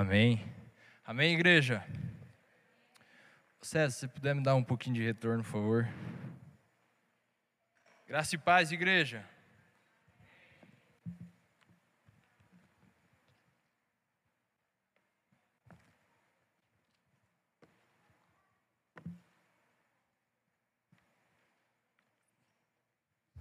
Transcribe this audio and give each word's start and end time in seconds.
Amém. 0.00 0.42
Amém, 1.04 1.34
igreja. 1.34 1.86
César, 3.60 3.90
se 3.90 4.08
puder 4.08 4.34
me 4.34 4.42
dar 4.42 4.54
um 4.54 4.64
pouquinho 4.64 4.96
de 4.96 5.04
retorno, 5.04 5.44
por 5.44 5.50
favor. 5.50 5.88
Graça 8.08 8.34
e 8.34 8.38
paz, 8.38 8.72
igreja. 8.72 9.22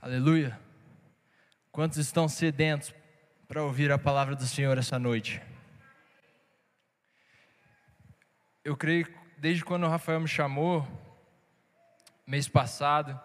Aleluia. 0.01 0.59
Quantos 1.71 1.97
estão 1.97 2.27
sedentos 2.27 2.93
para 3.47 3.63
ouvir 3.63 3.93
a 3.93 3.97
palavra 3.97 4.35
do 4.35 4.45
Senhor 4.45 4.77
essa 4.77 4.99
noite? 4.99 5.41
Eu 8.69 8.77
creio 8.77 9.07
desde 9.35 9.65
quando 9.65 9.87
o 9.87 9.89
Rafael 9.89 10.19
me 10.19 10.27
chamou, 10.27 10.87
mês 12.27 12.47
passado, 12.47 13.19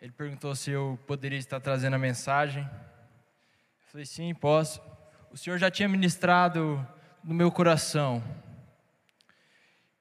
ele 0.00 0.10
perguntou 0.10 0.56
se 0.56 0.72
eu 0.72 0.98
poderia 1.06 1.38
estar 1.38 1.60
trazendo 1.60 1.94
a 1.94 2.00
mensagem. 2.00 2.64
Eu 2.64 3.86
falei, 3.92 4.04
sim, 4.04 4.34
posso. 4.34 4.82
O 5.30 5.36
Senhor 5.36 5.56
já 5.56 5.70
tinha 5.70 5.88
ministrado 5.88 6.84
no 7.22 7.32
meu 7.32 7.48
coração. 7.52 8.20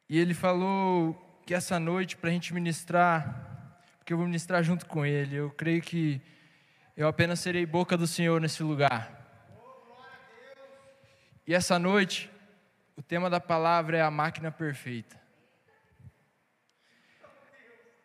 E 0.10 0.18
ele 0.18 0.34
falou 0.34 1.14
que 1.46 1.54
essa 1.54 1.80
noite, 1.80 2.18
para 2.18 2.32
a 2.32 2.34
gente 2.34 2.52
ministrar, 2.52 3.78
porque 4.00 4.14
eu 4.14 4.18
vou 4.18 4.26
ministrar 4.26 4.64
junto 4.64 4.88
com 4.88 5.06
ele, 5.06 5.36
eu 5.36 5.52
creio 5.52 5.84
que 5.84 6.20
eu 6.98 7.08
apenas 7.08 7.40
serei 7.40 7.68
boca 7.68 7.96
do 7.96 8.08
Senhor 8.08 8.42
nesse 8.42 8.64
lugar. 8.64 9.16
E 11.46 11.54
essa 11.54 11.78
noite, 11.78 12.31
o 12.96 13.02
tema 13.02 13.30
da 13.30 13.40
palavra 13.40 13.98
é 13.98 14.02
a 14.02 14.12
máquina 14.12 14.52
perfeita. 14.52 15.20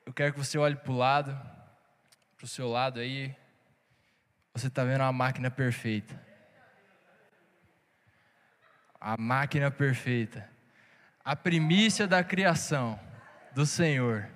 Eu 0.05 0.13
quero 0.13 0.33
que 0.33 0.39
você 0.39 0.57
olhe 0.57 0.77
para 0.77 0.93
o 0.93 0.97
lado, 0.97 1.33
para 2.37 2.45
o 2.45 2.49
seu 2.49 2.69
lado 2.69 3.01
aí. 3.01 3.35
Você 4.55 4.69
está 4.69 4.85
vendo 4.85 5.03
a 5.03 5.13
máquina 5.13 5.51
perfeita. 5.51 6.25
A 9.01 9.17
máquina 9.17 9.71
perfeita. 9.71 10.49
A 11.25 11.35
primícia 11.35 12.07
da 12.07 12.23
criação 12.23 12.99
do 13.53 13.67
Senhor. 13.67 14.29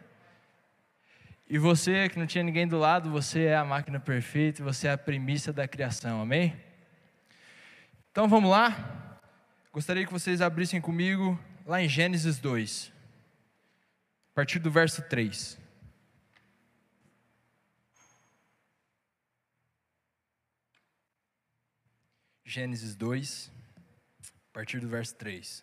E 1.48 1.58
você 1.58 2.08
que 2.08 2.18
não 2.18 2.26
tinha 2.26 2.44
ninguém 2.44 2.66
do 2.66 2.78
lado, 2.78 3.10
você 3.10 3.44
é 3.44 3.56
a 3.56 3.64
máquina 3.64 3.98
perfeita, 3.98 4.62
você 4.62 4.88
é 4.88 4.92
a 4.92 4.98
primícia 4.98 5.52
da 5.52 5.66
criação, 5.66 6.20
amém? 6.20 6.56
Então 8.10 8.28
vamos 8.28 8.50
lá? 8.50 9.09
Gostaria 9.72 10.04
que 10.04 10.12
vocês 10.12 10.40
abrissem 10.40 10.80
comigo 10.80 11.38
lá 11.64 11.80
em 11.80 11.88
Gênesis 11.88 12.40
2, 12.40 12.92
a 14.32 14.34
partir 14.34 14.58
do 14.58 14.68
verso 14.68 15.00
3. 15.02 15.56
Gênesis 22.44 22.96
2, 22.96 23.52
a 24.18 24.52
partir 24.52 24.80
do 24.80 24.88
verso 24.88 25.14
3. 25.14 25.62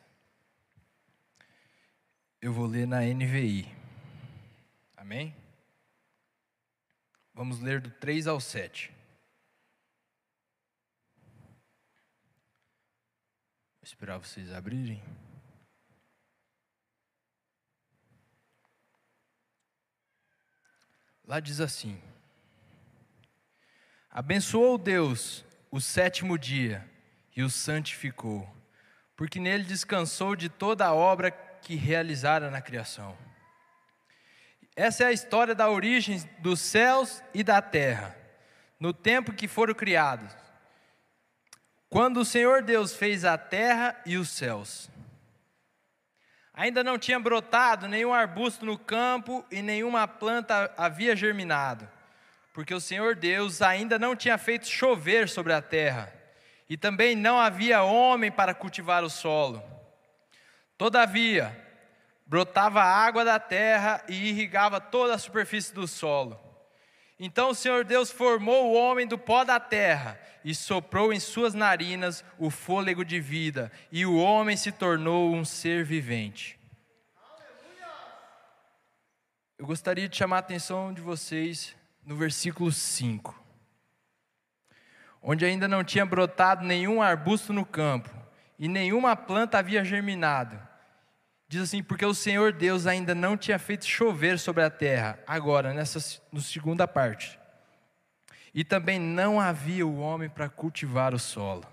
Eu 2.41 2.53
vou 2.53 2.65
ler 2.65 2.87
na 2.87 3.01
NVI. 3.01 3.67
Amém? 4.95 5.35
Vamos 7.33 7.59
ler 7.59 7.81
do 7.81 7.91
3 7.91 8.25
ao 8.25 8.39
7. 8.39 8.96
Esperar 13.87 14.17
vocês 14.17 14.51
abrirem. 14.51 15.01
Lá 21.23 21.39
diz 21.39 21.61
assim: 21.61 22.01
Abençoou 24.09 24.77
Deus 24.77 25.45
o 25.71 25.79
sétimo 25.79 26.37
dia 26.37 26.85
e 27.33 27.41
o 27.43 27.49
santificou, 27.49 28.45
porque 29.15 29.39
nele 29.39 29.63
descansou 29.63 30.35
de 30.35 30.49
toda 30.49 30.85
a 30.85 30.93
obra 30.93 31.31
que 31.31 31.75
realizara 31.75 32.51
na 32.51 32.61
criação. 32.61 33.17
Essa 34.75 35.05
é 35.05 35.07
a 35.07 35.13
história 35.13 35.55
da 35.55 35.69
origem 35.69 36.19
dos 36.39 36.59
céus 36.59 37.23
e 37.33 37.41
da 37.41 37.61
terra, 37.61 38.17
no 38.79 38.93
tempo 38.93 39.33
que 39.33 39.47
foram 39.47 39.73
criados 39.73 40.46
quando 41.89 42.17
o 42.17 42.25
Senhor 42.25 42.61
Deus 42.61 42.93
fez 42.95 43.23
a 43.23 43.37
terra 43.37 43.95
e 44.05 44.17
os 44.17 44.29
céus, 44.29 44.89
ainda 46.53 46.83
não 46.83 46.97
tinha 46.97 47.19
brotado 47.19 47.87
nenhum 47.87 48.13
arbusto 48.13 48.65
no 48.65 48.77
campo 48.77 49.45
e 49.49 49.61
nenhuma 49.61 50.07
planta 50.07 50.73
havia 50.75 51.15
germinado, 51.15 51.87
porque 52.53 52.73
o 52.73 52.81
Senhor 52.81 53.15
Deus 53.15 53.61
ainda 53.61 53.97
não 53.97 54.15
tinha 54.15 54.37
feito 54.37 54.67
chover 54.67 55.29
sobre 55.29 55.53
a 55.53 55.61
terra, 55.61 56.13
e 56.69 56.75
também 56.75 57.15
não 57.15 57.39
havia 57.39 57.83
homem 57.83 58.31
para 58.31 58.53
cultivar 58.53 59.03
o 59.03 59.09
solo. 59.09 59.63
Todavia, 60.77 61.55
brotava 62.25 62.83
água 62.83 63.23
da 63.23 63.39
terra 63.39 64.03
e 64.09 64.29
irrigava 64.29 64.81
toda 64.81 65.15
a 65.15 65.17
superfície 65.17 65.73
do 65.73 65.87
solo. 65.87 66.46
Então 67.19 67.49
o 67.49 67.55
Senhor 67.55 67.83
Deus 67.83 68.11
formou 68.11 68.67
o 68.67 68.73
homem 68.73 69.07
do 69.07 69.17
pó 69.17 69.43
da 69.43 69.59
terra 69.59 70.19
e 70.45 70.53
soprou 70.53 71.11
em 71.11 71.19
suas 71.19 71.53
narinas 71.53 72.23
o 72.37 72.49
fôlego 72.49 73.03
de 73.03 73.19
vida, 73.19 73.71
e 73.91 74.05
o 74.05 74.15
homem 74.17 74.55
se 74.55 74.71
tornou 74.71 75.33
um 75.33 75.43
ser 75.43 75.83
vivente. 75.83 76.57
Eu 79.57 79.65
gostaria 79.65 80.07
de 80.07 80.15
chamar 80.15 80.37
a 80.37 80.39
atenção 80.39 80.93
de 80.93 81.01
vocês 81.01 81.75
no 82.05 82.15
versículo 82.15 82.71
5, 82.71 83.43
onde 85.21 85.43
ainda 85.43 85.67
não 85.67 85.83
tinha 85.83 86.05
brotado 86.05 86.63
nenhum 86.63 87.01
arbusto 87.01 87.51
no 87.51 87.65
campo, 87.65 88.09
e 88.59 88.67
nenhuma 88.67 89.15
planta 89.15 89.57
havia 89.57 89.83
germinado 89.83 90.66
Diz 91.47 91.61
assim: 91.61 91.81
porque 91.81 92.05
o 92.05 92.13
Senhor 92.13 92.51
Deus 92.51 92.85
ainda 92.85 93.15
não 93.15 93.37
tinha 93.37 93.57
feito 93.57 93.85
chover 93.85 94.37
sobre 94.37 94.63
a 94.63 94.69
terra, 94.69 95.19
agora, 95.25 95.73
nessa 95.73 96.21
no 96.31 96.41
segunda 96.41 96.87
parte. 96.87 97.39
E 98.53 98.63
também 98.63 98.99
não 98.99 99.39
havia 99.39 99.85
o 99.85 99.99
homem 99.99 100.29
para 100.29 100.49
cultivar 100.49 101.13
o 101.13 101.19
solo. 101.19 101.65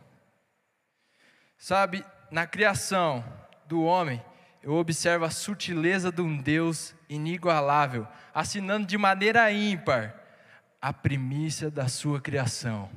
Sabe, 1.56 2.04
na 2.30 2.46
criação 2.46 3.24
do 3.66 3.82
homem, 3.82 4.22
eu 4.62 4.74
observo 4.74 5.24
a 5.24 5.30
sutileza 5.30 6.12
de 6.12 6.20
um 6.20 6.36
Deus 6.36 6.94
inigualável, 7.08 8.06
assinando 8.34 8.86
de 8.86 8.98
maneira 8.98 9.50
ímpar 9.50 10.14
a 10.80 10.92
primícia 10.92 11.70
da 11.70 11.88
sua 11.88 12.20
criação. 12.20 12.90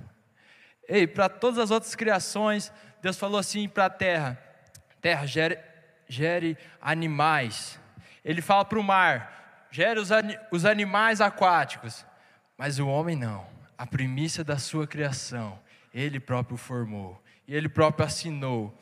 Ei, 0.87 1.07
para 1.07 1.29
todas 1.29 1.59
as 1.59 1.71
outras 1.71 1.95
criações, 1.95 2.71
Deus 3.01 3.17
falou 3.17 3.39
assim 3.39 3.67
para 3.67 3.85
a 3.85 3.89
terra: 3.89 4.41
terra, 5.01 5.25
gere, 5.25 5.57
gere 6.07 6.57
animais. 6.81 7.79
Ele 8.23 8.41
fala 8.41 8.66
para 8.66 8.79
o 8.79 8.84
mar, 8.84 9.68
gere 9.72 10.00
os, 10.00 10.09
os 10.51 10.66
animais 10.66 11.22
aquáticos. 11.22 12.06
Mas 12.57 12.79
o 12.79 12.88
homem 12.88 13.16
não. 13.16 13.47
A 13.78 13.85
primícia 13.85 14.44
da 14.44 14.57
sua 14.57 14.88
criação, 14.88 15.59
ele 15.94 16.19
próprio 16.19 16.57
formou. 16.57 17.22
E 17.47 17.56
ele 17.56 17.69
próprio 17.69 18.06
assinou. 18.06 18.78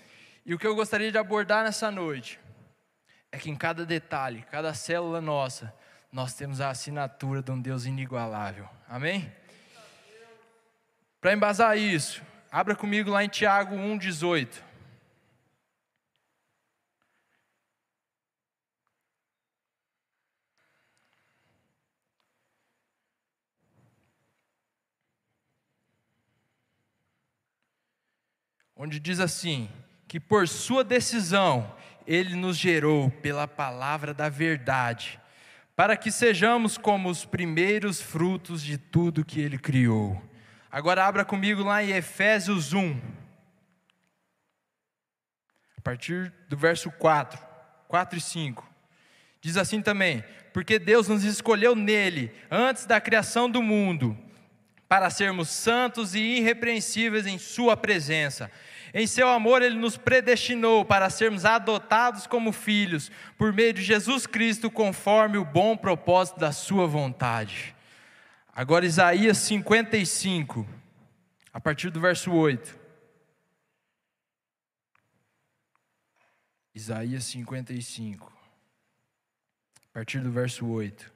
E 0.46 0.54
o 0.54 0.60
que 0.60 0.66
eu 0.66 0.76
gostaria 0.76 1.12
de 1.12 1.18
abordar 1.18 1.64
nessa 1.64 1.92
noite 1.92 2.40
é 3.32 3.38
que 3.38 3.50
em 3.50 3.56
cada 3.56 3.86
detalhe, 3.86 4.46
cada 4.50 4.74
célula 4.74 5.20
nossa, 5.20 5.74
nós 6.12 6.34
temos 6.34 6.62
a 6.62 6.70
assinatura 6.70 7.42
de 7.42 7.52
um 7.52 7.60
Deus 7.60 7.86
inigualável. 7.86 8.70
Amém? 8.88 9.30
Para 11.20 11.34
embasar 11.34 11.78
isso, 11.78 12.24
abra 12.50 12.76
comigo 12.76 13.10
lá 13.10 13.24
em 13.24 13.28
Tiago 13.28 13.76
1,18. 13.76 14.62
Onde 28.76 29.00
diz 29.00 29.20
assim: 29.20 29.70
que 30.08 30.20
por 30.20 30.48
sua 30.48 30.84
decisão 30.84 31.74
ele 32.06 32.36
nos 32.36 32.58
gerou 32.58 33.10
pela 33.10 33.48
palavra 33.48 34.14
da 34.14 34.30
verdade, 34.30 35.20
para 35.76 35.98
que 35.98 36.12
sejamos 36.12 36.78
como 36.78 37.10
os 37.10 37.26
primeiros 37.26 38.02
frutos 38.02 38.62
de 38.62 38.78
tudo 38.78 39.26
que 39.26 39.40
ele 39.40 39.58
criou. 39.58 40.22
Agora 40.72 41.06
abra 41.06 41.26
comigo 41.26 41.64
lá 41.64 41.84
em 41.84 41.92
Efésios 41.92 42.74
1, 42.74 43.02
a 45.78 45.82
partir 45.82 46.34
do 46.50 46.58
verso 46.58 46.92
4, 46.92 47.40
4 47.88 48.18
e 48.18 48.22
5. 48.22 48.70
Diz 49.42 49.58
assim 49.58 49.82
também: 49.82 50.24
Porque 50.54 50.78
Deus 50.78 51.08
nos 51.08 51.24
escolheu 51.24 51.76
nele, 51.76 52.32
antes 52.50 52.86
da 52.86 53.00
criação 53.02 53.50
do 53.50 53.62
mundo, 53.62 54.18
para 54.96 55.10
sermos 55.10 55.50
santos 55.50 56.16
e 56.16 56.22
irrepreensíveis 56.22 57.28
em 57.28 57.38
Sua 57.38 57.76
presença 57.76 58.50
Em 58.94 59.06
seu 59.06 59.28
amor, 59.28 59.62
ele 59.62 59.78
nos 59.78 59.98
predestinou 59.98 60.86
para 60.86 61.10
sermos 61.10 61.44
adotados 61.44 62.26
como 62.26 62.54
filhos, 62.54 63.12
por 63.38 63.52
meio 63.52 63.74
de 63.74 63.84
Jesus 63.84 64.26
Cristo, 64.26 64.72
conforme 64.72 65.38
o 65.38 65.44
bom 65.44 65.76
propósito 65.76 66.40
da 66.40 66.54
sua 66.54 66.88
vontade. 66.88 67.76
Agora, 68.54 68.86
Isaías 68.86 69.38
55, 69.40 70.66
a 71.52 71.60
partir 71.60 71.90
do 71.90 72.00
verso 72.00 72.32
8. 72.32 72.80
Isaías 76.74 77.26
55, 77.26 78.32
a 79.90 79.94
partir 79.94 80.22
do 80.22 80.32
verso 80.32 80.66
8. 80.66 81.12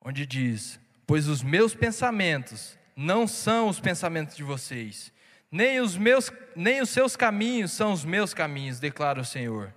Onde 0.00 0.24
diz: 0.24 0.80
Pois 1.10 1.26
os 1.26 1.42
meus 1.42 1.74
pensamentos 1.74 2.78
não 2.94 3.26
são 3.26 3.66
os 3.66 3.80
pensamentos 3.80 4.36
de 4.36 4.44
vocês, 4.44 5.12
nem 5.50 5.80
os 5.80 5.96
meus, 5.96 6.30
nem 6.54 6.80
os 6.80 6.88
seus 6.88 7.16
caminhos 7.16 7.72
são 7.72 7.90
os 7.90 8.04
meus 8.04 8.32
caminhos, 8.32 8.78
declara 8.78 9.20
o 9.20 9.24
Senhor. 9.24 9.74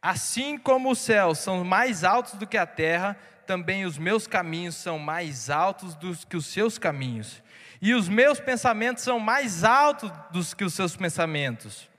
Assim 0.00 0.56
como 0.56 0.92
os 0.92 1.00
céus 1.00 1.38
são 1.38 1.64
mais 1.64 2.04
altos 2.04 2.34
do 2.34 2.46
que 2.46 2.56
a 2.56 2.64
terra, 2.64 3.18
também 3.44 3.84
os 3.84 3.98
meus 3.98 4.28
caminhos 4.28 4.76
são 4.76 5.00
mais 5.00 5.50
altos 5.50 5.96
do 5.96 6.16
que 6.28 6.36
os 6.36 6.46
seus 6.46 6.78
caminhos, 6.78 7.42
e 7.80 7.92
os 7.92 8.08
meus 8.08 8.38
pensamentos 8.38 9.02
são 9.02 9.18
mais 9.18 9.64
altos 9.64 10.12
do 10.30 10.56
que 10.56 10.62
os 10.62 10.74
seus 10.74 10.94
pensamentos. 10.94 11.90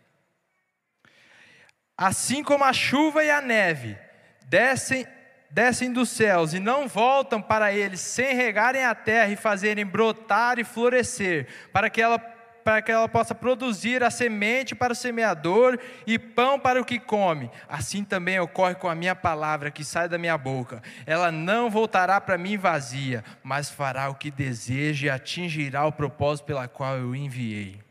Assim 1.98 2.42
como 2.42 2.63
a 2.63 2.71
chuva 2.71 3.25
e 3.25 3.30
a 3.30 3.42
neve 3.42 3.98
descem, 4.45 5.06
descem 5.53 5.94
dos 5.94 6.09
céus 6.09 6.53
e 6.53 6.59
não 6.59 6.88
voltam 6.88 7.39
para 7.39 7.71
eles 7.71 8.01
sem 8.01 8.35
regarem 8.35 8.83
a 8.83 8.95
terra 8.95 9.31
e 9.31 9.35
fazerem 9.35 9.85
brotar 9.85 10.57
e 10.57 10.63
florescer, 10.63 11.47
para 11.71 11.89
que 11.89 12.01
ela 12.01 12.19
para 12.63 12.81
que 12.81 12.89
ela 12.89 13.09
possa 13.09 13.35
produzir 13.35 14.01
a 14.05 14.09
semente 14.09 14.73
para 14.73 14.94
o 14.94 14.95
semeador 14.95 15.77
e 16.07 16.17
pão 16.17 16.57
para 16.57 16.81
o 16.81 16.85
que 16.85 16.97
come. 16.97 17.51
Assim 17.67 18.05
também 18.05 18.39
ocorre 18.39 18.73
com 18.75 18.88
a 18.88 18.95
minha 18.95 19.13
palavra 19.13 19.69
que 19.69 19.83
sai 19.83 20.07
da 20.07 20.17
minha 20.17 20.38
boca. 20.38 20.81
Ela 21.05 21.29
não 21.29 21.69
voltará 21.69 22.21
para 22.21 22.38
mim 22.38 22.55
vazia, 22.55 23.21
mas 23.44 23.69
fará 23.69 24.07
o 24.07 24.15
que 24.15 24.31
deseja 24.31 25.07
e 25.07 25.09
atingirá 25.09 25.85
o 25.85 25.91
propósito 25.91 26.45
pela 26.45 26.65
qual 26.65 26.97
eu 26.97 27.13
enviei. 27.13 27.81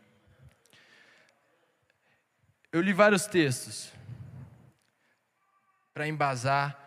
Eu 2.73 2.81
li 2.81 2.95
vários 2.95 3.27
textos 3.27 3.93
para 5.93 6.09
embasar 6.09 6.82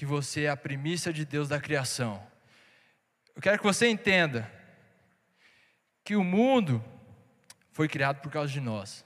que 0.00 0.06
você 0.06 0.44
é 0.44 0.48
a 0.48 0.56
primícia 0.56 1.12
de 1.12 1.26
Deus 1.26 1.46
da 1.46 1.60
criação. 1.60 2.26
Eu 3.36 3.42
quero 3.42 3.58
que 3.58 3.64
você 3.64 3.86
entenda 3.86 4.50
que 6.02 6.16
o 6.16 6.24
mundo 6.24 6.82
foi 7.70 7.86
criado 7.86 8.22
por 8.22 8.32
causa 8.32 8.50
de 8.50 8.60
nós. 8.60 9.04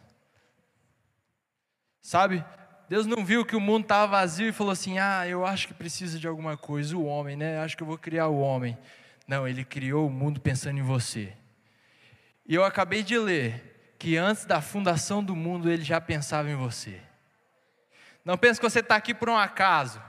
Sabe? 2.00 2.44
Deus 2.88 3.06
não 3.06 3.24
viu 3.24 3.44
que 3.44 3.56
o 3.56 3.60
mundo 3.60 3.82
estava 3.82 4.06
vazio 4.06 4.46
e 4.46 4.52
falou 4.52 4.70
assim: 4.70 5.00
Ah, 5.00 5.26
eu 5.26 5.44
acho 5.44 5.66
que 5.66 5.74
precisa 5.74 6.16
de 6.16 6.28
alguma 6.28 6.56
coisa, 6.56 6.96
o 6.96 7.04
homem, 7.04 7.34
né? 7.34 7.58
Acho 7.58 7.76
que 7.76 7.82
eu 7.82 7.88
vou 7.88 7.98
criar 7.98 8.28
o 8.28 8.38
homem. 8.38 8.78
Não, 9.26 9.48
ele 9.48 9.64
criou 9.64 10.06
o 10.06 10.12
mundo 10.12 10.40
pensando 10.40 10.78
em 10.78 10.82
você. 10.82 11.32
E 12.46 12.54
eu 12.54 12.62
acabei 12.62 13.02
de 13.02 13.18
ler 13.18 13.96
que 13.98 14.16
antes 14.16 14.44
da 14.44 14.60
fundação 14.60 15.24
do 15.24 15.34
mundo 15.34 15.68
ele 15.68 15.82
já 15.82 16.00
pensava 16.00 16.48
em 16.48 16.54
você. 16.54 17.00
Não 18.24 18.38
pense 18.38 18.60
que 18.60 18.70
você 18.70 18.78
está 18.78 18.94
aqui 18.94 19.12
por 19.12 19.28
um 19.28 19.36
acaso. 19.36 20.00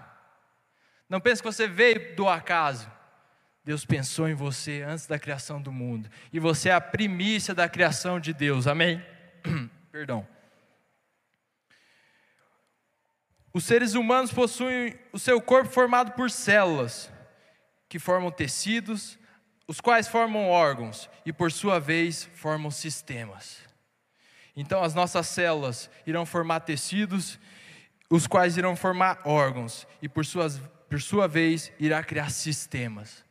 Não 1.09 1.19
pense 1.19 1.41
que 1.41 1.51
você 1.51 1.67
veio 1.67 2.15
do 2.15 2.27
acaso. 2.27 2.91
Deus 3.63 3.85
pensou 3.85 4.27
em 4.27 4.33
você 4.35 4.83
antes 4.83 5.07
da 5.07 5.17
criação 5.17 5.61
do 5.61 5.71
mundo. 5.71 6.09
E 6.31 6.39
você 6.39 6.69
é 6.69 6.73
a 6.73 6.81
primícia 6.81 7.53
da 7.53 7.67
criação 7.67 8.19
de 8.19 8.33
Deus. 8.33 8.67
Amém? 8.67 9.03
Perdão. 9.91 10.27
Os 13.55 13.63
seres 13.63 13.93
humanos 13.93 14.33
possuem 14.33 14.99
o 15.13 15.17
seu 15.17 15.41
corpo 15.41 15.71
formado 15.71 16.11
por 16.11 16.29
células, 16.29 17.09
que 17.87 17.97
formam 17.97 18.29
tecidos, 18.29 19.17
os 19.67 19.79
quais 19.79 20.07
formam 20.07 20.49
órgãos 20.49 21.09
e, 21.25 21.31
por 21.31 21.51
sua 21.51 21.79
vez, 21.79 22.29
formam 22.35 22.69
sistemas. 22.69 23.59
Então, 24.55 24.83
as 24.83 24.93
nossas 24.93 25.27
células 25.27 25.89
irão 26.05 26.25
formar 26.25 26.59
tecidos, 26.59 27.39
os 28.09 28.27
quais 28.27 28.57
irão 28.57 28.75
formar 28.75 29.21
órgãos 29.25 29.87
e, 30.01 30.09
por, 30.09 30.25
suas, 30.25 30.61
por 30.95 31.01
sua 31.01 31.27
vez, 31.27 31.73
irá 31.77 32.01
criar 32.01 32.29
sistemas. 32.29 33.21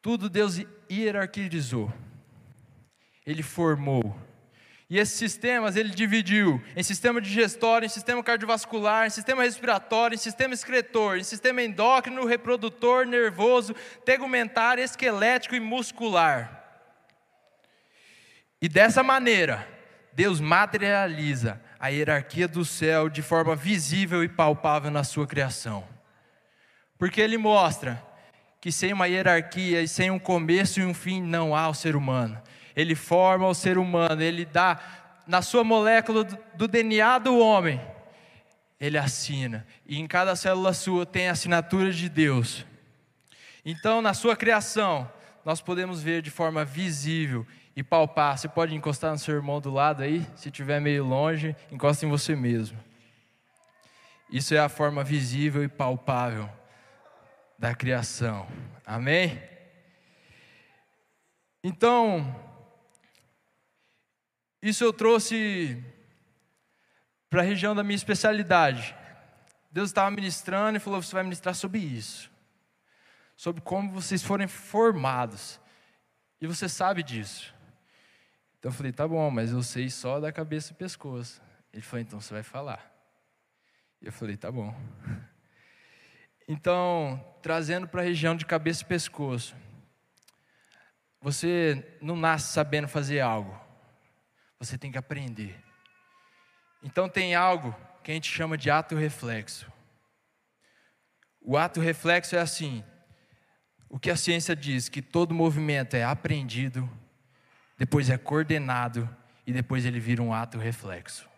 Tudo 0.00 0.30
Deus 0.30 0.62
hierarquizou. 0.90 1.92
Ele 3.26 3.42
formou. 3.42 4.18
E 4.88 4.98
esses 4.98 5.18
sistemas 5.18 5.76
ele 5.76 5.90
dividiu 5.90 6.58
em 6.74 6.82
sistema 6.82 7.20
digestório, 7.20 7.84
em 7.84 7.88
sistema 7.90 8.22
cardiovascular, 8.24 9.06
em 9.06 9.10
sistema 9.10 9.42
respiratório, 9.42 10.14
em 10.14 10.18
sistema 10.18 10.54
excretor, 10.54 11.18
em 11.18 11.24
sistema 11.24 11.62
endócrino, 11.62 12.24
reprodutor, 12.24 13.04
nervoso, 13.04 13.74
tegumentar, 14.06 14.78
esquelético 14.78 15.54
e 15.54 15.60
muscular. 15.60 16.80
E 18.58 18.70
dessa 18.70 19.02
maneira, 19.02 19.68
Deus 20.14 20.40
materializa 20.40 21.60
a 21.82 21.88
hierarquia 21.88 22.46
do 22.46 22.64
céu 22.64 23.08
de 23.08 23.22
forma 23.22 23.56
visível 23.56 24.22
e 24.22 24.28
palpável 24.28 24.88
na 24.88 25.02
sua 25.02 25.26
criação. 25.26 25.82
Porque 26.96 27.20
ele 27.20 27.36
mostra 27.36 28.00
que 28.60 28.70
sem 28.70 28.92
uma 28.92 29.08
hierarquia 29.08 29.82
e 29.82 29.88
sem 29.88 30.08
um 30.08 30.18
começo 30.18 30.78
e 30.78 30.84
um 30.84 30.94
fim 30.94 31.20
não 31.20 31.56
há 31.56 31.68
o 31.68 31.74
ser 31.74 31.96
humano. 31.96 32.40
Ele 32.76 32.94
forma 32.94 33.48
o 33.48 33.54
ser 33.54 33.78
humano, 33.78 34.22
ele 34.22 34.44
dá 34.44 34.80
na 35.26 35.42
sua 35.42 35.64
molécula 35.64 36.22
do 36.54 36.68
DNA 36.68 37.18
do 37.18 37.36
homem, 37.40 37.80
ele 38.78 38.96
assina. 38.96 39.66
E 39.84 39.98
em 39.98 40.06
cada 40.06 40.36
célula 40.36 40.72
sua 40.72 41.04
tem 41.04 41.28
a 41.28 41.32
assinatura 41.32 41.90
de 41.90 42.08
Deus. 42.08 42.64
Então, 43.64 44.00
na 44.00 44.14
sua 44.14 44.36
criação, 44.36 45.10
nós 45.44 45.60
podemos 45.60 46.00
ver 46.00 46.22
de 46.22 46.30
forma 46.30 46.64
visível 46.64 47.44
e 47.74 47.82
palpar. 47.82 48.38
Você 48.38 48.48
pode 48.48 48.74
encostar 48.74 49.12
no 49.12 49.18
seu 49.18 49.34
irmão 49.34 49.60
do 49.60 49.70
lado 49.70 50.02
aí, 50.02 50.26
se 50.36 50.48
estiver 50.48 50.80
meio 50.80 51.04
longe, 51.04 51.56
encosta 51.70 52.04
em 52.04 52.08
você 52.08 52.36
mesmo. 52.36 52.78
Isso 54.30 54.54
é 54.54 54.58
a 54.58 54.68
forma 54.68 55.04
visível 55.04 55.62
e 55.62 55.68
palpável 55.68 56.48
da 57.58 57.74
criação. 57.74 58.46
Amém? 58.84 59.40
Então, 61.62 62.34
isso 64.60 64.82
eu 64.82 64.92
trouxe 64.92 65.84
para 67.28 67.40
a 67.40 67.44
região 67.44 67.74
da 67.74 67.84
minha 67.84 67.96
especialidade. 67.96 68.94
Deus 69.70 69.90
estava 69.90 70.10
ministrando 70.10 70.76
e 70.76 70.80
falou: 70.80 71.02
Você 71.02 71.14
vai 71.14 71.22
ministrar 71.22 71.54
sobre 71.54 71.78
isso, 71.78 72.30
sobre 73.36 73.60
como 73.60 73.90
vocês 73.92 74.22
forem 74.22 74.46
formados, 74.46 75.60
e 76.40 76.46
você 76.46 76.68
sabe 76.68 77.02
disso. 77.02 77.54
Então 78.62 78.70
eu 78.70 78.76
falei: 78.76 78.92
Tá 78.92 79.08
bom, 79.08 79.28
mas 79.28 79.50
eu 79.50 79.60
sei 79.60 79.90
só 79.90 80.20
da 80.20 80.30
cabeça 80.30 80.70
e 80.70 80.76
pescoço. 80.76 81.42
Ele 81.72 81.82
falou: 81.82 82.00
Então 82.00 82.20
você 82.20 82.32
vai 82.32 82.44
falar. 82.44 82.94
Eu 84.00 84.12
falei: 84.12 84.36
Tá 84.36 84.50
bom. 84.52 84.72
Então, 86.48 87.24
trazendo 87.40 87.86
para 87.86 88.02
a 88.02 88.04
região 88.04 88.36
de 88.36 88.44
cabeça 88.44 88.82
e 88.82 88.86
pescoço. 88.86 89.54
Você 91.20 91.96
não 92.02 92.16
nasce 92.16 92.52
sabendo 92.52 92.88
fazer 92.88 93.20
algo. 93.20 93.58
Você 94.58 94.76
tem 94.76 94.90
que 94.90 94.98
aprender. 94.98 95.56
Então 96.82 97.08
tem 97.08 97.36
algo 97.36 97.74
que 98.02 98.10
a 98.10 98.14
gente 98.14 98.28
chama 98.28 98.58
de 98.58 98.70
ato 98.70 98.96
reflexo. 98.96 99.72
O 101.40 101.56
ato 101.56 101.80
reflexo 101.80 102.34
é 102.34 102.40
assim: 102.40 102.84
o 103.88 103.98
que 103.98 104.10
a 104.10 104.16
ciência 104.16 104.54
diz 104.54 104.88
que 104.88 105.00
todo 105.00 105.32
movimento 105.32 105.94
é 105.94 106.02
aprendido, 106.02 106.90
depois 107.82 108.08
é 108.08 108.16
coordenado 108.16 109.08
e 109.44 109.52
depois 109.52 109.84
ele 109.84 109.98
vira 109.98 110.22
um 110.22 110.32
ato 110.32 110.56
reflexo. 110.58 111.28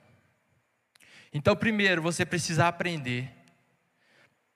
Então, 1.33 1.57
primeiro 1.57 2.03
você 2.03 2.25
precisa 2.27 2.69
aprender 2.69 3.33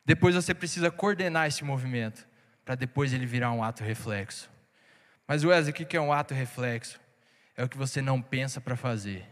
depois 0.08 0.34
você 0.34 0.54
precisa 0.54 0.90
coordenar 0.90 1.48
esse 1.48 1.62
movimento, 1.62 2.26
para 2.64 2.74
depois 2.74 3.12
ele 3.12 3.26
virar 3.26 3.52
um 3.52 3.62
ato 3.62 3.84
reflexo. 3.84 4.48
Mas 5.26 5.44
Wesley, 5.44 5.70
o 5.70 5.86
que 5.86 5.98
é 5.98 6.00
um 6.00 6.14
ato 6.14 6.32
reflexo? 6.32 6.98
É 7.54 7.62
o 7.62 7.68
que 7.68 7.76
você 7.76 8.00
não 8.00 8.22
pensa 8.22 8.58
para 8.58 8.74
fazer. 8.74 9.26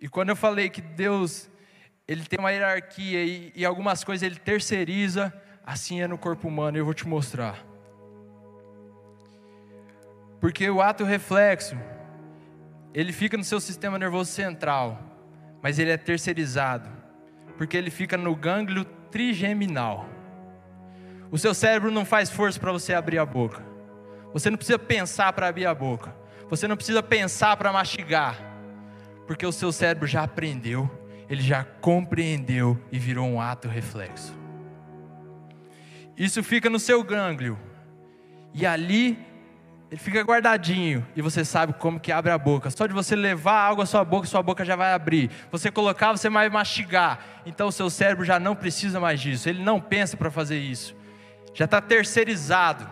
E 0.00 0.08
quando 0.08 0.30
eu 0.30 0.36
falei 0.36 0.68
que 0.68 0.80
Deus, 0.80 1.48
ele 2.08 2.24
tem 2.24 2.40
uma 2.40 2.50
hierarquia 2.50 3.24
e, 3.24 3.52
e 3.54 3.64
algumas 3.64 4.02
coisas 4.02 4.24
ele 4.24 4.34
terceiriza, 4.34 5.32
assim 5.64 6.02
é 6.02 6.08
no 6.08 6.18
corpo 6.18 6.48
humano, 6.48 6.76
eu 6.76 6.84
vou 6.84 6.92
te 6.92 7.06
mostrar. 7.06 7.64
Porque 10.46 10.70
o 10.70 10.80
ato 10.80 11.02
reflexo, 11.02 11.76
ele 12.94 13.12
fica 13.12 13.36
no 13.36 13.42
seu 13.42 13.58
sistema 13.58 13.98
nervoso 13.98 14.30
central, 14.30 14.96
mas 15.60 15.76
ele 15.76 15.90
é 15.90 15.96
terceirizado, 15.96 16.88
porque 17.58 17.76
ele 17.76 17.90
fica 17.90 18.16
no 18.16 18.32
gânglio 18.36 18.84
trigeminal. 18.84 20.08
O 21.32 21.36
seu 21.36 21.52
cérebro 21.52 21.90
não 21.90 22.04
faz 22.04 22.30
força 22.30 22.60
para 22.60 22.70
você 22.70 22.94
abrir 22.94 23.18
a 23.18 23.26
boca. 23.26 23.60
Você 24.32 24.48
não 24.48 24.56
precisa 24.56 24.78
pensar 24.78 25.32
para 25.32 25.48
abrir 25.48 25.66
a 25.66 25.74
boca. 25.74 26.14
Você 26.48 26.68
não 26.68 26.76
precisa 26.76 27.02
pensar 27.02 27.56
para 27.56 27.72
mastigar. 27.72 28.38
Porque 29.26 29.44
o 29.44 29.50
seu 29.50 29.72
cérebro 29.72 30.06
já 30.06 30.22
aprendeu, 30.22 30.88
ele 31.28 31.42
já 31.42 31.64
compreendeu 31.64 32.80
e 32.92 33.00
virou 33.00 33.26
um 33.26 33.40
ato 33.40 33.66
reflexo. 33.66 34.32
Isso 36.16 36.40
fica 36.44 36.70
no 36.70 36.78
seu 36.78 37.02
gânglio. 37.02 37.58
E 38.54 38.64
ali 38.64 39.25
ele 39.90 40.00
fica 40.00 40.20
guardadinho 40.22 41.06
e 41.14 41.22
você 41.22 41.44
sabe 41.44 41.72
como 41.74 42.00
que 42.00 42.10
abre 42.10 42.32
a 42.32 42.38
boca. 42.38 42.70
Só 42.70 42.86
de 42.86 42.92
você 42.92 43.14
levar 43.14 43.60
algo 43.60 43.82
à 43.82 43.86
sua 43.86 44.04
boca, 44.04 44.26
sua 44.26 44.42
boca 44.42 44.64
já 44.64 44.74
vai 44.74 44.92
abrir. 44.92 45.30
Você 45.52 45.70
colocar, 45.70 46.10
você 46.10 46.28
vai 46.28 46.48
mastigar. 46.48 47.20
Então 47.46 47.68
o 47.68 47.72
seu 47.72 47.88
cérebro 47.88 48.24
já 48.24 48.40
não 48.40 48.56
precisa 48.56 48.98
mais 48.98 49.20
disso. 49.20 49.48
Ele 49.48 49.62
não 49.62 49.80
pensa 49.80 50.16
para 50.16 50.30
fazer 50.30 50.58
isso. 50.58 50.96
Já 51.54 51.66
está 51.66 51.80
terceirizado. 51.80 52.88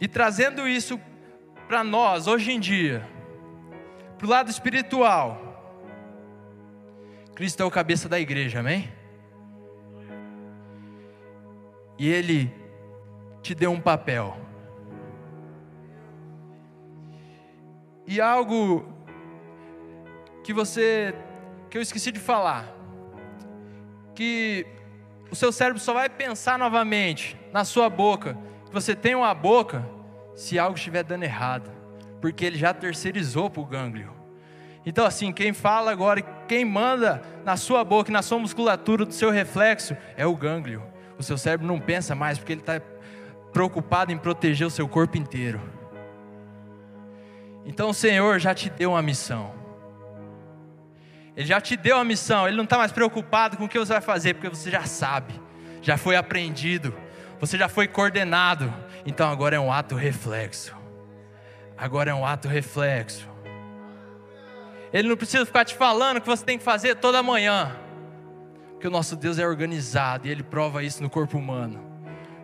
E 0.00 0.06
trazendo 0.06 0.68
isso 0.68 1.00
para 1.66 1.82
nós 1.82 2.28
hoje 2.28 2.52
em 2.52 2.60
dia, 2.60 3.06
para 4.16 4.26
o 4.26 4.30
lado 4.30 4.50
espiritual. 4.50 5.42
Cristo 7.34 7.60
é 7.62 7.66
o 7.66 7.70
cabeça 7.70 8.08
da 8.08 8.20
igreja, 8.20 8.60
amém? 8.60 8.90
E 11.98 12.08
Ele 12.08 12.54
te 13.42 13.54
deu 13.54 13.72
um 13.72 13.80
papel. 13.80 14.46
E 18.06 18.20
algo 18.20 18.86
que 20.44 20.52
você 20.52 21.14
que 21.68 21.76
eu 21.76 21.82
esqueci 21.82 22.12
de 22.12 22.20
falar, 22.20 22.72
que 24.14 24.64
o 25.30 25.34
seu 25.34 25.50
cérebro 25.50 25.80
só 25.80 25.92
vai 25.92 26.08
pensar 26.08 26.58
novamente 26.58 27.36
na 27.52 27.64
sua 27.64 27.90
boca, 27.90 28.38
você 28.72 28.94
tem 28.94 29.14
uma 29.14 29.34
boca 29.34 29.84
se 30.34 30.58
algo 30.58 30.76
estiver 30.76 31.02
dando 31.02 31.24
errado, 31.24 31.70
porque 32.20 32.44
ele 32.44 32.56
já 32.56 32.72
terceirizou 32.72 33.50
para 33.50 33.60
o 33.60 33.66
gânglio. 33.66 34.12
Então, 34.84 35.04
assim, 35.04 35.32
quem 35.32 35.52
fala 35.52 35.90
agora, 35.90 36.22
quem 36.22 36.64
manda 36.64 37.20
na 37.44 37.56
sua 37.56 37.82
boca, 37.82 38.12
na 38.12 38.22
sua 38.22 38.38
musculatura, 38.38 39.04
do 39.04 39.12
seu 39.12 39.30
reflexo, 39.30 39.96
é 40.16 40.24
o 40.24 40.36
gânglio. 40.36 40.82
O 41.18 41.22
seu 41.24 41.36
cérebro 41.36 41.66
não 41.66 41.80
pensa 41.80 42.14
mais, 42.14 42.38
porque 42.38 42.52
ele 42.52 42.60
está 42.60 42.80
preocupado 43.52 44.12
em 44.12 44.18
proteger 44.18 44.64
o 44.64 44.70
seu 44.70 44.86
corpo 44.86 45.16
inteiro. 45.16 45.60
Então 47.66 47.90
o 47.90 47.94
Senhor 47.94 48.38
já 48.38 48.54
te 48.54 48.70
deu 48.70 48.92
uma 48.92 49.02
missão. 49.02 49.52
Ele 51.36 51.46
já 51.46 51.60
te 51.60 51.76
deu 51.76 51.96
uma 51.96 52.04
missão. 52.04 52.46
Ele 52.46 52.56
não 52.56 52.64
está 52.64 52.78
mais 52.78 52.92
preocupado 52.92 53.56
com 53.56 53.64
o 53.64 53.68
que 53.68 53.78
você 53.78 53.92
vai 53.92 54.00
fazer, 54.00 54.34
porque 54.34 54.48
você 54.48 54.70
já 54.70 54.84
sabe, 54.84 55.38
já 55.82 55.98
foi 55.98 56.16
aprendido, 56.16 56.94
você 57.40 57.58
já 57.58 57.68
foi 57.68 57.88
coordenado. 57.88 58.72
Então 59.04 59.28
agora 59.28 59.56
é 59.56 59.60
um 59.60 59.70
ato 59.70 59.96
reflexo. 59.96 60.74
Agora 61.76 62.10
é 62.10 62.14
um 62.14 62.24
ato 62.24 62.48
reflexo. 62.48 63.28
Ele 64.92 65.08
não 65.08 65.16
precisa 65.16 65.44
ficar 65.44 65.64
te 65.64 65.74
falando 65.74 66.18
o 66.18 66.20
que 66.20 66.26
você 66.26 66.44
tem 66.44 66.56
que 66.56 66.64
fazer 66.64 66.94
toda 66.94 67.22
manhã. 67.22 67.76
Porque 68.70 68.86
o 68.86 68.90
nosso 68.90 69.16
Deus 69.16 69.38
é 69.38 69.46
organizado 69.46 70.28
e 70.28 70.30
ele 70.30 70.42
prova 70.42 70.82
isso 70.82 71.02
no 71.02 71.10
corpo 71.10 71.36
humano. 71.36 71.84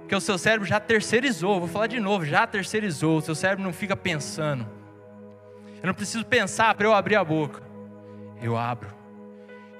Porque 0.00 0.14
o 0.14 0.21
seu 0.21 0.37
cérebro 0.37 0.67
já 0.67 0.81
terceirizou, 0.81 1.61
vou 1.61 1.69
falar 1.69 1.87
de 1.87 2.00
novo, 2.00 2.26
já 2.26 2.47
terceirizou. 2.47 3.19
O 3.19 3.23
seu 3.23 3.35
cérebro 3.35 3.64
não 3.64 3.73
fica 3.73 3.97
pensando. 3.97 4.82
Eu 5.83 5.89
não 5.89 5.95
preciso 5.95 6.25
pensar 6.25 6.75
para 6.75 6.87
eu 6.87 6.95
abrir 6.95 7.17
a 7.17 7.25
boca. 7.25 7.61
Eu 8.41 8.57
abro. 8.57 8.89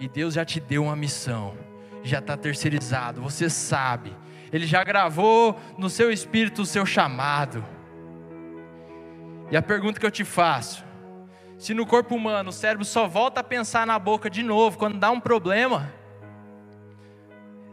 E 0.00 0.09
Deus 0.09 0.35
já 0.35 0.44
te 0.44 0.59
deu 0.59 0.85
uma 0.85 0.97
missão. 0.97 1.56
Já 2.02 2.18
está 2.18 2.37
terceirizado. 2.37 3.23
Você 3.23 3.49
sabe. 3.49 4.12
Ele 4.52 4.66
já 4.66 4.82
gravou 4.82 5.59
no 5.78 5.88
seu 5.88 6.11
espírito 6.11 6.62
o 6.62 6.66
seu 6.66 6.85
chamado. 6.85 7.64
E 9.50 9.56
a 9.56 9.62
pergunta 9.62 10.00
que 10.00 10.04
eu 10.04 10.11
te 10.11 10.25
faço: 10.25 10.85
se 11.56 11.73
no 11.73 11.87
corpo 11.87 12.16
humano 12.16 12.50
o 12.50 12.52
cérebro 12.52 12.85
só 12.85 13.06
volta 13.06 13.40
a 13.40 13.44
pensar 13.44 13.87
na 13.87 13.99
boca 13.99 14.28
de 14.28 14.42
novo 14.42 14.76
quando 14.76 14.99
dá 14.99 15.11
um 15.11 15.21
problema, 15.21 15.92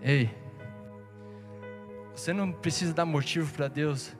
ei, 0.01 0.29
você 2.13 2.31
não 2.31 2.51
precisa 2.51 2.93
dar 2.93 3.05
motivo 3.05 3.51
para 3.53 3.67
Deus, 3.67 4.15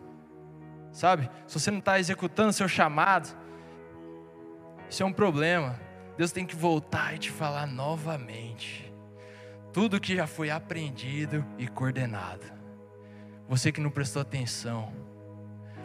sabe? 0.92 1.30
Se 1.46 1.60
você 1.60 1.70
não 1.70 1.80
está 1.80 2.00
executando 2.00 2.52
seu 2.52 2.68
chamado, 2.68 3.38
isso 4.90 5.04
é 5.04 5.06
um 5.06 5.14
problema. 5.14 5.80
Deus 6.18 6.32
tem 6.32 6.46
que 6.46 6.56
voltar 6.56 7.16
e 7.16 7.20
te 7.20 7.32
falar 7.32 7.68
novamente. 7.68 8.92
Tudo 9.72 10.00
que 10.00 10.16
já 10.16 10.28
foi 10.28 10.50
aprendido 10.50 11.46
e 11.58 11.68
coordenado. 11.68 12.46
Você 13.48 13.72
que 13.72 13.80
não 13.80 13.90
prestou 13.90 14.22
atenção. 14.22 14.92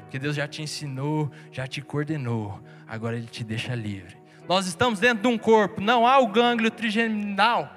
Porque 0.01 0.19
Deus 0.19 0.35
já 0.35 0.49
te 0.49 0.63
ensinou, 0.63 1.31
já 1.53 1.67
te 1.67 1.81
coordenou. 1.83 2.61
Agora 2.87 3.17
Ele 3.17 3.27
te 3.27 3.45
deixa 3.45 3.75
livre. 3.75 4.17
Nós 4.49 4.67
estamos 4.67 5.01
dentro 5.01 5.23
de 5.23 5.29
um 5.29 5.39
corpo. 5.39 5.81
Não 5.81 6.07
há 6.07 6.19
o 6.19 6.29
gânglio 6.29 6.71
trigeminal 6.71 7.71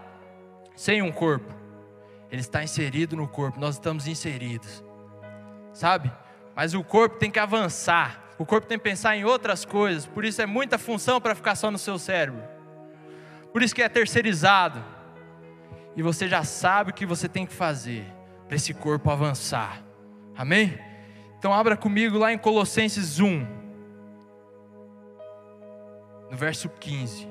sem 0.75 1.01
um 1.01 1.12
corpo. 1.12 1.53
Ele 2.31 2.41
está 2.41 2.63
inserido 2.63 3.15
no 3.15 3.27
corpo. 3.27 3.60
Nós 3.60 3.75
estamos 3.75 4.07
inseridos. 4.07 4.84
Sabe? 5.74 6.12
Mas 6.55 6.74
o 6.74 6.84
corpo 6.84 7.17
tem 7.17 7.29
que 7.29 7.39
avançar. 7.39 8.26
O 8.39 8.46
corpo 8.46 8.67
tem 8.67 8.77
que 8.77 8.84
pensar 8.84 9.17
em 9.17 9.25
outras 9.25 9.65
coisas, 9.65 10.06
por 10.06 10.24
isso 10.24 10.41
é 10.41 10.46
muita 10.46 10.77
função 10.77 11.20
para 11.20 11.34
ficar 11.34 11.56
só 11.56 11.72
no 11.72 11.77
seu 11.77 11.98
cérebro. 11.98 12.44
Por 13.51 13.63
isso 13.63 13.74
que 13.74 13.82
é 13.82 13.89
terceirizado. 13.89 14.84
E 15.96 16.03
você 16.03 16.27
já 16.27 16.44
sabe 16.44 16.91
o 16.91 16.94
que 16.94 17.06
você 17.06 17.27
tem 17.27 17.46
que 17.46 17.53
fazer 17.53 18.06
para 18.46 18.56
esse 18.56 18.74
corpo 18.74 19.10
avançar. 19.10 19.84
Amém? 20.36 20.77
Então 21.39 21.51
abra 21.51 21.75
comigo 21.75 22.17
lá 22.20 22.32
em 22.32 22.38
Colossenses 22.38 23.20
1, 23.20 23.48
no 26.29 26.38
verso 26.38 26.70
15. 26.70 27.27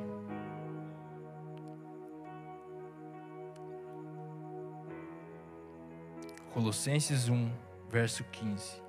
Colossenses 6.52 7.28
1, 7.28 7.50
verso 7.88 8.24
15. 8.24 8.85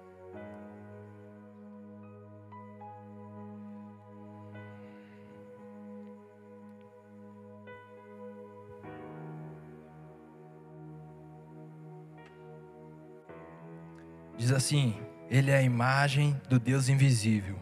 Diz 14.47 14.55
assim: 14.55 14.95
Ele 15.29 15.51
é 15.51 15.57
a 15.57 15.61
imagem 15.61 16.39
do 16.47 16.57
Deus 16.57 16.87
invisível, 16.87 17.57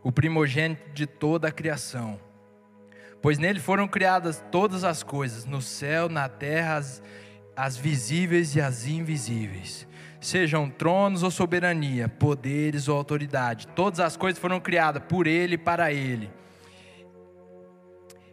o 0.00 0.12
primogênito 0.12 0.92
de 0.92 1.08
toda 1.08 1.48
a 1.48 1.50
criação. 1.50 2.20
Pois 3.20 3.36
nele 3.36 3.58
foram 3.58 3.88
criadas 3.88 4.40
todas 4.52 4.84
as 4.84 5.02
coisas, 5.02 5.44
no 5.44 5.60
céu, 5.60 6.08
na 6.08 6.28
terra, 6.28 6.76
as, 6.76 7.02
as 7.56 7.76
visíveis 7.76 8.54
e 8.54 8.60
as 8.60 8.86
invisíveis. 8.86 9.88
Sejam 10.20 10.70
tronos 10.70 11.24
ou 11.24 11.32
soberania, 11.32 12.08
poderes 12.08 12.86
ou 12.86 12.96
autoridade, 12.96 13.66
todas 13.66 13.98
as 13.98 14.16
coisas 14.16 14.40
foram 14.40 14.60
criadas 14.60 15.02
por 15.08 15.26
Ele 15.26 15.56
e 15.56 15.58
para 15.58 15.92
Ele. 15.92 16.30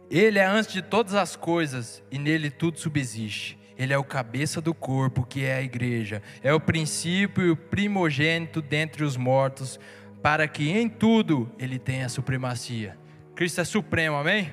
Ele 0.08 0.38
é 0.38 0.44
antes 0.44 0.72
de 0.72 0.82
todas 0.82 1.14
as 1.14 1.34
coisas 1.34 2.00
e 2.12 2.16
nele 2.16 2.48
tudo 2.48 2.78
subsiste. 2.78 3.65
Ele 3.78 3.92
é 3.92 3.98
o 3.98 4.04
cabeça 4.04 4.60
do 4.60 4.72
corpo, 4.72 5.24
que 5.24 5.44
é 5.44 5.56
a 5.56 5.62
igreja. 5.62 6.22
É 6.42 6.52
o 6.52 6.60
princípio 6.60 7.44
e 7.44 7.50
o 7.50 7.56
primogênito 7.56 8.62
dentre 8.62 9.04
os 9.04 9.16
mortos, 9.16 9.78
para 10.22 10.48
que 10.48 10.70
em 10.70 10.88
tudo 10.88 11.50
ele 11.58 11.78
tenha 11.78 12.08
supremacia. 12.08 12.96
Cristo 13.34 13.60
é 13.60 13.64
supremo, 13.64 14.16
amém? 14.16 14.52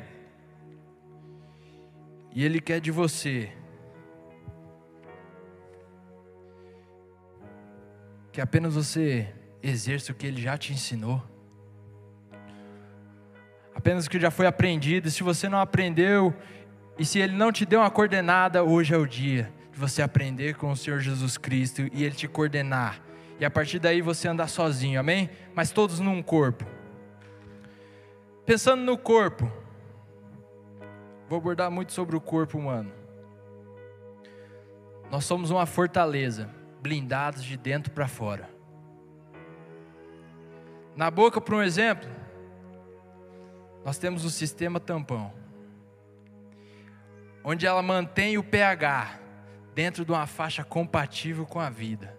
E 2.36 2.44
ele 2.44 2.60
quer 2.60 2.82
de 2.82 2.92
você 2.92 3.52
que 8.32 8.42
apenas 8.42 8.74
você 8.74 9.32
exerça 9.62 10.12
o 10.12 10.16
que 10.16 10.26
ele 10.26 10.42
já 10.42 10.58
te 10.58 10.74
ensinou. 10.74 11.24
Apenas 13.76 14.06
o 14.06 14.10
que 14.10 14.20
já 14.20 14.32
foi 14.32 14.48
aprendido. 14.48 15.10
Se 15.12 15.22
você 15.22 15.48
não 15.48 15.60
aprendeu, 15.60 16.36
e 16.98 17.06
se 17.06 17.20
Ele 17.20 17.34
não 17.34 17.52
te 17.52 17.66
deu 17.66 17.80
uma 17.80 17.90
coordenada, 17.90 18.64
hoje 18.64 18.94
é 18.94 18.98
o 18.98 19.06
dia 19.06 19.52
de 19.72 19.80
você 19.80 20.02
aprender 20.02 20.56
com 20.56 20.72
o 20.72 20.78
Senhor 20.78 21.00
Jesus 21.00 21.38
Cristo 21.38 21.82
e 21.92 22.04
Ele 22.04 22.16
te 22.16 22.28
coordenar. 22.28 23.02
E 23.40 23.46
a 23.46 23.50
partir 23.50 23.80
daí 23.80 24.02
você 24.02 24.28
andar 24.28 24.48
sozinho, 24.48 25.00
amém? 25.00 25.30
Mas 25.56 25.72
todos 25.72 26.00
num 26.00 26.22
corpo. 26.22 26.66
Pensando 28.46 28.84
no 28.84 28.98
corpo, 28.98 29.52
vou 31.28 31.40
abordar 31.40 31.72
muito 31.72 31.94
sobre 31.94 32.16
o 32.16 32.22
corpo 32.22 32.60
humano. 32.60 32.92
Nós 35.10 35.26
somos 35.26 35.50
uma 35.50 35.66
fortaleza, 35.66 36.50
blindados 36.82 37.44
de 37.44 37.58
dentro 37.58 37.92
para 37.92 38.08
fora. 38.08 38.50
Na 40.96 41.10
boca, 41.10 41.42
por 41.42 41.56
um 41.56 41.64
exemplo, 41.64 42.08
nós 43.84 43.98
temos 43.98 44.24
o 44.26 44.30
sistema 44.30 44.80
tampão 44.80 45.43
onde 47.44 47.68
ela 47.68 47.82
mantém 47.82 48.38
o 48.38 48.44
pH 48.44 49.20
dentro 49.76 50.06
de 50.06 50.12
uma 50.12 50.26
faixa 50.26 50.64
compatível 50.64 51.46
com 51.46 51.60
a 51.60 51.70
vida. 51.70 52.18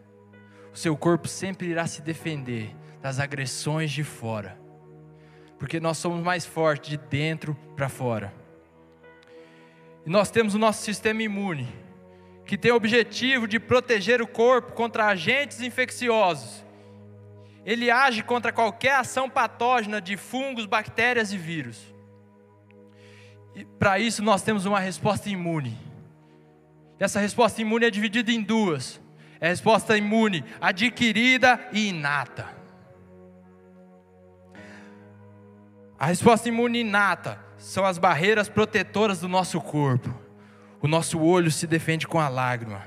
o 0.72 0.76
seu 0.76 0.96
corpo 0.96 1.28
sempre 1.28 1.68
irá 1.68 1.86
se 1.86 2.02
defender 2.02 2.74
das 3.00 3.20
agressões 3.20 3.92
de 3.92 4.02
fora. 4.02 4.58
Porque 5.56 5.78
nós 5.78 5.98
somos 5.98 6.20
mais 6.20 6.44
fortes 6.44 6.90
de 6.90 6.96
dentro 6.96 7.56
para 7.76 7.88
fora. 7.88 8.34
E 10.04 10.10
nós 10.10 10.32
temos 10.32 10.54
o 10.54 10.58
nosso 10.58 10.82
sistema 10.82 11.22
imune, 11.22 11.68
que 12.44 12.58
tem 12.58 12.72
o 12.72 12.74
objetivo 12.74 13.46
de 13.46 13.60
proteger 13.60 14.20
o 14.20 14.26
corpo 14.26 14.72
contra 14.72 15.06
agentes 15.06 15.60
infecciosos. 15.60 16.64
Ele 17.64 17.88
age 17.88 18.24
contra 18.24 18.52
qualquer 18.52 18.96
ação 18.96 19.30
patógena 19.30 20.00
de 20.00 20.16
fungos, 20.16 20.66
bactérias 20.66 21.32
e 21.32 21.38
vírus. 21.38 21.93
E 23.54 23.64
para 23.64 23.98
isso 23.98 24.22
nós 24.22 24.42
temos 24.42 24.66
uma 24.66 24.80
resposta 24.80 25.28
imune. 25.30 25.78
Essa 26.98 27.20
resposta 27.20 27.60
imune 27.60 27.86
é 27.86 27.90
dividida 27.90 28.32
em 28.32 28.42
duas: 28.42 29.00
é 29.40 29.46
a 29.46 29.50
resposta 29.50 29.96
imune 29.96 30.44
adquirida 30.60 31.60
e 31.72 31.88
inata. 31.88 32.48
A 35.98 36.06
resposta 36.06 36.48
imune 36.48 36.80
inata 36.80 37.38
são 37.56 37.84
as 37.84 37.98
barreiras 37.98 38.48
protetoras 38.48 39.20
do 39.20 39.28
nosso 39.28 39.60
corpo. 39.60 40.14
O 40.82 40.88
nosso 40.88 41.18
olho 41.18 41.50
se 41.50 41.66
defende 41.66 42.06
com 42.06 42.20
a 42.20 42.28
lágrima. 42.28 42.82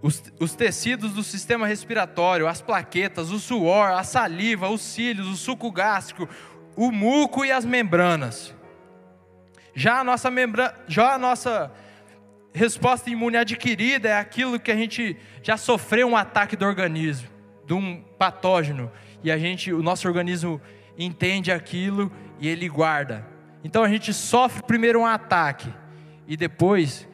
Os, 0.00 0.22
os, 0.38 0.54
tecidos 0.54 1.12
do 1.12 1.22
sistema 1.22 1.66
respiratório, 1.66 2.46
as 2.46 2.60
plaquetas, 2.60 3.30
o 3.30 3.38
suor, 3.38 3.90
a 3.90 4.04
saliva, 4.04 4.68
os 4.68 4.80
cílios, 4.80 5.26
o 5.26 5.36
suco 5.36 5.70
gástrico, 5.70 6.28
o 6.76 6.90
muco 6.90 7.44
e 7.44 7.50
as 7.50 7.64
membranas. 7.64 8.53
Já 9.74 10.00
a 10.00 10.04
nossa, 10.04 10.30
membra, 10.30 10.74
já 10.86 11.14
a 11.14 11.18
nossa 11.18 11.72
resposta 12.52 13.10
imune 13.10 13.36
adquirida 13.36 14.08
é 14.08 14.18
aquilo 14.18 14.60
que 14.60 14.70
a 14.70 14.76
gente 14.76 15.16
já 15.42 15.56
sofreu 15.56 16.08
um 16.08 16.16
ataque 16.16 16.56
do 16.56 16.64
organismo, 16.64 17.28
de 17.66 17.74
um 17.74 18.00
patógeno, 18.16 18.90
e 19.22 19.32
a 19.32 19.36
gente, 19.36 19.72
o 19.72 19.82
nosso 19.82 20.06
organismo 20.06 20.60
entende 20.96 21.50
aquilo 21.50 22.12
e 22.38 22.46
ele 22.46 22.68
guarda. 22.68 23.26
Então 23.64 23.82
a 23.82 23.88
gente 23.88 24.12
sofre 24.12 24.62
primeiro 24.62 25.00
um 25.00 25.06
ataque 25.06 25.72
e 26.28 26.36
depois, 26.36 27.08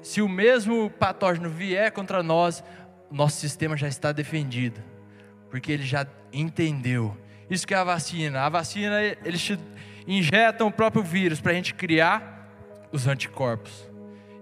se 0.00 0.22
o 0.22 0.28
mesmo 0.28 0.88
patógeno 0.90 1.50
vier 1.50 1.92
contra 1.92 2.22
nós, 2.22 2.64
nosso 3.10 3.38
sistema 3.38 3.76
já 3.76 3.88
está 3.88 4.12
defendido, 4.12 4.82
porque 5.50 5.72
ele 5.72 5.82
já 5.82 6.06
entendeu. 6.32 7.16
Isso 7.50 7.66
que 7.66 7.74
é 7.74 7.76
a 7.76 7.84
vacina. 7.84 8.42
A 8.42 8.48
vacina 8.48 9.02
eles 9.02 9.40
injetam 10.08 10.66
o 10.66 10.72
próprio 10.72 11.02
vírus 11.02 11.40
para 11.40 11.52
a 11.52 11.54
gente 11.54 11.74
criar 11.74 12.48
os 12.90 13.06
anticorpos. 13.06 13.88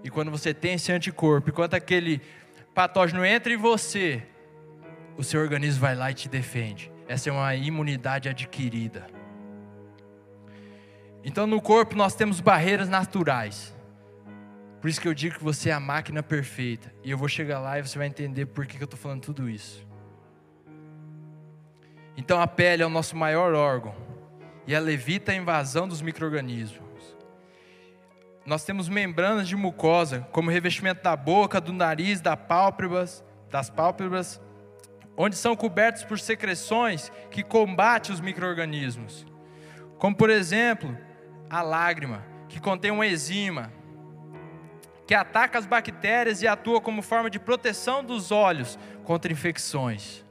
E 0.03 0.09
quando 0.09 0.31
você 0.31 0.53
tem 0.53 0.75
esse 0.75 0.91
anticorpo, 0.91 1.49
enquanto 1.49 1.73
aquele 1.73 2.21
patógeno 2.73 3.25
entra 3.25 3.51
em 3.51 3.57
você, 3.57 4.23
o 5.17 5.23
seu 5.23 5.41
organismo 5.41 5.81
vai 5.81 5.95
lá 5.95 6.09
e 6.09 6.13
te 6.13 6.29
defende. 6.29 6.89
Essa 7.07 7.29
é 7.29 7.33
uma 7.33 7.53
imunidade 7.55 8.29
adquirida. 8.29 9.07
Então 11.23 11.45
no 11.45 11.61
corpo 11.61 11.95
nós 11.95 12.15
temos 12.15 12.39
barreiras 12.39 12.87
naturais. 12.87 13.75
Por 14.79 14.89
isso 14.89 15.01
que 15.01 15.07
eu 15.07 15.13
digo 15.13 15.37
que 15.37 15.43
você 15.43 15.69
é 15.69 15.73
a 15.73 15.79
máquina 15.79 16.23
perfeita. 16.23 16.93
E 17.03 17.11
eu 17.11 17.17
vou 17.17 17.27
chegar 17.27 17.59
lá 17.59 17.77
e 17.77 17.85
você 17.85 17.97
vai 17.97 18.07
entender 18.07 18.45
por 18.45 18.65
que 18.65 18.81
eu 18.81 18.85
estou 18.85 18.97
falando 18.97 19.21
tudo 19.21 19.49
isso. 19.49 19.85
Então 22.15 22.39
a 22.39 22.47
pele 22.47 22.83
é 22.83 22.85
o 22.85 22.89
nosso 22.89 23.15
maior 23.15 23.53
órgão. 23.53 24.06
E 24.67 24.73
ela 24.73 24.91
evita 24.91 25.31
a 25.31 25.35
invasão 25.35 25.87
dos 25.87 26.01
micro-organismos 26.01 26.87
nós 28.47 28.63
temos 28.63 28.87
membranas 28.87 29.45
de 29.45 29.57
mucosa, 29.57 30.25
como 30.31 30.49
revestimento 30.49 31.03
da 31.03 31.17
boca, 31.17 31.59
do 31.59 31.73
nariz, 31.73 32.21
das 32.21 32.39
pálpebras, 32.39 33.21
das 33.51 33.69
pálpebras, 33.69 34.39
onde 35.17 35.35
são 35.35 35.53
cobertos 35.53 36.05
por 36.05 36.17
secreções 36.17 37.11
que 37.29 37.43
combatem 37.43 38.15
os 38.15 38.21
micro-organismos. 38.21 39.25
Como, 39.97 40.15
por 40.15 40.29
exemplo, 40.29 40.97
a 41.49 41.61
lágrima, 41.61 42.23
que 42.47 42.57
contém 42.57 42.89
uma 42.89 43.05
enzima, 43.05 43.69
que 45.05 45.13
ataca 45.13 45.59
as 45.59 45.65
bactérias 45.65 46.41
e 46.41 46.47
atua 46.47 46.79
como 46.79 47.01
forma 47.01 47.29
de 47.29 47.39
proteção 47.39 48.01
dos 48.01 48.31
olhos 48.31 48.79
contra 49.03 49.29
infecções. 49.29 50.23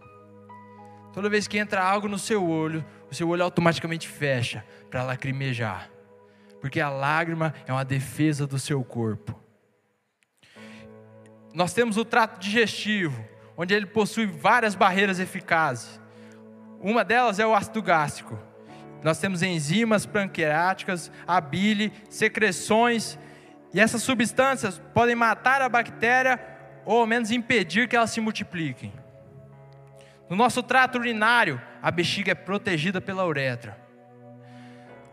Toda 1.13 1.29
vez 1.29 1.47
que 1.47 1.59
entra 1.59 1.83
algo 1.83 2.09
no 2.09 2.19
seu 2.19 2.49
olho, 2.49 2.83
o 3.11 3.15
seu 3.15 3.29
olho 3.29 3.43
automaticamente 3.43 4.09
fecha 4.09 4.65
para 4.91 5.03
lacrimejar 5.03 5.91
porque 6.67 6.81
a 6.81 6.89
lágrima 6.89 7.55
é 7.65 7.73
uma 7.73 7.85
defesa 7.85 8.47
do 8.47 8.59
seu 8.59 8.83
corpo. 8.83 9.39
Nós 11.55 11.73
temos 11.73 11.97
o 11.97 12.05
trato 12.05 12.41
digestivo, 12.41 13.25
onde 13.57 13.73
ele 13.73 13.87
possui 13.87 14.27
várias 14.27 14.75
barreiras 14.75 15.19
eficazes. 15.19 16.01
Uma 16.81 17.05
delas 17.05 17.39
é 17.39 17.47
o 17.47 17.55
ácido 17.55 17.81
gástrico. 17.81 18.39
Nós 19.03 19.19
temos 19.19 19.43
enzimas 19.43 20.05
pancreáticas, 20.05 21.11
a 21.27 21.41
bile, 21.41 21.93
secreções, 22.11 23.19
e 23.73 23.81
essas 23.81 24.03
substâncias 24.03 24.83
podem 24.93 25.15
matar 25.15 25.63
a 25.63 25.69
bactéria 25.69 26.41
ou 26.85 27.01
ao 27.01 27.07
menos 27.07 27.31
impedir 27.31 27.89
que 27.89 27.97
elas 27.97 28.11
se 28.11 28.21
multipliquem. 28.21 28.93
No 30.29 30.35
nosso 30.35 30.63
trato 30.63 30.99
urinário, 30.99 31.61
a 31.87 31.91
bexiga 31.93 32.33
é 32.33 32.35
protegida 32.35 33.01
pela 33.01 33.25
uretra. 33.25 33.79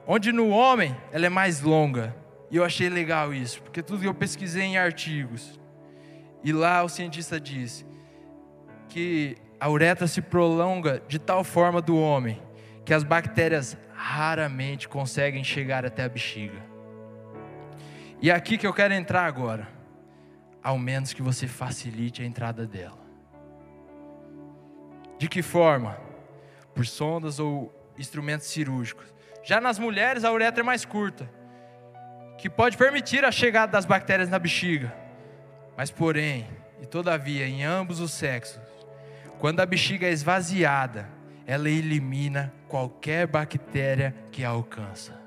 Onde 0.07 0.31
no 0.31 0.49
homem 0.49 0.97
ela 1.12 1.27
é 1.27 1.29
mais 1.29 1.62
longa. 1.62 2.15
E 2.49 2.55
eu 2.55 2.65
achei 2.65 2.89
legal 2.89 3.31
isso, 3.31 3.62
porque 3.62 3.83
tudo 3.83 4.01
que 4.01 4.07
eu 4.07 4.13
pesquisei 4.15 4.63
em 4.63 4.75
artigos. 4.75 5.59
E 6.43 6.51
lá 6.51 6.81
o 6.81 6.89
cientista 6.89 7.39
diz 7.39 7.86
que 8.89 9.38
a 9.59 9.69
uretra 9.69 10.07
se 10.07 10.19
prolonga 10.19 10.99
de 11.07 11.19
tal 11.19 11.43
forma 11.43 11.79
do 11.79 11.95
homem 11.95 12.41
que 12.83 12.91
as 12.91 13.03
bactérias 13.03 13.77
raramente 13.93 14.89
conseguem 14.89 15.43
chegar 15.43 15.86
até 15.86 16.03
a 16.03 16.09
bexiga. 16.09 16.59
E 18.19 18.31
é 18.31 18.33
aqui 18.33 18.57
que 18.57 18.65
eu 18.65 18.73
quero 18.73 18.95
entrar 18.95 19.27
agora, 19.27 19.67
ao 20.63 20.79
menos 20.79 21.13
que 21.13 21.21
você 21.21 21.47
facilite 21.47 22.23
a 22.23 22.25
entrada 22.25 22.65
dela. 22.65 23.05
De 25.19 25.29
que 25.29 25.43
forma? 25.43 26.12
Por 26.73 26.86
sondas 26.86 27.39
ou 27.39 27.73
instrumentos 27.97 28.47
cirúrgicos. 28.47 29.13
Já 29.43 29.59
nas 29.59 29.77
mulheres, 29.77 30.23
a 30.23 30.31
uretra 30.31 30.62
é 30.62 30.63
mais 30.63 30.86
curta, 30.86 31.29
que 32.38 32.49
pode 32.49 32.77
permitir 32.77 33.25
a 33.25 33.31
chegada 33.31 33.71
das 33.71 33.86
bactérias 33.86 34.29
na 34.29 34.39
bexiga. 34.39 34.93
Mas, 35.75 35.91
porém, 35.91 36.47
e 36.81 36.86
todavia, 36.86 37.47
em 37.47 37.63
ambos 37.63 37.99
os 37.99 38.12
sexos, 38.12 38.62
quando 39.39 39.59
a 39.59 39.65
bexiga 39.65 40.07
é 40.07 40.12
esvaziada, 40.12 41.09
ela 41.45 41.69
elimina 41.69 42.53
qualquer 42.67 43.27
bactéria 43.27 44.15
que 44.31 44.43
a 44.43 44.49
alcança. 44.49 45.21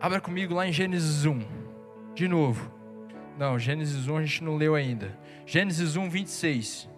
Abra 0.00 0.20
comigo 0.20 0.54
lá 0.54 0.66
em 0.66 0.72
Gênesis 0.72 1.24
1. 1.24 1.40
De 2.14 2.26
novo. 2.26 2.72
Não, 3.38 3.58
Gênesis 3.58 4.08
1 4.08 4.16
a 4.16 4.24
gente 4.24 4.42
não 4.42 4.56
leu 4.56 4.74
ainda. 4.74 5.16
Gênesis 5.46 5.94
1, 5.94 6.08
26. 6.08 6.88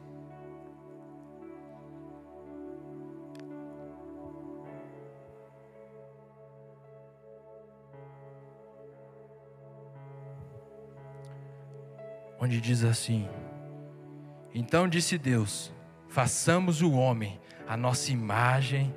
Onde 12.44 12.61
diz 12.61 12.85
assim: 12.85 13.26
Então 14.54 14.87
disse 14.87 15.16
Deus: 15.16 15.72
façamos 16.09 16.83
o 16.83 16.92
homem 16.92 17.40
a 17.66 17.76
nossa 17.76 18.12
imagem, 18.12 18.94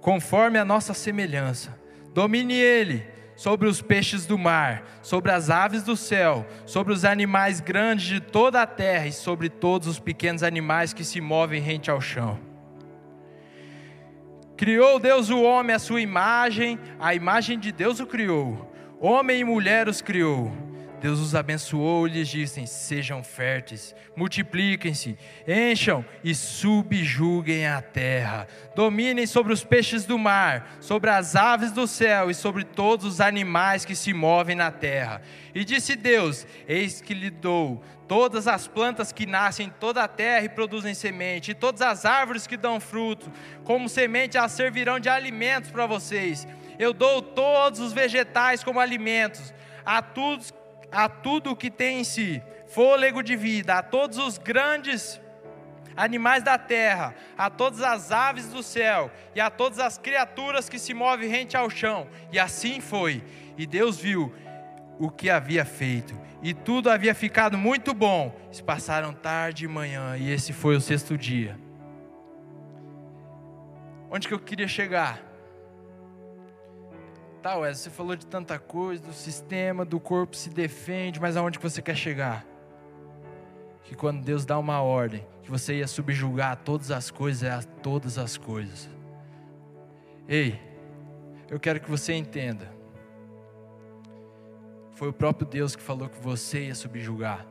conforme 0.00 0.56
a 0.58 0.64
nossa 0.64 0.94
semelhança, 0.94 1.76
domine 2.14 2.54
ele 2.54 3.04
sobre 3.34 3.68
os 3.68 3.82
peixes 3.82 4.24
do 4.24 4.38
mar, 4.38 4.84
sobre 5.02 5.32
as 5.32 5.50
aves 5.50 5.82
do 5.82 5.96
céu, 5.96 6.46
sobre 6.64 6.92
os 6.92 7.04
animais 7.04 7.60
grandes 7.60 8.06
de 8.06 8.20
toda 8.20 8.62
a 8.62 8.66
terra 8.66 9.08
e 9.08 9.12
sobre 9.12 9.50
todos 9.50 9.88
os 9.88 9.98
pequenos 9.98 10.42
animais 10.42 10.94
que 10.94 11.04
se 11.04 11.20
movem 11.20 11.60
rente 11.60 11.90
ao 11.90 12.00
chão. 12.00 12.38
Criou 14.56 14.98
Deus 14.98 15.28
o 15.28 15.42
homem 15.42 15.74
à 15.74 15.78
sua 15.78 16.00
imagem, 16.00 16.78
a 16.98 17.14
imagem 17.14 17.58
de 17.58 17.72
Deus 17.72 18.00
o 18.00 18.06
criou, 18.06 18.72
homem 18.98 19.40
e 19.40 19.44
mulher 19.44 19.88
os 19.88 20.00
criou. 20.00 20.65
Deus 21.06 21.20
os 21.20 21.36
abençoou 21.36 22.08
e 22.08 22.10
lhes 22.10 22.28
disse: 22.28 22.66
Sejam 22.66 23.22
férteis, 23.22 23.94
multipliquem-se, 24.16 25.16
encham 25.46 26.04
e 26.24 26.34
subjuguem 26.34 27.64
a 27.64 27.80
terra, 27.80 28.48
dominem 28.74 29.24
sobre 29.24 29.52
os 29.52 29.62
peixes 29.62 30.04
do 30.04 30.18
mar, 30.18 30.78
sobre 30.80 31.08
as 31.08 31.36
aves 31.36 31.70
do 31.70 31.86
céu 31.86 32.28
e 32.28 32.34
sobre 32.34 32.64
todos 32.64 33.06
os 33.06 33.20
animais 33.20 33.84
que 33.84 33.94
se 33.94 34.12
movem 34.12 34.56
na 34.56 34.72
terra. 34.72 35.22
E 35.54 35.64
disse 35.64 35.94
Deus: 35.94 36.44
Eis 36.66 37.00
que 37.00 37.14
lhe 37.14 37.30
dou 37.30 37.80
todas 38.08 38.48
as 38.48 38.66
plantas 38.66 39.12
que 39.12 39.26
nascem 39.26 39.68
em 39.68 39.70
toda 39.70 40.02
a 40.02 40.08
terra 40.08 40.44
e 40.44 40.48
produzem 40.48 40.92
semente, 40.92 41.52
e 41.52 41.54
todas 41.54 41.82
as 41.82 42.04
árvores 42.04 42.48
que 42.48 42.56
dão 42.56 42.80
fruto, 42.80 43.30
como 43.62 43.88
semente 43.88 44.36
elas 44.36 44.50
servirão 44.50 44.98
de 44.98 45.08
alimentos 45.08 45.70
para 45.70 45.86
vocês. 45.86 46.48
Eu 46.80 46.92
dou 46.92 47.22
todos 47.22 47.78
os 47.78 47.92
vegetais 47.92 48.64
como 48.64 48.80
alimentos 48.80 49.54
a 49.84 50.02
todos 50.02 50.52
a 50.90 51.08
tudo 51.08 51.50
o 51.50 51.56
que 51.56 51.70
tem 51.70 52.00
em 52.00 52.04
si 52.04 52.42
fôlego 52.66 53.22
de 53.22 53.36
vida 53.36 53.74
a 53.74 53.82
todos 53.82 54.18
os 54.18 54.38
grandes 54.38 55.20
animais 55.96 56.42
da 56.42 56.58
terra, 56.58 57.14
a 57.38 57.48
todas 57.48 57.80
as 57.80 58.12
aves 58.12 58.48
do 58.48 58.62
céu 58.62 59.10
e 59.34 59.40
a 59.40 59.48
todas 59.48 59.78
as 59.78 59.96
criaturas 59.96 60.68
que 60.68 60.78
se 60.78 60.92
movem 60.92 61.28
rente 61.28 61.56
ao 61.56 61.70
chão. 61.70 62.06
E 62.30 62.38
assim 62.38 62.80
foi. 62.80 63.24
E 63.56 63.66
Deus 63.66 63.98
viu 63.98 64.34
o 64.98 65.10
que 65.10 65.30
havia 65.30 65.64
feito, 65.64 66.18
e 66.42 66.54
tudo 66.54 66.90
havia 66.90 67.14
ficado 67.14 67.56
muito 67.56 67.94
bom. 67.94 68.34
Se 68.50 68.62
passaram 68.62 69.12
tarde 69.12 69.64
e 69.64 69.68
manhã, 69.68 70.16
e 70.16 70.30
esse 70.30 70.52
foi 70.52 70.76
o 70.76 70.80
sexto 70.80 71.16
dia. 71.16 71.58
Onde 74.10 74.28
que 74.28 74.34
eu 74.34 74.38
queria 74.38 74.68
chegar? 74.68 75.20
Tá, 77.46 77.54
você 77.54 77.88
falou 77.90 78.16
de 78.16 78.26
tanta 78.26 78.58
coisa, 78.58 79.06
do 79.06 79.12
sistema, 79.12 79.84
do 79.84 80.00
corpo 80.00 80.34
se 80.34 80.50
defende, 80.50 81.20
mas 81.20 81.36
aonde 81.36 81.60
que 81.60 81.62
você 81.62 81.80
quer 81.80 81.94
chegar? 81.94 82.44
Que 83.84 83.94
quando 83.94 84.20
Deus 84.20 84.44
dá 84.44 84.58
uma 84.58 84.82
ordem, 84.82 85.24
que 85.44 85.48
você 85.48 85.76
ia 85.76 85.86
subjugar 85.86 86.56
todas 86.64 86.90
as 86.90 87.08
coisas, 87.08 87.44
é 87.44 87.52
a 87.52 87.62
todas 87.62 88.18
as 88.18 88.36
coisas. 88.36 88.90
Ei, 90.26 90.60
eu 91.48 91.60
quero 91.60 91.78
que 91.78 91.88
você 91.88 92.14
entenda. 92.14 92.68
Foi 94.96 95.10
o 95.10 95.12
próprio 95.12 95.46
Deus 95.46 95.76
que 95.76 95.82
falou 95.84 96.08
que 96.08 96.20
você 96.20 96.66
ia 96.66 96.74
subjugar. 96.74 97.46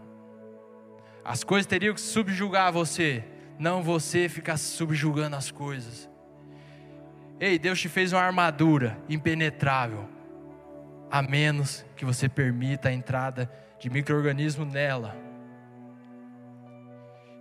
As 1.24 1.42
coisas 1.42 1.66
teriam 1.66 1.94
que 1.94 2.02
subjugar 2.02 2.70
você, 2.70 3.24
não 3.58 3.82
você 3.82 4.28
ficar 4.28 4.58
subjugando 4.58 5.38
as 5.38 5.52
coisas. 5.52 6.10
Ei, 7.40 7.60
Deus 7.60 7.80
te 7.82 7.90
fez 7.90 8.14
uma 8.14 8.22
armadura 8.22 8.98
impenetrável, 9.10 10.08
a 11.12 11.22
menos 11.22 11.86
que 11.96 12.06
você 12.06 12.30
permita 12.30 12.90
a 12.90 12.94
entrada 12.94 13.52
de 13.78 13.90
micro-organismo 13.90 14.64
nela. 14.64 15.16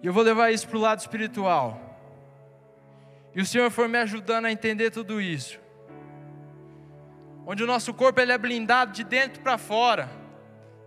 E 0.02 0.06
eu 0.06 0.12
vou 0.12 0.22
levar 0.22 0.50
isso 0.50 0.68
para 0.68 0.76
o 0.76 0.80
lado 0.80 0.98
espiritual. 0.98 1.80
E 3.34 3.40
o 3.40 3.46
Senhor 3.46 3.70
foi 3.70 3.88
me 3.88 3.98
ajudando 3.98 4.46
a 4.46 4.52
entender 4.52 4.90
tudo 4.90 5.20
isso. 5.20 5.60
Onde 7.46 7.62
o 7.62 7.66
nosso 7.66 7.94
corpo 7.94 8.20
ele 8.20 8.32
é 8.32 8.38
blindado 8.38 8.92
de 8.92 9.04
dentro 9.04 9.42
para 9.42 9.58
fora. 9.58 10.08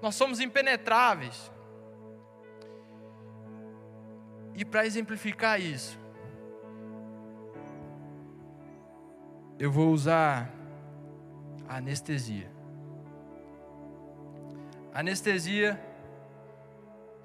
Nós 0.02 0.16
somos 0.16 0.40
impenetráveis. 0.40 1.52
E 4.54 4.66
para 4.66 4.86
exemplificar 4.86 5.62
isso, 5.62 6.00
eu 9.60 9.72
vou 9.72 9.92
usar 9.92 10.50
a 11.68 11.78
anestesia. 11.78 12.50
anestesia 14.94 15.80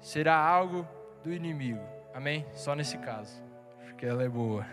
será 0.01 0.35
algo 0.35 0.87
do 1.23 1.31
inimigo. 1.31 1.81
Amém? 2.13 2.45
Só 2.53 2.75
nesse 2.75 2.97
caso. 2.97 3.41
Acho 3.81 3.95
que 3.95 4.05
ela 4.05 4.23
é 4.23 4.29
boa. 4.29 4.65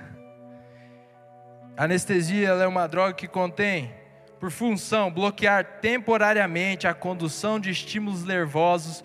A 1.76 1.84
anestesia 1.84 2.48
é 2.48 2.66
uma 2.66 2.86
droga 2.86 3.14
que 3.14 3.28
contém, 3.28 3.94
por 4.38 4.50
função, 4.50 5.10
bloquear 5.10 5.80
temporariamente 5.80 6.86
a 6.86 6.92
condução 6.92 7.60
de 7.60 7.70
estímulos 7.70 8.24
nervosos 8.24 9.04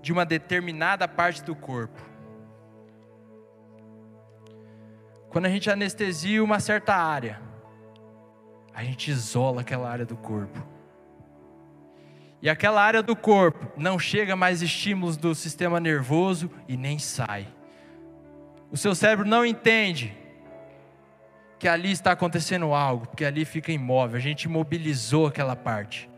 de 0.00 0.12
uma 0.12 0.24
determinada 0.24 1.06
parte 1.06 1.42
do 1.42 1.54
corpo. 1.54 2.00
Quando 5.28 5.46
a 5.46 5.50
gente 5.50 5.70
anestesia 5.70 6.42
uma 6.42 6.60
certa 6.60 6.94
área, 6.94 7.40
a 8.74 8.82
gente 8.82 9.10
isola 9.10 9.60
aquela 9.60 9.88
área 9.88 10.04
do 10.04 10.16
corpo. 10.16 10.60
E 12.42 12.50
aquela 12.50 12.82
área 12.82 13.02
do 13.02 13.16
corpo 13.16 13.72
não 13.80 13.98
chega 13.98 14.36
mais 14.36 14.60
estímulos 14.60 15.16
do 15.16 15.34
sistema 15.34 15.80
nervoso 15.80 16.50
e 16.68 16.76
nem 16.76 16.98
sai. 16.98 17.46
O 18.70 18.76
seu 18.76 18.94
cérebro 18.94 19.26
não 19.26 19.46
entende 19.46 20.14
que 21.58 21.68
ali 21.68 21.92
está 21.92 22.12
acontecendo 22.12 22.74
algo, 22.74 23.06
porque 23.06 23.24
ali 23.24 23.44
fica 23.44 23.72
imóvel. 23.72 24.16
A 24.16 24.20
gente 24.20 24.42
imobilizou 24.44 25.26
aquela 25.26 25.56
parte. 25.56 26.10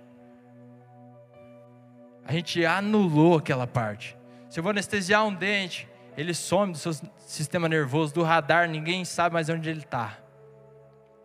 A 2.24 2.32
gente 2.32 2.64
anulou 2.66 3.38
aquela 3.38 3.66
parte. 3.66 4.16
Se 4.48 4.58
eu 4.58 4.62
vou 4.64 4.70
anestesiar 4.70 5.24
um 5.24 5.32
dente, 5.32 5.86
ele 6.16 6.34
some 6.34 6.72
do 6.72 6.78
seu 6.78 6.92
sistema 7.18 7.68
nervoso, 7.68 8.14
do 8.14 8.24
radar, 8.24 8.68
ninguém 8.68 9.04
sabe 9.04 9.34
mais 9.34 9.48
onde 9.48 9.68
ele 9.68 9.80
está. 9.80 10.18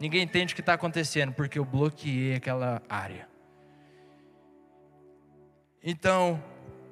Ninguém 0.02 0.24
entende 0.24 0.54
o 0.54 0.56
que 0.56 0.64
está 0.64 0.74
acontecendo, 0.74 1.32
porque 1.32 1.60
eu 1.60 1.64
bloqueei 1.64 2.34
aquela 2.34 2.82
área. 2.90 3.30
Então, 5.84 6.44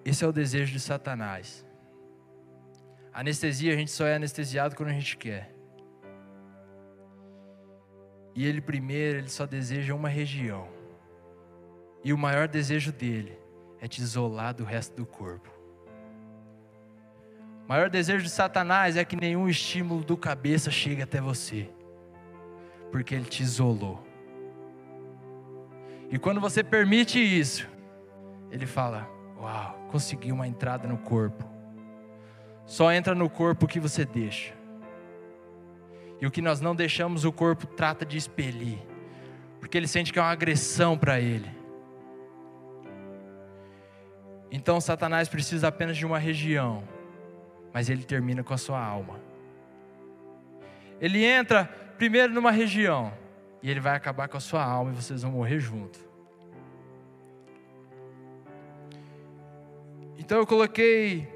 esse 0.06 0.24
é 0.24 0.28
o 0.28 0.32
desejo 0.32 0.72
de 0.72 0.80
Satanás. 0.80 1.65
Anestesia, 3.12 3.74
a 3.74 3.76
gente 3.76 3.89
só 3.89 4.06
é 4.06 4.13
anestesiado 4.13 4.76
quando 4.76 4.89
a 4.89 4.93
gente 4.93 5.17
quer. 5.17 5.52
E 8.36 8.45
ele 8.45 8.62
primeiro, 8.62 9.17
ele 9.17 9.30
só 9.30 9.48
deseja 9.48 9.95
uma 9.95 10.08
região. 10.08 10.69
E 12.04 12.13
o 12.13 12.17
maior 12.17 12.48
desejo 12.48 12.91
dele 12.91 13.36
é 13.82 13.88
te 13.88 14.04
isolar 14.04 14.54
do 14.54 14.63
resto 14.63 14.95
do 14.95 15.08
corpo. 15.08 15.50
O 17.65 17.69
maior 17.69 17.89
desejo 17.89 18.24
de 18.24 18.30
Satanás 18.30 18.95
é 18.95 19.04
que 19.04 19.15
nenhum 19.15 19.50
estímulo 19.50 20.04
do 20.04 20.15
cabeça 20.15 20.69
chegue 20.69 21.02
até 21.02 21.19
você 21.19 21.72
porque 22.91 23.15
Ele 23.15 23.25
te 23.25 23.43
isolou. 23.43 24.04
E 26.12 26.17
quando 26.17 26.41
você 26.41 26.63
permite 26.63 27.19
isso, 27.19 27.67
Ele 28.52 28.65
fala: 28.65 29.08
Uau, 29.39 29.88
consegui 29.89 30.32
uma 30.32 30.47
entrada 30.47 30.88
no 30.88 30.97
corpo. 30.97 31.43
Só 32.65 32.91
entra 32.91 33.15
no 33.15 33.30
corpo 33.30 33.65
o 33.65 33.67
que 33.67 33.80
você 33.80 34.06
deixa. 34.06 34.54
E 36.21 36.25
o 36.28 36.32
que 36.32 36.41
nós 36.41 36.60
não 36.60 36.75
deixamos, 36.75 37.23
o 37.25 37.32
corpo 37.32 37.65
trata 37.65 38.06
de 38.06 38.17
expelir, 38.17 38.78
porque 39.60 39.78
ele 39.78 39.88
sente 39.88 40.12
que 40.12 40.19
é 40.19 40.21
uma 40.21 40.32
agressão 40.32 40.97
para 40.97 41.19
ele. 41.19 41.49
Então 44.52 44.82
Satanás 44.82 45.30
precisa 45.30 45.67
apenas 45.67 45.95
de 45.95 46.06
uma 46.06 46.19
região, 46.19 46.84
mas 47.73 47.89
ele 47.89 48.04
termina 48.04 48.43
com 48.43 48.54
a 48.54 48.58
sua 48.58 48.84
alma. 48.84 49.19
Ele 50.99 51.23
entra 51.23 51.69
primeiro 52.00 52.34
numa 52.34 52.50
região, 52.50 53.12
e 53.62 53.70
ele 53.70 53.82
vai 53.82 53.94
acabar 53.94 54.30
com 54.30 54.38
a 54.38 54.40
sua 54.40 54.64
alma 54.64 54.92
e 54.92 54.96
vocês 54.96 55.22
vão 55.22 55.34
morrer 55.34 55.60
junto. 55.60 56.00
Então 60.18 60.38
eu 60.38 60.48
coloquei, 60.48 61.28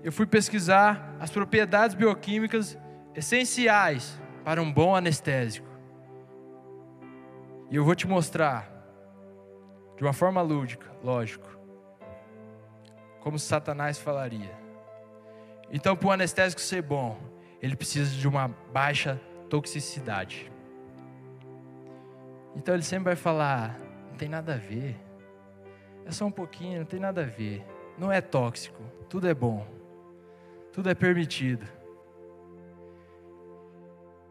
eu 0.00 0.12
fui 0.12 0.24
pesquisar 0.24 1.16
as 1.18 1.28
propriedades 1.28 1.96
bioquímicas 1.96 2.78
essenciais 3.16 4.16
para 4.44 4.62
um 4.62 4.72
bom 4.72 4.94
anestésico. 4.94 5.66
E 7.68 7.74
eu 7.74 7.84
vou 7.84 7.96
te 7.96 8.06
mostrar, 8.06 8.70
de 9.96 10.04
uma 10.04 10.12
forma 10.12 10.40
lúdica, 10.40 10.88
lógico, 11.02 11.48
como 13.18 13.40
Satanás 13.40 13.98
falaria. 13.98 14.52
Então, 15.72 15.96
para 15.96 16.08
o 16.08 16.12
anestésico 16.12 16.60
ser 16.60 16.82
bom, 16.82 17.18
ele 17.60 17.74
precisa 17.74 18.14
de 18.14 18.28
uma 18.28 18.48
baixa 18.72 19.20
toxicidade. 19.52 20.50
Então 22.56 22.74
ele 22.74 22.82
sempre 22.82 23.04
vai 23.04 23.16
falar: 23.16 23.78
não 24.08 24.16
tem 24.16 24.26
nada 24.26 24.54
a 24.54 24.56
ver, 24.56 24.96
é 26.06 26.10
só 26.10 26.24
um 26.24 26.30
pouquinho, 26.30 26.78
não 26.78 26.86
tem 26.86 26.98
nada 26.98 27.20
a 27.20 27.26
ver, 27.26 27.62
não 27.98 28.10
é 28.10 28.22
tóxico, 28.22 28.82
tudo 29.10 29.28
é 29.28 29.34
bom, 29.34 29.66
tudo 30.72 30.88
é 30.88 30.94
permitido. 30.94 31.66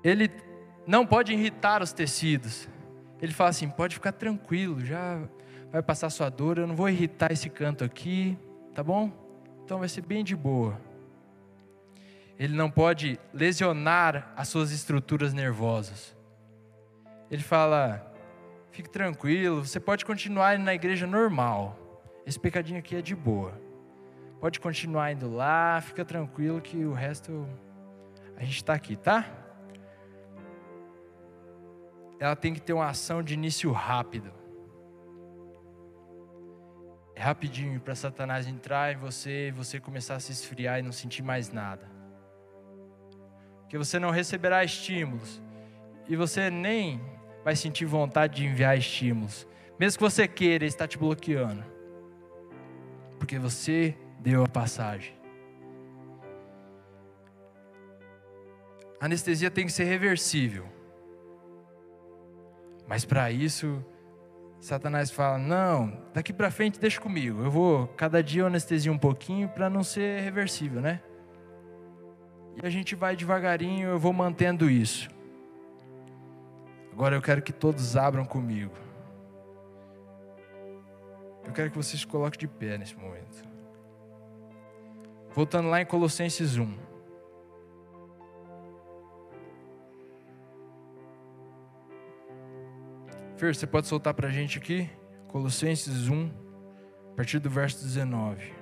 Ele 0.04 0.32
não 0.88 1.06
pode 1.06 1.32
irritar 1.34 1.84
os 1.84 1.94
tecidos. 1.94 2.68
Ele 3.22 3.32
fala 3.32 3.52
assim: 3.52 3.70
pode 3.70 3.94
ficar 3.94 4.14
tranquilo, 4.14 4.84
já 4.84 5.22
vai 5.72 5.84
passar 5.84 6.10
sua 6.10 6.30
dor, 6.30 6.58
eu 6.58 6.66
não 6.66 6.76
vou 6.76 6.90
irritar 6.90 7.32
esse 7.32 7.48
canto 7.48 7.84
aqui, 7.84 8.36
tá 8.74 8.84
bom? 8.84 9.12
Então 9.64 9.78
vai 9.78 9.88
ser 9.88 10.02
bem 10.02 10.24
de 10.24 10.36
boa 10.36 10.91
ele 12.42 12.56
não 12.56 12.72
pode 12.72 13.20
lesionar 13.32 14.34
as 14.36 14.48
suas 14.48 14.72
estruturas 14.72 15.32
nervosas. 15.32 16.18
Ele 17.30 17.44
fala: 17.44 18.12
fique 18.72 18.90
tranquilo, 18.90 19.64
você 19.64 19.80
pode 19.80 20.04
continuar 20.04 20.56
indo 20.56 20.64
na 20.64 20.74
igreja 20.74 21.06
normal. 21.06 21.78
Esse 22.26 22.40
pecadinho 22.40 22.80
aqui 22.80 22.96
é 22.96 23.02
de 23.02 23.16
boa. 23.16 23.54
Pode 24.40 24.60
continuar 24.60 25.12
indo 25.12 25.30
lá, 25.30 25.80
fica 25.82 26.04
tranquilo 26.04 26.60
que 26.60 26.84
o 26.84 26.94
resto 26.94 27.48
a 28.36 28.44
gente 28.44 28.56
está 28.56 28.74
aqui, 28.74 28.96
tá? 28.96 29.24
Ela 32.20 32.36
tem 32.36 32.56
que 32.56 32.60
ter 32.60 32.74
uma 32.74 32.88
ação 32.88 33.22
de 33.22 33.36
início 33.36 33.72
rápido. 33.72 34.32
É 37.16 37.22
rapidinho 37.22 37.80
para 37.80 37.94
Satanás 37.94 38.48
entrar 38.48 38.94
em 38.94 38.98
você 38.98 39.50
e 39.50 39.52
você 39.52 39.80
começar 39.80 40.16
a 40.16 40.20
se 40.20 40.32
esfriar 40.32 40.80
e 40.80 40.82
não 40.82 40.92
sentir 40.92 41.22
mais 41.22 41.52
nada 41.52 41.91
que 43.72 43.78
você 43.78 43.98
não 43.98 44.10
receberá 44.10 44.66
estímulos 44.66 45.42
e 46.10 46.14
você 46.14 46.50
nem 46.50 47.00
vai 47.42 47.56
sentir 47.56 47.86
vontade 47.86 48.36
de 48.36 48.46
enviar 48.46 48.78
estímulos, 48.78 49.48
mesmo 49.80 49.98
que 49.98 50.04
você 50.04 50.28
queira, 50.28 50.66
está 50.66 50.86
te 50.86 50.98
bloqueando, 50.98 51.64
porque 53.18 53.40
você 53.40 53.96
deu 54.20 54.44
a 54.44 54.48
passagem. 54.50 55.16
A 59.00 59.06
anestesia 59.06 59.50
tem 59.50 59.66
que 59.66 59.72
ser 59.72 59.86
reversível. 59.86 60.66
Mas 62.86 63.06
para 63.06 63.32
isso, 63.32 63.82
Satanás 64.60 65.10
fala: 65.10 65.38
"Não, 65.38 65.98
daqui 66.14 66.34
para 66.34 66.52
frente 66.52 66.78
deixa 66.78 67.00
comigo. 67.00 67.42
Eu 67.42 67.50
vou 67.50 67.88
cada 67.88 68.22
dia 68.22 68.42
eu 68.42 68.48
anestesia 68.48 68.92
um 68.92 68.98
pouquinho 68.98 69.48
para 69.48 69.70
não 69.70 69.82
ser 69.82 70.20
reversível, 70.24 70.82
né?" 70.82 71.02
E 72.56 72.66
a 72.66 72.70
gente 72.70 72.96
vai 72.96 73.16
devagarinho, 73.16 73.90
eu 73.90 74.00
vou 74.00 74.14
mantendo 74.14 74.70
isso. 74.70 75.10
Agora 76.92 77.16
eu 77.16 77.22
quero 77.22 77.42
que 77.42 77.54
todos 77.54 77.96
abram 77.96 78.26
comigo. 78.26 78.74
Eu 81.46 81.54
quero 81.54 81.72
que 81.72 81.78
vocês 81.78 82.06
coloquem 82.06 82.40
de 82.40 82.48
pé 82.48 82.78
nesse 82.78 82.96
momento. 82.96 83.44
Voltando 85.34 85.70
lá 85.70 85.82
em 85.82 85.86
Colossenses 85.86 86.58
1. 86.58 86.78
Fer, 93.38 93.56
você 93.56 93.66
pode 93.66 93.88
soltar 93.88 94.14
para 94.14 94.28
a 94.28 94.32
gente 94.32 94.60
aqui? 94.60 94.90
Colossenses 95.30 96.10
1, 96.10 96.30
a 97.12 97.16
partir 97.16 97.40
do 97.40 97.50
verso 97.50 97.84
19. 97.84 98.61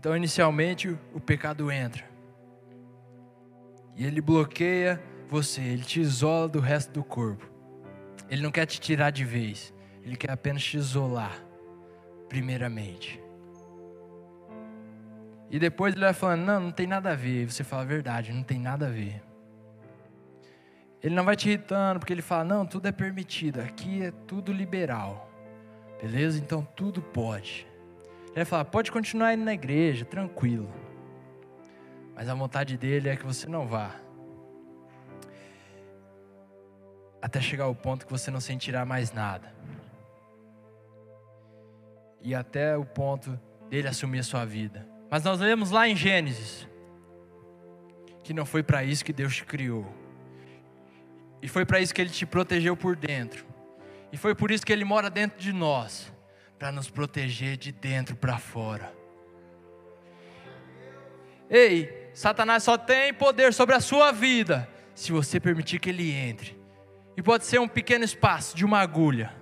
Então, 0.00 0.16
inicialmente, 0.16 0.96
o 1.12 1.20
pecado 1.20 1.70
entra. 1.70 2.02
E 3.94 4.06
ele 4.06 4.22
bloqueia 4.22 4.98
você, 5.28 5.60
ele 5.60 5.84
te 5.84 6.00
isola 6.00 6.48
do 6.48 6.58
resto 6.58 6.90
do 6.90 7.04
corpo. 7.04 7.46
Ele 8.30 8.40
não 8.40 8.50
quer 8.50 8.64
te 8.64 8.80
tirar 8.80 9.10
de 9.10 9.26
vez, 9.26 9.74
ele 10.02 10.16
quer 10.16 10.30
apenas 10.30 10.64
te 10.64 10.78
isolar, 10.78 11.36
primeiramente. 12.30 13.22
E 15.50 15.58
depois 15.58 15.92
ele 15.92 16.02
vai 16.02 16.14
falando: 16.14 16.46
não, 16.46 16.60
não 16.60 16.70
tem 16.70 16.86
nada 16.86 17.12
a 17.12 17.14
ver. 17.14 17.50
Você 17.50 17.62
fala 17.62 17.82
a 17.82 17.84
verdade, 17.84 18.32
não 18.32 18.42
tem 18.42 18.58
nada 18.58 18.86
a 18.86 18.90
ver. 18.90 19.22
Ele 21.02 21.14
não 21.14 21.26
vai 21.26 21.36
te 21.36 21.46
irritando, 21.46 22.00
porque 22.00 22.14
ele 22.14 22.22
fala: 22.22 22.44
não, 22.44 22.64
tudo 22.64 22.88
é 22.88 22.92
permitido, 22.92 23.60
aqui 23.60 24.02
é 24.02 24.12
tudo 24.26 24.50
liberal. 24.50 25.30
Beleza? 26.00 26.38
Então 26.38 26.66
tudo 26.74 27.02
pode. 27.02 27.69
Ele 28.30 28.36
vai 28.36 28.44
falar: 28.44 28.64
pode 28.64 28.92
continuar 28.92 29.34
indo 29.34 29.44
na 29.44 29.52
igreja, 29.52 30.04
tranquilo. 30.04 30.70
Mas 32.14 32.28
a 32.28 32.34
vontade 32.34 32.76
dele 32.76 33.08
é 33.08 33.16
que 33.16 33.24
você 33.24 33.48
não 33.48 33.66
vá. 33.66 33.94
Até 37.20 37.40
chegar 37.40 37.64
ao 37.64 37.74
ponto 37.74 38.06
que 38.06 38.12
você 38.12 38.30
não 38.30 38.40
sentirá 38.40 38.84
mais 38.84 39.12
nada. 39.12 39.52
E 42.22 42.34
até 42.34 42.76
o 42.76 42.84
ponto 42.84 43.38
dele 43.68 43.88
assumir 43.88 44.20
a 44.20 44.22
sua 44.22 44.44
vida. 44.44 44.86
Mas 45.10 45.24
nós 45.24 45.40
lemos 45.40 45.70
lá 45.70 45.88
em 45.88 45.96
Gênesis 45.96 46.68
que 48.22 48.32
não 48.32 48.46
foi 48.46 48.62
para 48.62 48.84
isso 48.84 49.04
que 49.04 49.12
Deus 49.12 49.34
te 49.34 49.44
criou. 49.44 49.86
E 51.42 51.48
foi 51.48 51.64
para 51.64 51.80
isso 51.80 51.92
que 51.92 52.00
ele 52.00 52.10
te 52.10 52.24
protegeu 52.24 52.76
por 52.76 52.94
dentro. 52.94 53.44
E 54.12 54.16
foi 54.16 54.34
por 54.34 54.50
isso 54.50 54.64
que 54.64 54.72
ele 54.72 54.84
mora 54.84 55.10
dentro 55.10 55.40
de 55.40 55.52
nós 55.52 56.12
para 56.60 56.70
nos 56.70 56.90
proteger 56.90 57.56
de 57.56 57.72
dentro 57.72 58.14
para 58.14 58.36
fora. 58.36 58.92
Ei, 61.48 62.10
Satanás 62.12 62.62
só 62.62 62.76
tem 62.76 63.14
poder 63.14 63.54
sobre 63.54 63.74
a 63.74 63.80
sua 63.80 64.12
vida 64.12 64.68
se 64.94 65.10
você 65.10 65.40
permitir 65.40 65.78
que 65.78 65.88
ele 65.88 66.12
entre. 66.12 66.60
E 67.16 67.22
pode 67.22 67.46
ser 67.46 67.58
um 67.58 67.66
pequeno 67.66 68.04
espaço 68.04 68.54
de 68.54 68.62
uma 68.62 68.78
agulha. 68.78 69.34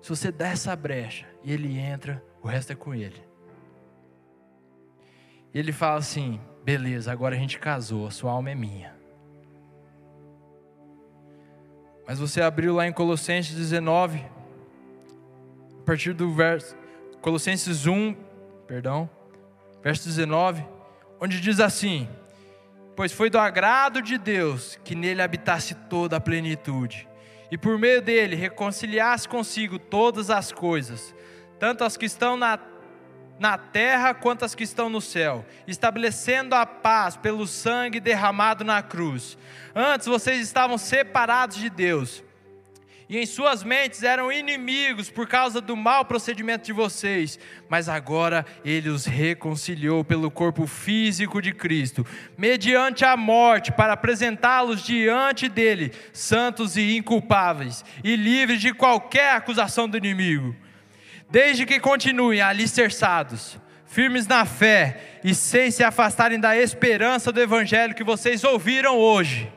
Se 0.00 0.08
você 0.08 0.32
der 0.32 0.54
essa 0.54 0.74
brecha 0.74 1.26
e 1.42 1.52
ele 1.52 1.78
entra, 1.78 2.24
o 2.42 2.48
resto 2.48 2.72
é 2.72 2.74
com 2.74 2.94
ele. 2.94 3.22
E 5.52 5.58
ele 5.58 5.72
fala 5.72 5.98
assim: 5.98 6.40
beleza, 6.64 7.12
agora 7.12 7.36
a 7.36 7.38
gente 7.38 7.58
casou, 7.58 8.06
a 8.06 8.10
sua 8.10 8.32
alma 8.32 8.50
é 8.50 8.54
minha. 8.54 8.94
Mas 12.06 12.18
você 12.18 12.40
abriu 12.40 12.74
lá 12.74 12.86
em 12.86 12.92
Colossenses 12.92 13.54
19, 13.54 14.32
a 15.84 15.86
partir 15.86 16.14
do 16.14 16.32
verso, 16.32 16.74
Colossenses 17.20 17.86
1, 17.86 18.16
perdão, 18.66 19.08
verso 19.82 20.08
19, 20.08 20.64
onde 21.20 21.38
diz 21.38 21.60
assim: 21.60 22.08
Pois 22.96 23.12
foi 23.12 23.28
do 23.28 23.38
agrado 23.38 24.00
de 24.00 24.16
Deus 24.16 24.80
que 24.82 24.94
nele 24.94 25.20
habitasse 25.20 25.74
toda 25.74 26.16
a 26.16 26.20
plenitude, 26.20 27.06
e 27.50 27.58
por 27.58 27.78
meio 27.78 28.00
dele 28.00 28.34
reconciliasse 28.34 29.28
consigo 29.28 29.78
todas 29.78 30.30
as 30.30 30.50
coisas, 30.50 31.14
tanto 31.58 31.84
as 31.84 31.98
que 31.98 32.06
estão 32.06 32.34
na 32.34 32.58
na 33.38 33.58
terra 33.58 34.14
quanto 34.14 34.44
as 34.44 34.54
que 34.54 34.62
estão 34.62 34.88
no 34.88 35.00
céu, 35.00 35.44
estabelecendo 35.66 36.54
a 36.54 36.64
paz 36.64 37.16
pelo 37.16 37.46
sangue 37.48 37.98
derramado 37.98 38.64
na 38.64 38.80
cruz. 38.80 39.36
Antes 39.74 40.06
vocês 40.06 40.40
estavam 40.40 40.78
separados 40.78 41.56
de 41.56 41.68
Deus, 41.68 42.22
e 43.08 43.18
em 43.18 43.26
suas 43.26 43.62
mentes 43.62 44.02
eram 44.02 44.32
inimigos 44.32 45.10
por 45.10 45.28
causa 45.28 45.60
do 45.60 45.76
mau 45.76 46.04
procedimento 46.04 46.64
de 46.64 46.72
vocês, 46.72 47.38
mas 47.68 47.88
agora 47.88 48.46
ele 48.64 48.88
os 48.88 49.04
reconciliou 49.04 50.02
pelo 50.02 50.30
corpo 50.30 50.66
físico 50.66 51.42
de 51.42 51.52
Cristo, 51.52 52.06
mediante 52.36 53.04
a 53.04 53.16
morte, 53.16 53.70
para 53.70 53.92
apresentá-los 53.92 54.82
diante 54.82 55.48
dele, 55.48 55.92
santos 56.12 56.76
e 56.76 56.96
inculpáveis, 56.96 57.84
e 58.02 58.16
livres 58.16 58.60
de 58.60 58.72
qualquer 58.72 59.34
acusação 59.34 59.86
do 59.86 59.98
inimigo, 59.98 60.56
desde 61.30 61.66
que 61.66 61.78
continuem 61.78 62.40
alicerçados, 62.40 63.58
firmes 63.84 64.26
na 64.26 64.46
fé 64.46 65.20
e 65.22 65.34
sem 65.34 65.70
se 65.70 65.84
afastarem 65.84 66.40
da 66.40 66.56
esperança 66.56 67.30
do 67.30 67.40
evangelho 67.40 67.94
que 67.94 68.02
vocês 68.02 68.42
ouviram 68.42 68.96
hoje. 68.96 69.52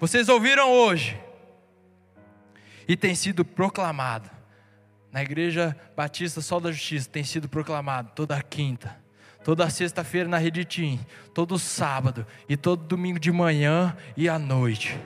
Vocês 0.00 0.28
ouviram 0.28 0.68
hoje 0.68 1.21
e 2.86 2.96
tem 2.96 3.14
sido 3.14 3.44
proclamado. 3.44 4.30
Na 5.10 5.22
Igreja 5.22 5.76
Batista 5.94 6.40
Sol 6.40 6.60
da 6.60 6.72
Justiça 6.72 7.08
tem 7.10 7.22
sido 7.22 7.48
proclamado 7.48 8.10
toda 8.14 8.40
quinta, 8.42 8.96
toda 9.44 9.68
sexta-feira 9.68 10.28
na 10.28 10.38
Rede 10.38 10.98
todo 11.34 11.58
sábado 11.58 12.26
e 12.48 12.56
todo 12.56 12.84
domingo 12.84 13.18
de 13.18 13.30
manhã 13.30 13.96
e 14.16 14.28
à 14.28 14.38
noite. 14.38 14.98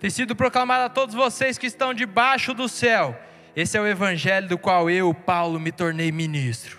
Tem 0.00 0.10
sido 0.10 0.34
proclamado 0.34 0.84
a 0.84 0.88
todos 0.88 1.14
vocês 1.14 1.56
que 1.56 1.66
estão 1.66 1.94
debaixo 1.94 2.52
do 2.52 2.68
céu. 2.68 3.16
Esse 3.54 3.76
é 3.76 3.80
o 3.80 3.86
evangelho 3.86 4.48
do 4.48 4.58
qual 4.58 4.90
eu, 4.90 5.12
Paulo, 5.14 5.60
me 5.60 5.70
tornei 5.70 6.10
ministro. 6.10 6.78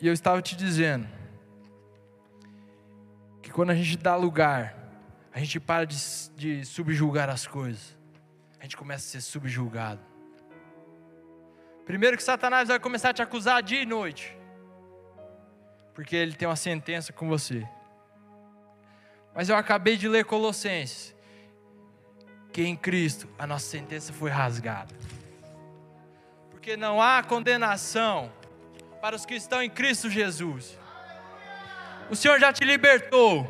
E 0.00 0.06
eu 0.06 0.12
estava 0.12 0.42
te 0.42 0.54
dizendo, 0.54 1.08
quando 3.56 3.70
a 3.70 3.74
gente 3.74 3.96
dá 3.96 4.14
lugar, 4.14 4.76
a 5.32 5.38
gente 5.38 5.58
para 5.58 5.86
de, 5.86 5.96
de 6.36 6.62
subjulgar 6.66 7.30
as 7.30 7.46
coisas. 7.46 7.96
A 8.60 8.64
gente 8.64 8.76
começa 8.76 9.06
a 9.06 9.08
ser 9.12 9.22
subjulgado. 9.22 10.02
Primeiro 11.86 12.18
que 12.18 12.22
Satanás 12.22 12.68
vai 12.68 12.78
começar 12.78 13.08
a 13.08 13.14
te 13.14 13.22
acusar 13.22 13.62
dia 13.62 13.80
e 13.80 13.86
noite. 13.86 14.36
Porque 15.94 16.14
ele 16.14 16.34
tem 16.34 16.46
uma 16.46 16.54
sentença 16.54 17.14
com 17.14 17.30
você. 17.30 17.66
Mas 19.34 19.48
eu 19.48 19.56
acabei 19.56 19.96
de 19.96 20.06
ler 20.06 20.26
Colossenses. 20.26 21.16
Que 22.52 22.62
em 22.62 22.76
Cristo 22.76 23.26
a 23.38 23.46
nossa 23.46 23.64
sentença 23.64 24.12
foi 24.12 24.28
rasgada. 24.28 24.94
Porque 26.50 26.76
não 26.76 27.00
há 27.00 27.22
condenação 27.22 28.30
para 29.00 29.16
os 29.16 29.24
que 29.24 29.34
estão 29.34 29.62
em 29.62 29.70
Cristo 29.70 30.10
Jesus. 30.10 30.78
O 32.08 32.16
Senhor 32.16 32.38
já 32.38 32.52
te 32.52 32.64
libertou. 32.64 33.46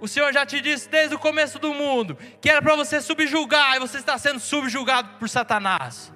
O 0.00 0.08
Senhor 0.08 0.32
já 0.32 0.46
te 0.46 0.60
disse 0.60 0.88
desde 0.88 1.14
o 1.14 1.18
começo 1.18 1.58
do 1.58 1.74
mundo 1.74 2.16
que 2.40 2.48
era 2.48 2.62
para 2.62 2.74
você 2.74 3.00
subjugar 3.00 3.76
e 3.76 3.80
você 3.80 3.98
está 3.98 4.16
sendo 4.16 4.40
subjugado 4.40 5.18
por 5.18 5.28
Satanás. 5.28 6.12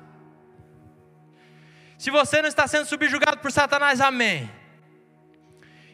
Se 1.99 2.11
você 2.11 2.41
não 2.41 2.49
está 2.49 2.67
sendo 2.67 2.87
subjugado 2.87 3.39
por 3.39 3.53
Satanás, 3.53 4.01
amém. 4.01 4.51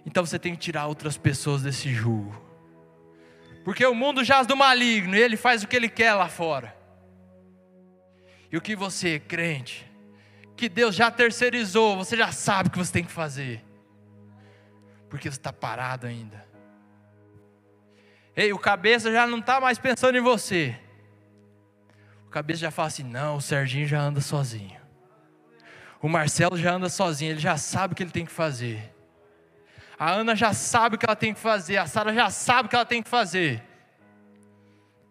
Então 0.07 0.25
você 0.25 0.39
tem 0.39 0.55
que 0.55 0.61
tirar 0.61 0.87
outras 0.87 1.17
pessoas 1.17 1.63
desse 1.63 1.93
jugo. 1.93 2.49
Porque 3.65 3.85
o 3.85 3.95
mundo 3.95 4.25
jaz 4.25 4.47
do 4.47 4.57
maligno 4.57 5.15
e 5.15 5.21
ele 5.21 5.37
faz 5.37 5.63
o 5.63 5.69
que 5.69 5.77
ele 5.77 5.89
quer 5.89 6.15
lá 6.15 6.29
fora. 6.29 6.75
E 8.51 8.57
o 8.57 8.61
que 8.61 8.75
você, 8.75 9.21
crente, 9.21 9.89
que 10.57 10.69
Deus 10.69 10.95
já 10.95 11.11
terceirizou, 11.11 11.97
você 11.97 12.17
já 12.17 12.33
sabe 12.33 12.69
o 12.69 12.73
que 12.73 12.79
você 12.79 12.93
tem 12.93 13.05
que 13.05 13.13
fazer 13.13 13.70
porque 15.11 15.31
você 15.31 15.37
está 15.37 15.53
parado 15.53 16.07
ainda. 16.07 16.47
Ei, 18.35 18.53
o 18.53 18.59
cabeça 18.59 19.13
já 19.13 19.27
não 19.27 19.41
está 19.41 19.61
mais 19.61 19.79
pensando 19.79 20.17
em 20.17 20.21
você. 20.21 20.79
O 22.27 22.31
cabeça 22.31 22.61
já 22.61 22.71
fala 22.71 22.89
assim: 22.89 23.03
não, 23.03 23.37
o 23.37 23.41
Serginho 23.43 23.87
já 23.87 24.01
anda 24.01 24.21
sozinho. 24.21 24.81
O 26.01 26.09
Marcelo 26.09 26.57
já 26.57 26.73
anda 26.73 26.89
sozinho, 26.89 27.33
ele 27.33 27.41
já 27.41 27.59
sabe 27.59 27.93
o 27.93 27.97
que 27.97 28.03
ele 28.03 28.13
tem 28.13 28.25
que 28.25 28.33
fazer. 28.33 28.95
A 29.99 30.13
Ana 30.13 30.35
já 30.35 30.55
sabe 30.55 30.97
o 30.97 30.99
que 30.99 31.05
ela 31.05 31.17
tem 31.17 31.35
que 31.35 31.41
fazer, 31.41 31.77
a 31.77 31.87
Sara 31.87 32.15
já 32.15 32.31
sabe 32.31 32.67
o 32.67 32.71
que 32.71 32.77
ela 32.77 32.87
tem 32.87 33.03
que 33.03 33.09
fazer. 33.11 33.63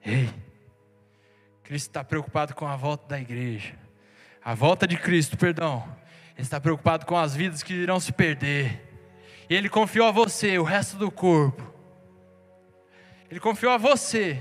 Ei, 0.03 0.33
Cristo 1.63 1.89
está 1.89 2.03
preocupado 2.03 2.55
com 2.55 2.65
a 2.65 2.75
volta 2.75 3.07
da 3.07 3.19
igreja, 3.19 3.75
a 4.43 4.55
volta 4.55 4.87
de 4.87 4.97
Cristo, 4.97 5.37
perdão. 5.37 5.83
Ele 6.33 6.41
está 6.41 6.59
preocupado 6.59 7.05
com 7.05 7.15
as 7.15 7.35
vidas 7.35 7.61
que 7.61 7.73
irão 7.73 7.99
se 7.99 8.11
perder. 8.11 8.88
E 9.49 9.55
Ele 9.55 9.67
confiou 9.67 10.07
a 10.07 10.11
você 10.11 10.59
o 10.59 10.63
resto 10.63 10.95
do 10.95 11.09
corpo. 11.09 11.63
Ele 13.29 13.39
confiou 13.39 13.71
a 13.71 13.77
você 13.77 14.39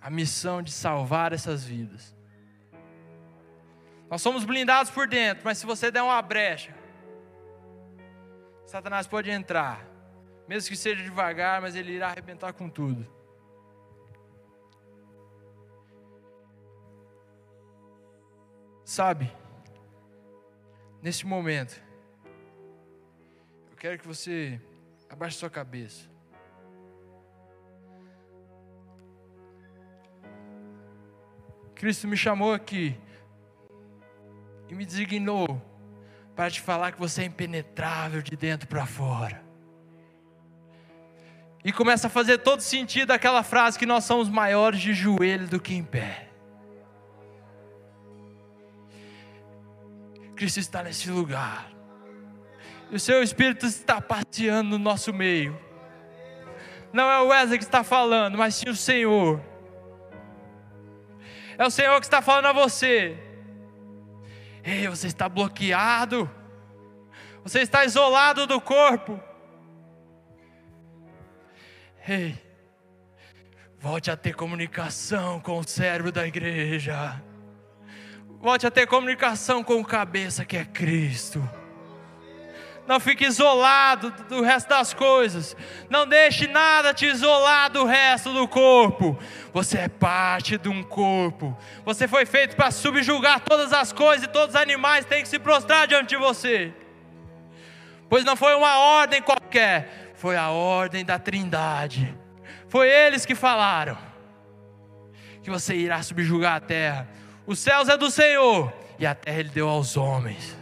a 0.00 0.10
missão 0.10 0.62
de 0.62 0.70
salvar 0.70 1.32
essas 1.32 1.64
vidas. 1.64 2.14
Nós 4.08 4.22
somos 4.22 4.44
blindados 4.44 4.90
por 4.90 5.08
dentro, 5.08 5.42
mas 5.44 5.58
se 5.58 5.66
você 5.66 5.90
der 5.90 6.02
uma 6.02 6.22
brecha, 6.22 6.72
Satanás 8.66 9.06
pode 9.06 9.30
entrar, 9.30 9.84
mesmo 10.46 10.70
que 10.70 10.76
seja 10.76 11.02
devagar, 11.02 11.60
mas 11.60 11.74
ele 11.74 11.92
irá 11.92 12.08
arrebentar 12.08 12.52
com 12.52 12.68
tudo. 12.68 13.04
Sabe, 18.84 19.32
nesse 21.02 21.26
momento, 21.26 21.82
quero 23.86 23.98
que 24.00 24.06
você 24.08 24.60
abaixe 25.08 25.36
sua 25.36 25.48
cabeça. 25.48 26.10
Cristo 31.72 32.08
me 32.08 32.16
chamou 32.16 32.52
aqui 32.52 32.98
e 34.68 34.74
me 34.74 34.84
designou 34.84 35.62
para 36.34 36.50
te 36.50 36.60
falar 36.60 36.90
que 36.90 36.98
você 36.98 37.22
é 37.22 37.26
impenetrável 37.26 38.22
de 38.22 38.34
dentro 38.34 38.66
para 38.66 38.84
fora. 38.86 39.40
E 41.64 41.72
começa 41.72 42.08
a 42.08 42.10
fazer 42.10 42.38
todo 42.38 42.62
sentido 42.62 43.12
aquela 43.12 43.44
frase 43.44 43.78
que 43.78 43.86
nós 43.86 44.02
somos 44.02 44.28
maiores 44.28 44.80
de 44.80 44.92
joelho 44.94 45.46
do 45.46 45.60
que 45.60 45.74
em 45.74 45.84
pé. 45.84 46.28
Cristo 50.34 50.58
está 50.58 50.82
nesse 50.82 51.08
lugar. 51.08 51.75
O 52.90 52.98
seu 52.98 53.22
Espírito 53.22 53.66
está 53.66 54.00
passeando 54.00 54.70
no 54.70 54.78
nosso 54.78 55.12
meio. 55.12 55.58
Não 56.92 57.10
é 57.10 57.20
o 57.20 57.28
Wesley 57.28 57.58
que 57.58 57.64
está 57.64 57.82
falando, 57.82 58.38
mas 58.38 58.54
sim 58.54 58.68
o 58.68 58.76
Senhor. 58.76 59.40
É 61.58 61.66
o 61.66 61.70
Senhor 61.70 61.98
que 62.00 62.06
está 62.06 62.22
falando 62.22 62.46
a 62.46 62.52
você. 62.52 63.18
Ei, 64.62 64.86
você 64.88 65.06
está 65.06 65.28
bloqueado. 65.28 66.30
Você 67.42 67.60
está 67.60 67.84
isolado 67.84 68.46
do 68.46 68.60
corpo. 68.60 69.20
Ei, 72.08 72.38
volte 73.78 74.10
a 74.10 74.16
ter 74.16 74.34
comunicação 74.34 75.40
com 75.40 75.58
o 75.58 75.66
cérebro 75.66 76.12
da 76.12 76.26
igreja. 76.26 77.22
Volte 78.40 78.66
a 78.66 78.70
ter 78.70 78.86
comunicação 78.86 79.64
com 79.64 79.80
o 79.80 79.84
cabeça 79.84 80.44
que 80.44 80.56
é 80.56 80.64
Cristo. 80.64 81.48
Não 82.86 83.00
fique 83.00 83.24
isolado 83.24 84.10
do 84.28 84.42
resto 84.42 84.68
das 84.68 84.94
coisas. 84.94 85.56
Não 85.90 86.06
deixe 86.06 86.46
nada 86.46 86.94
te 86.94 87.06
isolar 87.06 87.70
do 87.70 87.84
resto 87.84 88.32
do 88.32 88.46
corpo. 88.46 89.18
Você 89.52 89.78
é 89.78 89.88
parte 89.88 90.56
de 90.56 90.68
um 90.68 90.82
corpo. 90.82 91.56
Você 91.84 92.06
foi 92.06 92.24
feito 92.24 92.54
para 92.54 92.70
subjugar 92.70 93.40
todas 93.40 93.72
as 93.72 93.92
coisas 93.92 94.24
e 94.26 94.30
todos 94.30 94.54
os 94.54 94.60
animais 94.60 95.04
têm 95.04 95.22
que 95.22 95.28
se 95.28 95.38
prostrar 95.38 95.88
diante 95.88 96.10
de 96.10 96.16
você. 96.16 96.72
Pois 98.08 98.24
não 98.24 98.36
foi 98.36 98.54
uma 98.54 98.78
ordem 98.78 99.20
qualquer, 99.20 100.12
foi 100.14 100.36
a 100.36 100.50
ordem 100.50 101.04
da 101.04 101.18
Trindade. 101.18 102.16
Foi 102.68 102.88
eles 102.88 103.26
que 103.26 103.34
falaram 103.34 103.98
que 105.42 105.50
você 105.50 105.74
irá 105.74 106.02
subjugar 106.02 106.56
a 106.56 106.60
terra. 106.60 107.08
Os 107.46 107.58
céus 107.58 107.88
é 107.88 107.96
do 107.96 108.10
Senhor 108.10 108.72
e 108.96 109.04
a 109.04 109.14
terra 109.14 109.40
ele 109.40 109.48
deu 109.48 109.68
aos 109.68 109.96
homens. 109.96 110.55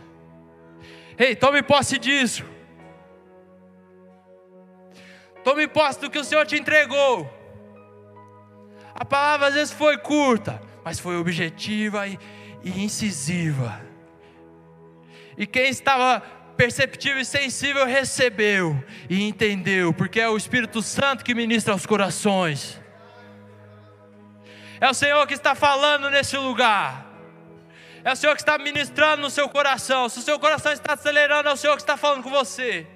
Ei, 1.19 1.37
tome 1.37 1.63
posse 1.63 1.99
disso. 1.99 2.45
Tome 5.45 5.69
posse 5.69 6.01
do 6.01 6.11
que 6.11 6.19
o 6.19 6.25
Senhor 6.25 6.47
te 6.47 6.57
entregou. 6.57 7.31
A 8.95 9.05
palavra 9.05 9.49
às 9.49 9.55
vezes 9.55 9.73
foi 9.73 9.99
curta, 9.99 10.61
mas 10.85 10.99
foi 10.99 11.17
objetiva 11.17 12.07
e, 12.07 12.19
e 12.63 12.83
incisiva. 12.83 13.81
E 15.37 15.47
quem 15.47 15.69
estava 15.69 16.21
perceptível 16.57 17.21
e 17.21 17.25
sensível 17.25 17.85
recebeu 17.85 18.83
e 19.11 19.27
entendeu, 19.29 19.93
porque 19.93 20.21
é 20.21 20.29
o 20.29 20.37
Espírito 20.37 20.81
Santo 20.81 21.25
que 21.25 21.35
ministra 21.35 21.73
aos 21.73 21.85
corações. 21.85 22.81
É 24.81 24.89
o 24.89 24.95
Senhor 24.95 25.27
que 25.27 25.35
está 25.35 25.55
falando 25.55 26.11
nesse 26.11 26.37
lugar. 26.37 27.04
É 28.05 28.13
o 28.13 28.17
Senhor 28.17 28.35
que 28.35 28.43
está 28.43 28.59
ministrando 28.59 29.23
no 29.23 29.31
seu 29.31 29.49
coração. 29.49 30.11
Se 30.11 30.19
o 30.19 30.23
seu 30.23 30.39
coração 30.39 30.71
está 30.73 30.93
acelerando, 30.93 31.49
é 31.49 31.53
o 31.53 31.57
Senhor 31.57 31.75
que 31.75 31.83
está 31.83 31.97
falando 31.97 32.23
com 32.23 32.29
você. 32.29 32.87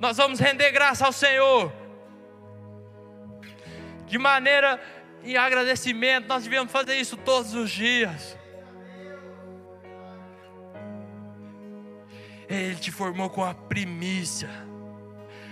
Nós 0.00 0.16
vamos 0.16 0.40
render 0.40 0.72
graça 0.72 1.04
ao 1.04 1.12
Senhor. 1.12 1.70
De 4.06 4.16
maneira 4.16 4.80
em 5.22 5.36
agradecimento, 5.36 6.26
nós 6.26 6.42
devemos 6.42 6.72
fazer 6.72 6.96
isso 6.96 7.18
todos 7.18 7.52
os 7.52 7.70
dias. 7.70 8.38
Ele 12.48 12.76
te 12.76 12.90
formou 12.90 13.28
com 13.28 13.44
a 13.44 13.52
primícia. 13.52 14.48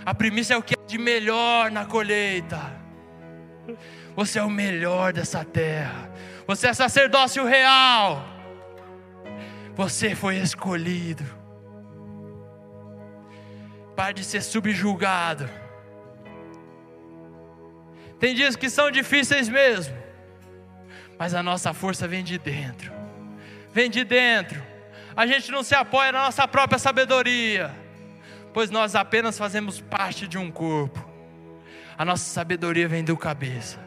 A 0.05 0.15
primícia 0.15 0.55
é 0.55 0.57
o 0.57 0.63
que 0.63 0.75
é 0.75 0.87
de 0.87 0.97
melhor 0.97 1.71
na 1.71 1.85
colheita. 1.85 2.59
Você 4.19 4.41
é 4.41 4.43
o 4.43 4.51
melhor 4.51 5.13
dessa 5.13 5.45
terra. 5.45 6.11
Você 6.45 6.67
é 6.67 6.75
sacerdócio 6.75 7.45
real. 7.45 8.29
Você 9.77 10.13
foi 10.13 10.39
escolhido. 10.39 11.25
Para 13.95 14.11
de 14.11 14.25
ser 14.25 14.43
subjugado. 14.43 15.49
Tem 18.19 18.35
dias 18.35 18.57
que 18.57 18.69
são 18.69 18.91
difíceis 18.91 19.49
mesmo. 19.49 19.97
Mas 21.17 21.33
a 21.33 21.41
nossa 21.41 21.73
força 21.73 22.09
vem 22.09 22.25
de 22.25 22.39
dentro. 22.39 22.93
Vem 23.73 23.89
de 23.89 24.03
dentro. 24.03 24.61
A 25.15 25.29
gente 25.29 25.53
não 25.53 25.63
se 25.63 25.77
apoia 25.77 26.11
na 26.11 26.25
nossa 26.25 26.49
própria 26.49 26.81
sabedoria, 26.81 27.73
pois 28.53 28.69
nós 28.69 28.97
apenas 28.97 29.39
fazemos 29.39 29.81
parte 29.81 30.27
de 30.27 30.37
um 30.37 30.51
corpo. 30.51 31.09
A 31.97 32.05
nossa 32.05 32.25
sabedoria 32.25 32.89
vem 32.89 33.05
do 33.05 33.17
cabeça 33.17 33.87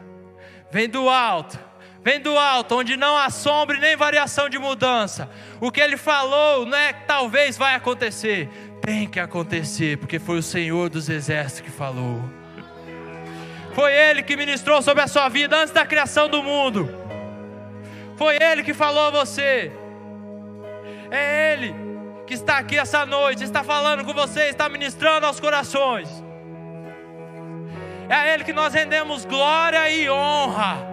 vem 0.72 0.88
do 0.88 1.06
alto, 1.06 1.58
vem 2.02 2.18
do 2.18 2.36
alto, 2.36 2.78
onde 2.78 2.96
não 2.96 3.14
há 3.14 3.28
sombra 3.28 3.76
nem 3.78 3.94
variação 3.94 4.48
de 4.48 4.58
mudança. 4.58 5.30
O 5.60 5.70
que 5.70 5.80
ele 5.80 5.98
falou 5.98 6.64
não 6.64 6.76
é 6.76 6.94
que 6.94 7.04
talvez 7.06 7.58
vai 7.58 7.74
acontecer, 7.74 8.48
tem 8.80 9.06
que 9.06 9.20
acontecer, 9.20 9.98
porque 9.98 10.18
foi 10.18 10.38
o 10.38 10.42
Senhor 10.42 10.88
dos 10.88 11.10
Exércitos 11.10 11.60
que 11.60 11.70
falou. 11.70 12.24
Foi 13.74 13.92
Ele 13.92 14.22
que 14.22 14.36
ministrou 14.36 14.82
sobre 14.82 15.02
a 15.02 15.06
sua 15.06 15.28
vida 15.28 15.56
antes 15.56 15.72
da 15.72 15.86
criação 15.86 16.28
do 16.28 16.42
mundo. 16.42 16.88
Foi 18.16 18.36
Ele 18.42 18.62
que 18.62 18.74
falou 18.74 19.06
a 19.06 19.10
você. 19.10 19.70
É 21.10 21.52
Ele 21.52 21.74
que 22.26 22.34
está 22.34 22.58
aqui 22.58 22.78
essa 22.78 23.04
noite, 23.04 23.44
está 23.44 23.62
falando 23.62 24.04
com 24.04 24.12
você, 24.14 24.44
está 24.44 24.68
ministrando 24.68 25.26
aos 25.26 25.38
corações. 25.38 26.08
É 28.12 28.14
a 28.14 28.34
Ele 28.34 28.44
que 28.44 28.52
nós 28.52 28.74
rendemos 28.74 29.24
glória 29.24 29.88
e 29.88 30.10
honra. 30.10 30.86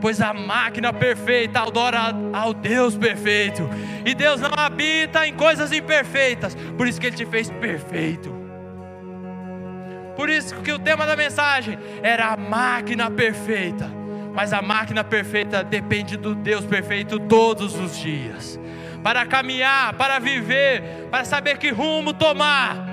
Pois 0.00 0.18
a 0.18 0.32
máquina 0.32 0.94
perfeita 0.94 1.60
adora 1.60 2.14
ao 2.32 2.54
Deus 2.54 2.96
perfeito. 2.96 3.68
E 4.02 4.14
Deus 4.14 4.40
não 4.40 4.48
habita 4.56 5.26
em 5.26 5.34
coisas 5.34 5.70
imperfeitas. 5.72 6.54
Por 6.54 6.88
isso 6.88 6.98
que 6.98 7.08
Ele 7.08 7.16
te 7.16 7.26
fez 7.26 7.50
perfeito. 7.50 8.34
Por 10.16 10.30
isso 10.30 10.56
que 10.62 10.72
o 10.72 10.78
tema 10.78 11.04
da 11.04 11.16
mensagem 11.16 11.78
era 12.02 12.28
a 12.28 12.36
máquina 12.38 13.10
perfeita. 13.10 13.90
Mas 14.32 14.54
a 14.54 14.62
máquina 14.62 15.04
perfeita 15.04 15.62
depende 15.62 16.16
do 16.16 16.34
Deus 16.34 16.64
perfeito 16.64 17.18
todos 17.20 17.78
os 17.78 17.98
dias. 17.98 18.58
Para 19.02 19.26
caminhar, 19.26 19.92
para 19.98 20.18
viver, 20.18 21.08
para 21.10 21.26
saber 21.26 21.58
que 21.58 21.68
rumo 21.68 22.14
tomar 22.14 22.89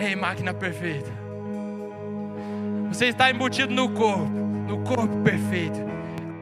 Ei, 0.00 0.16
máquina 0.16 0.54
perfeita. 0.54 1.10
Você 2.88 3.08
está 3.08 3.30
embutido 3.30 3.74
no 3.74 3.90
corpo, 3.90 4.24
no 4.24 4.82
corpo 4.82 5.14
perfeito, 5.18 5.78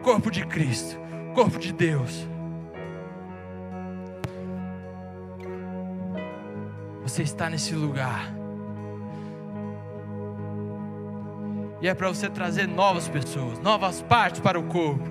corpo 0.05 0.31
de 0.31 0.47
Cristo, 0.47 0.97
corpo 1.35 1.59
de 1.59 1.73
Deus. 1.73 2.25
Você 7.03 7.25
está 7.25 7.51
nesse 7.51 7.75
lugar. 7.75 8.33
E 11.83 11.89
é 11.89 11.95
para 11.95 12.07
você 12.07 12.31
trazer 12.31 12.69
novas 12.69 13.09
pessoas, 13.09 13.59
novas 13.59 14.03
partes 14.03 14.41
para 14.41 14.59
o 14.59 14.63
corpo. 14.69 15.03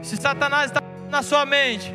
Se 0.00 0.16
Satanás 0.16 0.66
está 0.66 0.80
na 1.10 1.22
sua 1.22 1.44
mente, 1.44 1.92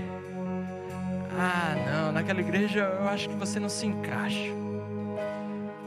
ah, 1.39 1.73
não, 1.89 2.11
naquela 2.11 2.41
igreja 2.41 2.81
eu 2.81 3.07
acho 3.07 3.29
que 3.29 3.35
você 3.35 3.61
não 3.61 3.69
se 3.69 3.87
encaixa. 3.87 4.63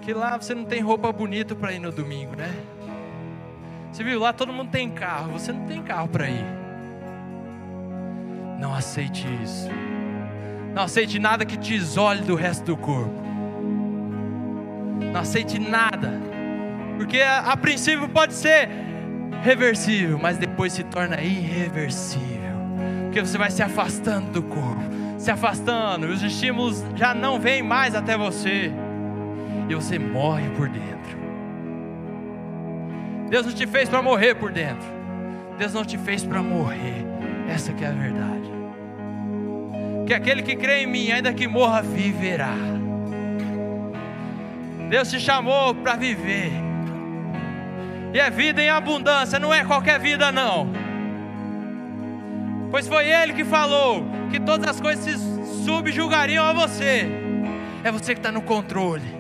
Que 0.07 0.15
lá 0.15 0.37
você 0.41 0.55
não 0.55 0.65
tem 0.65 0.81
roupa 0.81 1.11
bonita 1.11 1.53
para 1.53 1.73
ir 1.73 1.81
no 1.81 1.91
domingo, 1.91 2.37
né? 2.37 2.55
Você 3.91 4.05
viu, 4.05 4.21
lá 4.21 4.33
todo 4.33 4.53
mundo 4.53 4.71
tem 4.71 4.89
carro, 4.89 5.33
você 5.33 5.51
não 5.53 5.67
tem 5.67 5.83
carro 5.83 6.07
para 6.07 6.31
ir. 6.31 6.47
Não 8.61 8.73
aceite 8.73 9.27
isso. 9.43 9.69
Não 10.73 10.85
aceite 10.85 11.19
nada 11.19 11.45
que 11.45 11.57
te 11.57 11.75
isole 11.75 12.21
do 12.21 12.37
resto 12.37 12.67
do 12.67 12.77
corpo. 12.77 13.21
Não 15.13 15.19
aceite 15.19 15.59
nada. 15.59 16.13
Porque 16.99 17.21
a, 17.21 17.41
a 17.41 17.57
princípio 17.57 18.09
pode 18.09 18.35
ser 18.35 18.69
reversível, 19.43 20.21
mas 20.23 20.39
depois 20.39 20.73
se 20.73 20.85
torna 20.85 21.21
irreversível. 21.21 22.55
Porque 23.07 23.19
você 23.19 23.37
vai 23.37 23.51
se 23.51 23.61
afastando 23.61 24.31
do 24.31 24.43
corpo, 24.45 24.85
se 25.19 25.33
afastando, 25.33 26.07
e 26.07 26.11
os 26.13 26.23
estímulos 26.23 26.85
já 26.95 27.13
não 27.13 27.41
vêm 27.41 27.61
mais 27.61 27.97
até 27.97 28.17
você. 28.17 28.73
E 29.69 29.75
você 29.75 29.99
morre 29.99 30.49
por 30.51 30.69
dentro. 30.69 31.17
Deus 33.29 33.47
não 33.47 33.53
te 33.53 33.67
fez 33.67 33.89
para 33.89 34.01
morrer 34.01 34.35
por 34.35 34.53
dentro. 34.53 34.87
Deus 35.59 35.73
não 35.73 35.85
te 35.85 35.99
fez 35.99 36.25
para 36.25 36.43
morrer. 36.43 37.05
Essa 37.49 37.73
que 37.73 37.85
é 37.85 37.89
a 37.89 37.93
verdade. 37.93 38.51
Que 40.07 40.15
aquele 40.15 40.43
que 40.43 40.55
crê 40.55 40.83
em 40.83 40.87
mim, 40.87 41.11
ainda 41.11 41.33
que 41.33 41.49
morra, 41.49 41.83
viverá. 41.83 42.55
Deus 44.89 45.11
te 45.11 45.19
chamou 45.19 45.75
para 45.75 45.97
viver. 45.97 46.53
E 48.15 48.21
é 48.21 48.31
vida 48.31 48.63
em 48.63 48.71
abundância, 48.71 49.39
não 49.39 49.53
é 49.53 49.65
qualquer 49.65 49.99
vida 49.99 50.31
não. 50.31 50.69
Pois 52.71 52.87
foi 52.87 53.09
ele 53.09 53.33
que 53.33 53.45
falou 53.45 54.05
que 54.31 54.39
todas 54.39 54.69
as 54.69 54.81
coisas 54.81 55.05
se 55.05 55.65
subjugariam 55.65 56.45
a 56.45 56.53
você. 56.53 57.09
É 57.83 57.91
você 57.91 58.15
que 58.15 58.21
está 58.21 58.31
no 58.31 58.43
controle. 58.43 59.16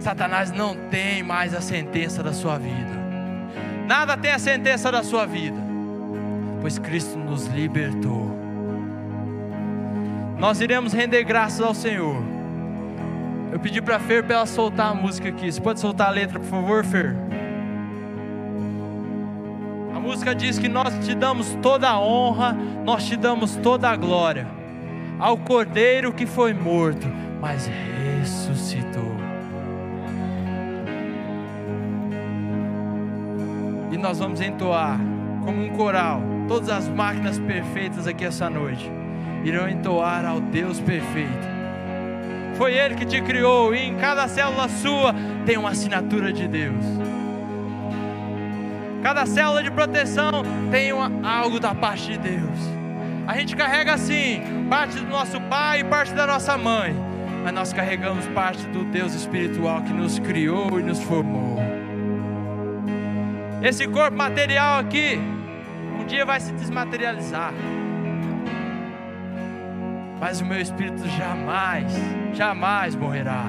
Satanás 0.00 0.50
não 0.50 0.74
tem 0.88 1.22
mais 1.22 1.54
a 1.54 1.60
sentença 1.60 2.22
da 2.22 2.32
sua 2.32 2.58
vida. 2.58 2.98
Nada 3.86 4.16
tem 4.16 4.32
a 4.32 4.38
sentença 4.38 4.90
da 4.90 5.02
sua 5.02 5.26
vida. 5.26 5.56
Pois 6.60 6.78
Cristo 6.78 7.18
nos 7.18 7.46
libertou. 7.46 8.30
Nós 10.38 10.60
iremos 10.60 10.92
render 10.92 11.24
graças 11.24 11.60
ao 11.60 11.74
Senhor. 11.74 12.22
Eu 13.52 13.58
pedi 13.58 13.82
para 13.82 13.98
Fer 13.98 14.24
para 14.24 14.36
ela 14.36 14.46
soltar 14.46 14.92
a 14.92 14.94
música 14.94 15.28
aqui. 15.28 15.50
Você 15.50 15.60
pode 15.60 15.80
soltar 15.80 16.08
a 16.08 16.10
letra, 16.10 16.38
por 16.38 16.48
favor, 16.48 16.84
Fer? 16.84 17.16
A 19.94 20.00
música 20.00 20.34
diz 20.34 20.58
que 20.58 20.68
nós 20.68 20.94
te 21.04 21.14
damos 21.14 21.56
toda 21.60 21.88
a 21.88 22.00
honra, 22.00 22.56
nós 22.84 23.06
te 23.06 23.16
damos 23.16 23.56
toda 23.56 23.90
a 23.90 23.96
glória 23.96 24.60
ao 25.20 25.36
Cordeiro 25.36 26.12
que 26.12 26.24
foi 26.24 26.54
morto, 26.54 27.06
mas 27.40 27.66
ressuscitou. 27.66 29.09
Nós 34.00 34.18
vamos 34.18 34.40
entoar 34.40 34.98
como 35.44 35.62
um 35.62 35.68
coral. 35.70 36.22
Todas 36.48 36.68
as 36.68 36.88
máquinas 36.88 37.38
perfeitas 37.38 38.06
aqui 38.06 38.24
essa 38.24 38.50
noite 38.50 38.90
irão 39.44 39.68
entoar 39.68 40.24
ao 40.24 40.40
Deus 40.40 40.80
perfeito. 40.80 41.48
Foi 42.56 42.74
Ele 42.74 42.94
que 42.94 43.06
te 43.06 43.20
criou, 43.22 43.74
e 43.74 43.86
em 43.86 43.96
cada 43.96 44.28
célula 44.28 44.68
sua 44.68 45.14
tem 45.46 45.56
uma 45.56 45.70
assinatura 45.70 46.32
de 46.32 46.46
Deus. 46.46 46.84
Cada 49.02 49.24
célula 49.24 49.62
de 49.62 49.70
proteção 49.70 50.42
tem 50.70 50.92
uma, 50.92 51.10
algo 51.26 51.58
da 51.58 51.74
parte 51.74 52.12
de 52.12 52.18
Deus. 52.18 52.58
A 53.26 53.34
gente 53.38 53.56
carrega 53.56 53.94
assim, 53.94 54.42
parte 54.68 54.96
do 54.96 55.06
nosso 55.06 55.40
pai 55.42 55.80
e 55.80 55.84
parte 55.84 56.12
da 56.12 56.26
nossa 56.26 56.58
mãe. 56.58 56.94
Mas 57.42 57.54
nós 57.54 57.72
carregamos 57.72 58.26
parte 58.28 58.66
do 58.66 58.84
Deus 58.84 59.14
espiritual 59.14 59.80
que 59.82 59.92
nos 59.92 60.18
criou 60.18 60.78
e 60.78 60.82
nos 60.82 61.00
formou. 61.00 61.69
Esse 63.62 63.86
corpo 63.86 64.16
material 64.16 64.78
aqui, 64.78 65.18
um 65.98 66.04
dia 66.06 66.24
vai 66.24 66.40
se 66.40 66.52
desmaterializar. 66.52 67.52
Mas 70.18 70.40
o 70.40 70.44
meu 70.44 70.60
espírito 70.60 71.06
jamais, 71.08 71.92
jamais 72.34 72.94
morrerá. 72.94 73.44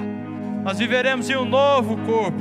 Nós 0.62 0.78
viveremos 0.78 1.28
em 1.28 1.36
um 1.36 1.44
novo 1.44 1.96
corpo. 1.98 2.40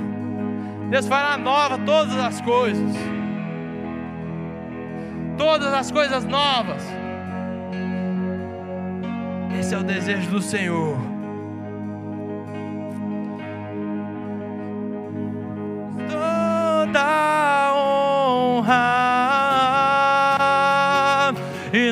Deus 0.89 1.07
fará 1.07 1.37
nova 1.37 1.77
todas 1.79 2.17
as 2.17 2.41
coisas. 2.41 2.93
Todas 5.37 5.73
as 5.73 5.91
coisas 5.91 6.25
novas. 6.25 6.83
Esse 9.57 9.75
é 9.75 9.77
o 9.77 9.83
desejo 9.83 10.29
do 10.29 10.41
Senhor. 10.41 11.10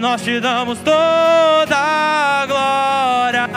Nós 0.10 0.24
te 0.24 0.40
damos 0.40 0.80
toda 0.80 1.76
a 1.78 2.44
glória 2.48 3.48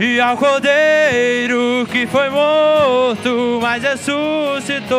e 0.00 0.18
ao 0.18 0.36
Cordeiro 0.36 1.86
que 1.88 2.04
foi 2.08 2.28
morto, 2.30 3.60
mas 3.62 3.80
ressuscitou. 3.84 4.98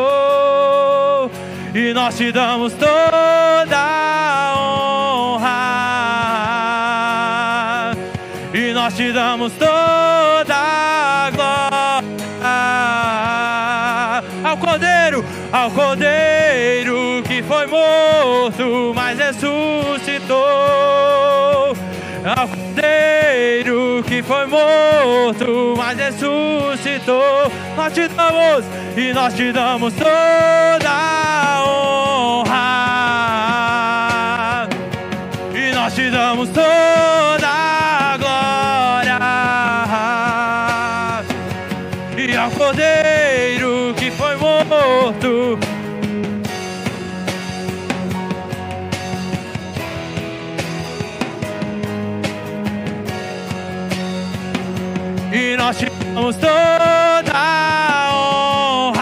E 1.75 1.93
nós 1.93 2.15
te 2.15 2.31
damos 2.31 2.71
toda 2.73 3.77
a 3.77 4.53
honra. 4.57 5.51
E 8.53 8.71
nós 8.71 8.95
te 8.95 9.11
damos 9.11 9.51
toda 9.53 9.70
morto, 25.05 25.73
mas 25.77 25.97
ressuscitou. 25.97 27.51
Nós 27.75 27.93
te 27.93 28.07
damos 28.07 28.65
e 28.95 29.13
nós 29.13 29.33
te 29.33 29.51
damos 29.51 29.93
toda 29.93 30.89
a 30.89 31.63
honra. 31.65 32.49
E 35.53 35.73
nós 35.73 35.93
te 35.93 36.09
damos 36.09 36.49
toda 36.49 36.90
damos 56.31 56.35
toda 56.37 57.33
honra. 58.13 58.99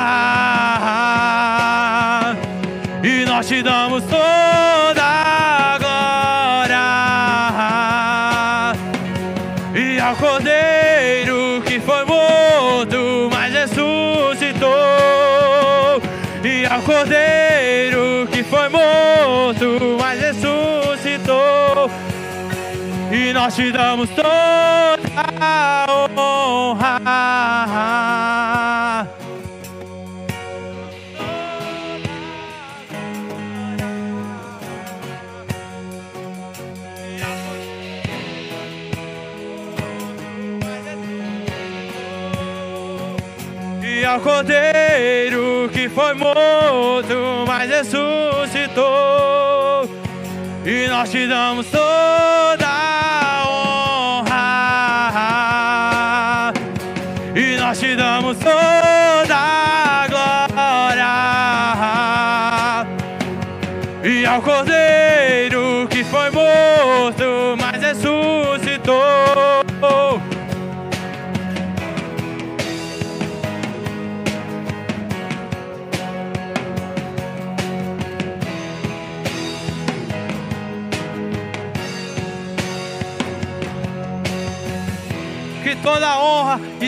E 3.03 3.25
nós 3.25 3.47
te 3.47 3.61
damos 3.61 4.03
toda 4.05 5.03
a 5.03 5.77
glória. 5.77 6.79
E 9.75 9.99
ao 9.99 10.15
Cordeiro 10.15 11.61
que 11.65 11.79
foi 11.79 12.05
morto, 12.05 13.29
mas 13.31 13.53
ressuscitou. 13.53 14.69
E 16.43 16.65
ao 16.65 16.81
Cordeiro 16.81 18.27
que 18.31 18.43
foi 18.43 18.69
morto, 18.69 19.97
mas 19.99 20.19
ressuscitou. 20.19 21.91
E 23.11 23.33
nós 23.33 23.55
te 23.55 23.71
damos 23.71 24.09
toda 24.11 24.98
ao 44.09 44.19
Cordeiro 44.21 45.69
que 45.71 45.87
foi 45.87 46.15
morto, 46.15 47.45
mas 47.45 47.69
ressuscitou. 47.69 48.87
E 50.65 50.87
nós 50.87 51.11
te 51.11 51.27
damos 51.27 51.67
toda 51.67 52.18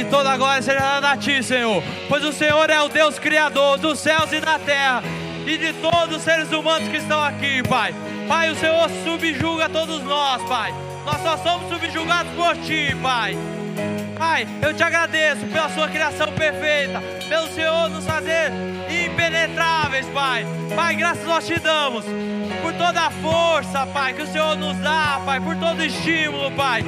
e 0.02 0.06
toda 0.06 0.36
glória 0.36 0.62
seja 0.64 0.80
dada 0.80 1.12
a 1.12 1.18
Ti, 1.18 1.44
Senhor. 1.44 1.84
Pois 2.10 2.26
o 2.26 2.34
Senhor 2.34 2.70
é 2.70 2.82
o 2.82 2.90
Deus 2.90 3.20
Criador 3.20 3.78
dos 3.78 4.00
céus 4.00 4.32
e 4.34 4.40
da 4.40 4.58
terra 4.58 5.04
e 5.46 5.58
de 5.58 5.74
todos 5.74 6.18
os 6.18 6.24
seres 6.24 6.52
humanos 6.52 6.90
que 6.90 6.98
estão 6.98 7.24
aqui, 7.24 7.62
Pai. 7.64 7.94
Pai, 8.28 8.50
o 8.50 8.56
Senhor 8.56 8.90
subjuga 9.04 9.70
todos 9.70 10.04
nós, 10.04 10.42
Pai. 10.44 10.74
Nós 11.06 11.22
só 11.22 11.38
somos 11.38 11.70
subjugados 11.70 12.32
por 12.34 12.58
Ti, 12.58 12.96
Pai. 13.02 13.38
Pai, 14.18 14.48
eu 14.62 14.74
te 14.74 14.84
agradeço 14.84 15.46
pela 15.48 15.70
Sua 15.70 15.88
criação 15.88 16.32
perfeita, 16.34 17.02
pelo 17.30 17.48
Senhor 17.50 17.90
nos 17.90 18.06
fazer 18.06 18.52
impenetráveis, 18.90 20.08
Pai. 20.08 20.46
Pai, 20.76 20.96
graças 20.96 21.26
nós 21.26 21.46
te 21.46 21.60
damos 21.60 22.06
por 22.62 22.74
toda 22.74 23.02
a 23.02 23.12
força, 23.12 23.86
Pai, 23.88 24.14
que 24.14 24.24
o 24.24 24.28
Senhor 24.28 24.56
nos 24.56 24.78
dá, 24.78 25.22
Pai, 25.24 25.40
por 25.40 25.56
todo 25.58 25.84
estímulo, 25.84 26.52
Pai. 26.52 26.84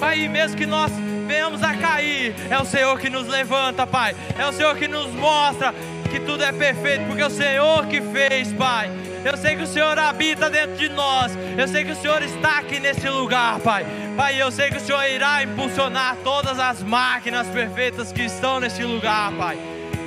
Pai, 0.00 0.28
mesmo 0.28 0.56
que 0.56 0.66
nós 0.66 0.90
venhamos 1.22 1.62
a 1.62 1.74
cair, 1.74 2.34
é 2.50 2.58
o 2.58 2.64
Senhor 2.64 2.98
que 2.98 3.08
nos 3.08 3.26
levanta, 3.26 3.86
Pai. 3.86 4.14
É 4.38 4.46
o 4.46 4.52
Senhor 4.52 4.76
que 4.76 4.88
nos 4.88 5.08
mostra 5.14 5.74
que 6.10 6.20
tudo 6.20 6.44
é 6.44 6.52
perfeito, 6.52 7.06
porque 7.06 7.22
é 7.22 7.26
o 7.26 7.30
Senhor 7.30 7.86
que 7.86 8.00
fez, 8.00 8.52
Pai. 8.52 8.90
Eu 9.24 9.36
sei 9.36 9.56
que 9.56 9.62
o 9.62 9.66
Senhor 9.66 9.98
habita 9.98 10.50
dentro 10.50 10.76
de 10.76 10.88
nós. 10.88 11.32
Eu 11.56 11.68
sei 11.68 11.84
que 11.84 11.92
o 11.92 11.96
Senhor 11.96 12.22
está 12.22 12.58
aqui 12.58 12.80
nesse 12.80 13.08
lugar, 13.08 13.60
Pai. 13.60 13.86
Pai, 14.16 14.40
eu 14.40 14.50
sei 14.50 14.70
que 14.70 14.76
o 14.76 14.80
Senhor 14.80 15.04
irá 15.04 15.42
impulsionar 15.42 16.16
todas 16.24 16.58
as 16.58 16.82
máquinas 16.82 17.46
perfeitas 17.48 18.12
que 18.12 18.22
estão 18.22 18.58
nesse 18.58 18.82
lugar, 18.82 19.32
Pai. 19.32 19.56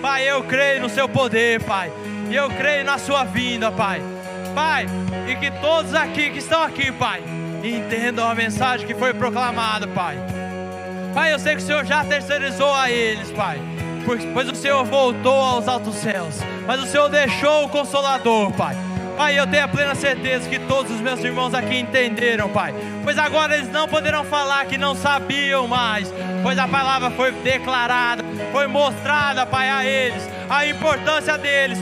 Pai, 0.02 0.30
eu 0.30 0.44
creio 0.44 0.82
no 0.82 0.90
seu 0.90 1.08
poder, 1.08 1.64
Pai. 1.64 1.92
E 2.30 2.36
eu 2.36 2.50
creio 2.50 2.84
na 2.84 2.98
sua 2.98 3.24
vinda, 3.24 3.72
Pai. 3.72 4.02
Pai, 4.54 4.86
e 5.28 5.36
que 5.36 5.50
todos 5.60 5.94
aqui 5.96 6.30
que 6.30 6.40
estão 6.40 6.62
aqui, 6.62 6.92
Pai, 6.92 7.24
entendam 7.64 8.30
a 8.30 8.36
mensagem 8.36 8.86
que 8.86 8.94
foi 8.94 9.14
proclamada, 9.14 9.88
Pai. 9.88 10.18
Pai, 11.16 11.34
eu 11.34 11.40
sei 11.40 11.56
que 11.56 11.64
o 11.64 11.66
Senhor 11.66 11.84
já 11.84 12.04
terceirizou 12.04 12.72
a 12.72 12.92
eles, 12.92 13.32
Pai 13.32 13.60
pois 14.34 14.50
o 14.50 14.56
Senhor 14.56 14.86
voltou 14.86 15.34
aos 15.34 15.68
altos 15.68 15.96
céus, 15.96 16.36
mas 16.68 16.80
o 16.82 16.86
Senhor 16.86 17.10
deixou 17.10 17.66
o 17.66 17.70
consolador, 17.70 18.52
Pai. 18.52 18.76
Pai, 19.18 19.40
eu 19.40 19.48
tenho 19.48 19.64
a 19.64 19.68
plena 19.68 19.96
certeza 19.96 20.50
que 20.50 20.60
todos 20.60 20.92
os 20.92 21.00
meus 21.00 21.24
irmãos 21.24 21.54
aqui 21.54 21.80
entenderam, 21.80 22.50
Pai. 22.50 22.74
Pois 23.04 23.18
agora 23.18 23.56
eles 23.56 23.72
não 23.72 23.88
poderão 23.88 24.24
falar 24.26 24.66
que 24.66 24.78
não 24.78 24.94
sabiam 24.94 25.68
mais, 25.68 26.14
pois 26.44 26.60
a 26.60 26.68
palavra 26.68 27.10
foi 27.12 27.32
declarada, 27.32 28.24
foi 28.52 28.68
mostrada, 28.68 29.46
Pai, 29.46 29.70
a 29.70 29.86
eles, 29.86 30.30
a 30.50 30.68
importância 30.68 31.38
deles 31.38 31.80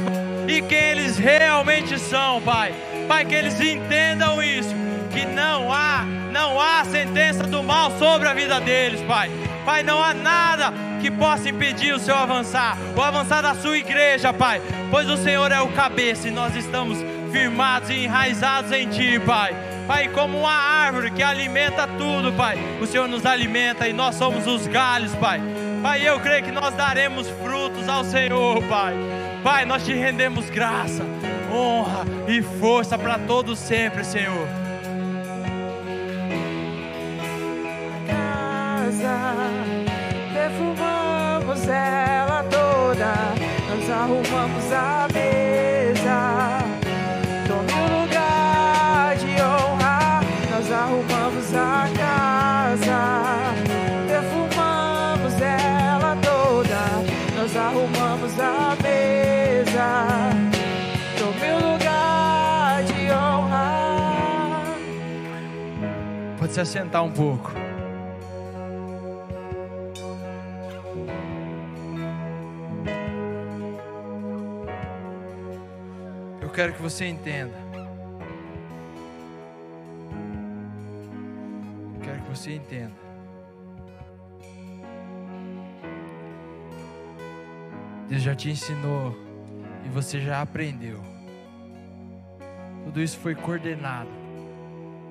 e 0.47 0.61
quem 0.61 0.77
eles 0.77 1.17
realmente 1.17 1.99
são, 1.99 2.41
Pai. 2.41 2.73
Pai, 3.07 3.25
que 3.25 3.35
eles 3.35 3.59
entendam 3.59 4.41
isso, 4.41 4.73
que 5.13 5.25
não 5.25 5.71
há, 5.71 6.03
não 6.31 6.59
há 6.59 6.83
sentença 6.83 7.43
do 7.43 7.63
mal 7.63 7.91
sobre 7.99 8.27
a 8.27 8.33
vida 8.33 8.59
deles, 8.59 8.99
Pai. 9.01 9.29
Pai, 9.63 9.83
não 9.83 10.03
há 10.03 10.13
nada 10.13 10.73
que 10.99 11.11
possa 11.11 11.47
impedir 11.47 11.93
o 11.93 11.99
seu 11.99 12.15
avançar, 12.15 12.77
o 12.97 13.01
avançar 13.01 13.41
da 13.41 13.53
sua 13.53 13.77
igreja, 13.77 14.33
Pai, 14.33 14.61
pois 14.89 15.07
o 15.09 15.15
Senhor 15.15 15.51
é 15.51 15.61
o 15.61 15.69
cabeça 15.69 16.27
e 16.27 16.31
nós 16.31 16.55
estamos 16.55 16.97
firmados 17.31 17.89
e 17.89 18.05
enraizados 18.05 18.71
em 18.71 18.89
Ti, 18.89 19.19
Pai. 19.19 19.55
Pai, 19.87 20.07
como 20.09 20.39
uma 20.39 20.51
árvore 20.51 21.11
que 21.11 21.21
alimenta 21.21 21.87
tudo, 21.87 22.33
Pai, 22.33 22.57
o 22.81 22.87
Senhor 22.87 23.07
nos 23.07 23.25
alimenta 23.25 23.87
e 23.87 23.93
nós 23.93 24.15
somos 24.15 24.47
os 24.47 24.65
galhos, 24.65 25.13
Pai. 25.15 25.41
Pai, 25.81 26.07
eu 26.07 26.19
creio 26.19 26.43
que 26.43 26.51
nós 26.51 26.73
daremos 26.73 27.29
frutos 27.29 27.87
ao 27.87 28.03
Senhor, 28.03 28.63
Pai. 28.63 28.93
Pai, 29.43 29.65
nós 29.65 29.85
te 29.85 29.93
rendemos 29.93 30.49
graça, 30.49 31.03
honra 31.51 32.05
e 32.27 32.41
força 32.41 32.97
para 32.97 33.19
todos 33.19 33.59
sempre, 33.59 34.03
Senhor. 34.05 34.62
Casa 39.03 39.49
perfumamos 40.33 41.67
ela 41.67 42.41
toda, 42.43 43.13
nós 43.69 43.89
arrumamos 43.89 44.71
a 44.71 45.07
mesa. 45.13 46.59
Tome 47.45 47.73
o 47.73 48.01
lugar 48.01 49.17
de 49.17 49.41
honra, 49.41 50.21
nós 50.49 50.71
arrumamos 50.71 51.53
a 51.53 51.89
casa. 51.97 52.99
Perfumamos 54.07 55.41
ela 55.41 56.17
toda, 56.21 56.81
nós 57.35 57.57
arrumamos 57.57 58.39
a 58.39 58.77
mesa. 58.81 60.29
Tome 61.19 61.51
o 61.51 61.73
lugar 61.73 62.83
de 62.83 63.11
honra. 63.11 64.63
Pode 66.39 66.53
se 66.53 66.61
assentar 66.61 67.03
um 67.03 67.11
pouco. 67.11 67.62
Quero 76.63 76.75
que 76.75 76.81
você 76.81 77.05
entenda. 77.05 77.53
Eu 81.93 81.99
quero 82.01 82.21
que 82.21 82.29
você 82.29 82.55
entenda. 82.55 82.93
Deus 88.07 88.21
já 88.21 88.33
te 88.33 88.49
ensinou 88.49 89.13
e 89.85 89.89
você 89.89 90.21
já 90.21 90.41
aprendeu. 90.41 91.01
Tudo 92.85 93.01
isso 93.01 93.19
foi 93.19 93.35
coordenado 93.35 94.09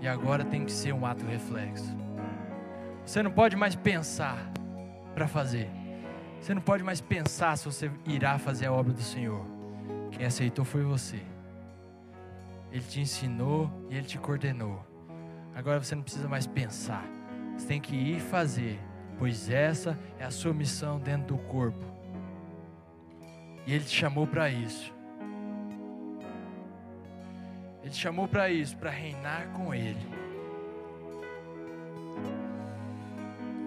e 0.00 0.09
agora 0.09 0.46
tem 0.46 0.64
que 0.64 0.72
ser 0.72 0.94
um 0.94 1.05
ato 1.05 1.26
reflexo. 1.26 1.94
Você 3.05 3.22
não 3.22 3.30
pode 3.30 3.57
mais 3.57 3.74
pensar 3.74 4.50
para 5.14 5.28
fazer. 5.28 5.68
Você 6.40 6.55
não 6.55 6.62
pode 6.62 6.82
mais 6.82 7.03
pensar 7.03 7.59
se 7.59 7.66
você 7.66 7.90
irá 8.07 8.38
fazer 8.38 8.66
a 8.66 8.72
obra 8.72 8.94
do 8.94 9.03
Senhor. 9.03 9.44
Quem 10.12 10.24
aceitou 10.24 10.64
foi 10.64 10.82
você. 10.82 11.32
Ele 12.73 12.83
te 12.83 13.01
ensinou 13.01 13.70
e 13.91 13.97
ele 13.97 14.07
te 14.07 14.18
coordenou. 14.18 14.83
Agora 15.55 15.79
você 15.79 15.95
não 15.95 16.03
precisa 16.03 16.27
mais 16.27 16.47
pensar. 16.47 17.05
Você 17.55 17.66
tem 17.66 17.79
que 17.79 17.95
ir 17.95 18.18
fazer, 18.18 18.81
pois 19.18 19.51
essa 19.51 19.99
é 20.18 20.25
a 20.25 20.31
sua 20.31 20.55
missão 20.55 20.99
dentro 20.99 21.37
do 21.37 21.39
corpo. 21.43 21.85
E 23.66 23.75
ele 23.75 23.85
te 23.85 23.95
chamou 23.95 24.27
para 24.27 24.49
isso. 24.49 24.91
Ele 27.83 27.91
te 27.91 27.99
chamou 27.99 28.27
para 28.27 28.49
isso, 28.49 28.75
para 28.79 28.91
reinar 28.91 29.49
com 29.53 29.75
ele. 29.75 30.07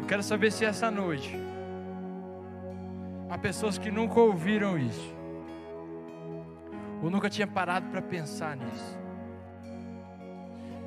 Eu 0.02 0.08
quero 0.08 0.24
saber 0.24 0.52
se 0.52 0.66
essa 0.66 0.90
noite 0.90 1.36
há 3.30 3.38
pessoas 3.38 3.78
que 3.78 3.92
nunca 3.92 4.20
ouviram 4.20 4.80
isso 4.80 5.15
ou 7.02 7.10
nunca 7.10 7.30
tinha 7.30 7.48
parado 7.48 7.88
para 7.90 8.02
pensar 8.02 8.56
nisso. 8.56 9.00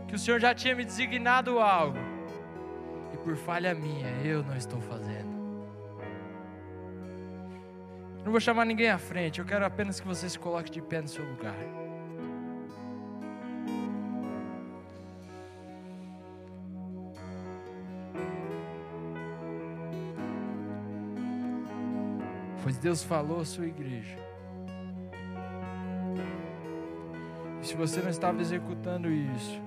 Que 0.06 0.14
o 0.14 0.18
Senhor 0.18 0.40
já 0.40 0.54
tinha 0.54 0.74
me 0.74 0.84
designado 0.84 1.58
algo, 1.58 1.98
e 3.12 3.16
por 3.18 3.36
falha 3.36 3.74
minha, 3.74 4.08
eu 4.24 4.42
não 4.42 4.56
estou 4.56 4.80
fazendo. 4.80 5.38
Não 8.24 8.32
vou 8.32 8.40
chamar 8.40 8.64
ninguém 8.64 8.90
à 8.90 8.98
frente, 8.98 9.38
eu 9.38 9.44
quero 9.44 9.64
apenas 9.64 10.00
que 10.00 10.06
você 10.06 10.28
se 10.28 10.38
coloque 10.38 10.70
de 10.70 10.82
pé 10.82 11.00
no 11.00 11.08
seu 11.08 11.24
lugar. 11.24 11.56
Pois 22.62 22.76
Deus 22.76 23.02
falou 23.02 23.40
à 23.40 23.44
sua 23.46 23.66
igreja. 23.66 24.27
Você 27.78 28.02
não 28.02 28.10
estava 28.10 28.40
executando 28.40 29.08
isso, 29.08 29.62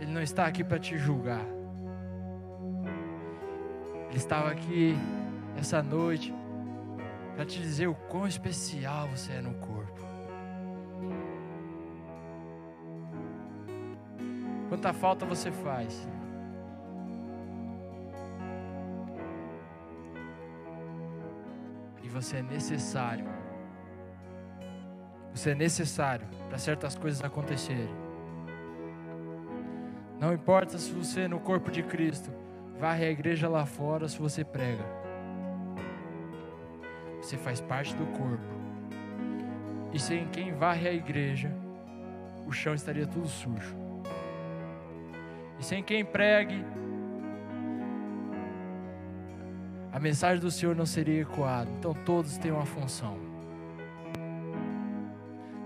Ele 0.00 0.10
não 0.10 0.20
está 0.20 0.46
aqui 0.46 0.64
para 0.64 0.80
te 0.80 0.98
julgar. 0.98 1.46
Ele 4.08 4.16
estava 4.16 4.50
aqui 4.50 4.96
essa 5.56 5.80
noite 5.80 6.34
para 7.36 7.46
te 7.46 7.60
dizer 7.60 7.86
o 7.86 7.94
quão 7.94 8.26
especial 8.26 9.08
você 9.08 9.34
é 9.34 9.40
no 9.40 9.54
corpo. 9.54 10.02
Quanta 14.68 14.92
falta 14.92 15.24
você 15.24 15.52
faz. 15.52 16.08
E 22.02 22.08
você 22.08 22.38
é 22.38 22.42
necessário 22.42 23.33
é 25.50 25.54
necessário 25.54 26.26
para 26.48 26.58
certas 26.58 26.94
coisas 26.94 27.22
acontecerem. 27.22 27.94
Não 30.20 30.32
importa 30.32 30.78
se 30.78 30.90
você 30.92 31.28
no 31.28 31.40
corpo 31.40 31.70
de 31.70 31.82
Cristo 31.82 32.30
varre 32.78 33.04
a 33.04 33.10
igreja 33.10 33.48
lá 33.48 33.66
fora, 33.66 34.08
se 34.08 34.18
você 34.18 34.44
prega. 34.44 34.84
Você 37.20 37.36
faz 37.36 37.60
parte 37.60 37.94
do 37.94 38.06
corpo. 38.18 38.44
E 39.92 39.98
sem 39.98 40.26
quem 40.28 40.52
varre 40.52 40.88
a 40.88 40.92
igreja, 40.92 41.52
o 42.46 42.52
chão 42.52 42.74
estaria 42.74 43.06
tudo 43.06 43.28
sujo. 43.28 43.76
E 45.58 45.64
sem 45.64 45.82
quem 45.82 46.04
pregue, 46.04 46.64
a 49.92 50.00
mensagem 50.00 50.40
do 50.40 50.50
Senhor 50.50 50.74
não 50.74 50.86
seria 50.86 51.22
ecoada. 51.22 51.70
Então 51.78 51.94
todos 51.94 52.36
têm 52.36 52.50
uma 52.50 52.66
função. 52.66 53.33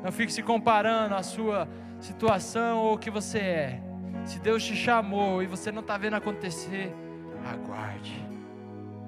Não 0.08 0.12
fique 0.12 0.32
se 0.32 0.42
comparando 0.42 1.14
a 1.14 1.22
sua 1.22 1.68
situação 2.00 2.78
ou 2.78 2.94
o 2.94 2.98
que 2.98 3.10
você 3.10 3.38
é. 3.40 3.82
Se 4.24 4.38
Deus 4.38 4.64
te 4.64 4.74
chamou 4.74 5.42
e 5.42 5.46
você 5.46 5.70
não 5.70 5.82
está 5.82 5.98
vendo 5.98 6.14
acontecer, 6.14 6.96
aguarde, 7.44 8.26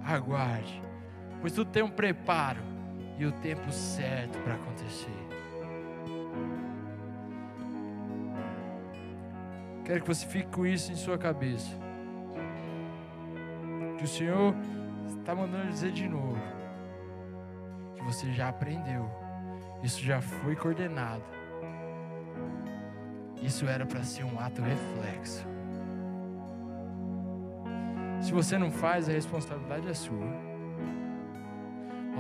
aguarde, 0.05 0.83
pois 1.41 1.55
tudo 1.55 1.71
tem 1.71 1.83
um 1.83 1.89
preparo 1.89 2.61
e 3.19 3.25
o 3.25 3.33
tempo 3.33 3.73
certo 3.73 4.39
para 4.41 4.57
acontecer. 4.57 5.09
Quero 9.87 10.03
que 10.03 10.07
você 10.07 10.27
fique 10.27 10.51
com 10.51 10.67
isso 10.67 10.93
em 10.93 10.97
sua 10.97 11.17
cabeça. 11.17 11.75
Que 13.97 14.05
o 14.05 14.09
Senhor 14.09 14.55
está 15.19 15.35
mandando 15.35 15.67
dizer 15.69 15.93
de 15.93 16.07
novo 16.07 16.39
que 17.97 18.03
você 18.03 18.31
já 18.35 18.51
aprendeu, 18.51 19.11
isso 19.83 20.03
já 20.03 20.21
foi 20.21 20.55
coordenado. 20.55 21.23
Isso 23.43 23.67
era 23.67 23.87
para 23.87 24.03
ser 24.03 24.25
um 24.25 24.39
ato 24.39 24.61
reflexo. 24.61 25.47
Se 28.21 28.33
você 28.33 28.59
não 28.59 28.71
faz, 28.71 29.09
a 29.09 29.13
responsabilidade 29.13 29.89
é 29.89 29.95
sua. 29.95 30.51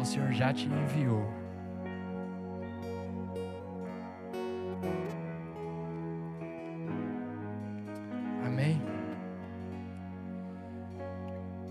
O 0.00 0.04
Senhor 0.04 0.32
já 0.32 0.52
te 0.52 0.66
enviou. 0.66 1.28
Amém? 8.46 8.80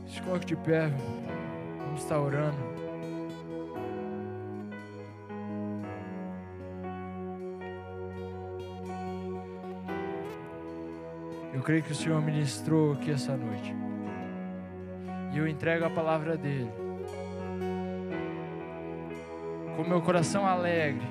Se 0.06 0.22
coloque 0.22 0.46
de 0.46 0.56
pé. 0.58 0.92
Vamos 1.80 2.04
estar 2.04 2.20
orando. 2.20 2.69
Creio 11.70 11.84
que 11.84 11.92
o 11.92 11.96
Senhor 11.96 12.20
ministrou 12.20 12.94
aqui 12.94 13.12
essa 13.12 13.38
noite. 13.38 13.76
E 15.32 15.38
eu 15.38 15.48
entrego 15.48 15.86
a 15.86 15.90
palavra 15.92 16.36
dele. 16.36 16.72
Com 19.76 19.84
meu 19.84 20.02
coração 20.02 20.48
alegre. 20.48 21.06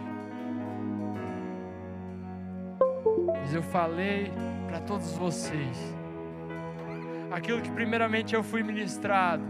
Mas 3.37 3.55
eu 3.55 3.63
falei 3.63 4.33
para 4.67 4.81
todos 4.81 5.13
vocês. 5.13 5.95
Aquilo 7.31 7.63
que 7.63 7.71
primeiramente 7.71 8.35
eu 8.35 8.43
fui 8.43 8.65
ministrado. 8.65 9.45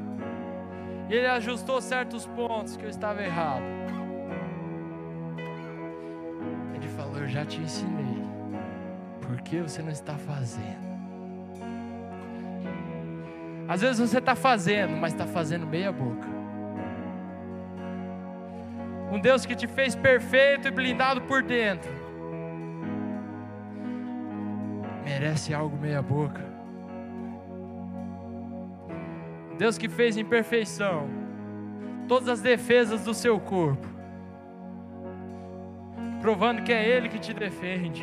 E 1.09 1.15
ele 1.15 1.27
ajustou 1.27 1.81
certos 1.81 2.27
pontos 2.27 2.77
que 2.77 2.85
eu 2.85 2.91
estava 2.91 3.23
errado. 3.23 3.65
Ele 6.75 6.89
falou: 6.89 7.17
Eu 7.17 7.29
já 7.29 7.47
te 7.47 7.63
ensinei. 7.63 8.23
Por 9.23 9.41
que 9.41 9.63
você 9.63 9.81
não 9.81 9.91
está 9.91 10.13
fazendo? 10.19 10.88
Às 13.69 13.83
vezes 13.83 13.99
você 13.99 14.17
está 14.17 14.35
fazendo, 14.35 14.97
mas 14.97 15.13
está 15.13 15.27
fazendo 15.27 15.67
meia 15.67 15.93
boca. 15.93 16.27
Um 19.13 19.21
Deus 19.21 19.45
que 19.45 19.55
te 19.55 19.67
fez 19.67 19.95
perfeito 19.95 20.69
e 20.69 20.71
blindado 20.71 21.21
por 21.23 21.43
dentro, 21.43 21.91
merece 25.05 25.53
algo 25.53 25.77
meia 25.77 26.01
boca. 26.01 26.43
Deus 29.59 29.77
que 29.77 29.89
fez 29.89 30.17
em 30.17 30.25
perfeição 30.25 31.09
todas 32.07 32.29
as 32.29 32.41
defesas 32.41 33.05
do 33.05 33.13
seu 33.13 33.39
corpo, 33.39 33.87
provando 36.23 36.63
que 36.63 36.73
é 36.73 36.89
Ele 36.89 37.11
que 37.11 37.19
te 37.19 37.35
defende, 37.35 38.03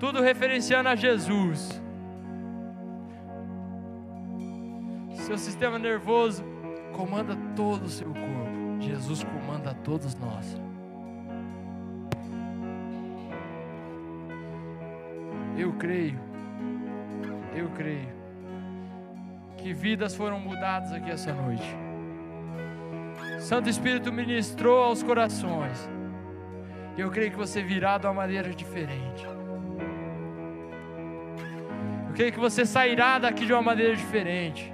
tudo 0.00 0.22
referenciando 0.22 0.88
a 0.88 0.94
Jesus. 0.94 1.83
Seu 5.24 5.38
sistema 5.38 5.78
nervoso 5.78 6.44
comanda 6.92 7.34
todo 7.56 7.84
o 7.84 7.88
seu 7.88 8.08
corpo. 8.08 8.78
Jesus 8.78 9.24
comanda 9.24 9.72
todos 9.82 10.14
nós. 10.16 10.60
Eu 15.56 15.72
creio, 15.78 16.20
eu 17.54 17.70
creio, 17.70 18.12
que 19.56 19.72
vidas 19.72 20.14
foram 20.14 20.38
mudadas 20.38 20.92
aqui 20.92 21.10
essa 21.10 21.32
noite. 21.32 21.74
Santo 23.40 23.70
Espírito 23.70 24.12
ministrou 24.12 24.84
aos 24.84 25.02
corações. 25.02 25.88
Eu 26.98 27.10
creio 27.10 27.30
que 27.30 27.38
você 27.38 27.62
virá 27.62 27.96
de 27.96 28.06
uma 28.06 28.12
maneira 28.12 28.50
diferente. 28.50 29.24
Eu 32.08 32.14
creio 32.14 32.30
que 32.30 32.38
você 32.38 32.66
sairá 32.66 33.18
daqui 33.18 33.46
de 33.46 33.54
uma 33.54 33.62
maneira 33.62 33.96
diferente. 33.96 34.73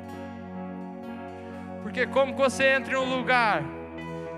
Porque 1.91 2.07
como 2.07 2.37
você 2.37 2.77
entra 2.77 2.95
em 2.95 2.97
um 2.97 3.17
lugar 3.17 3.65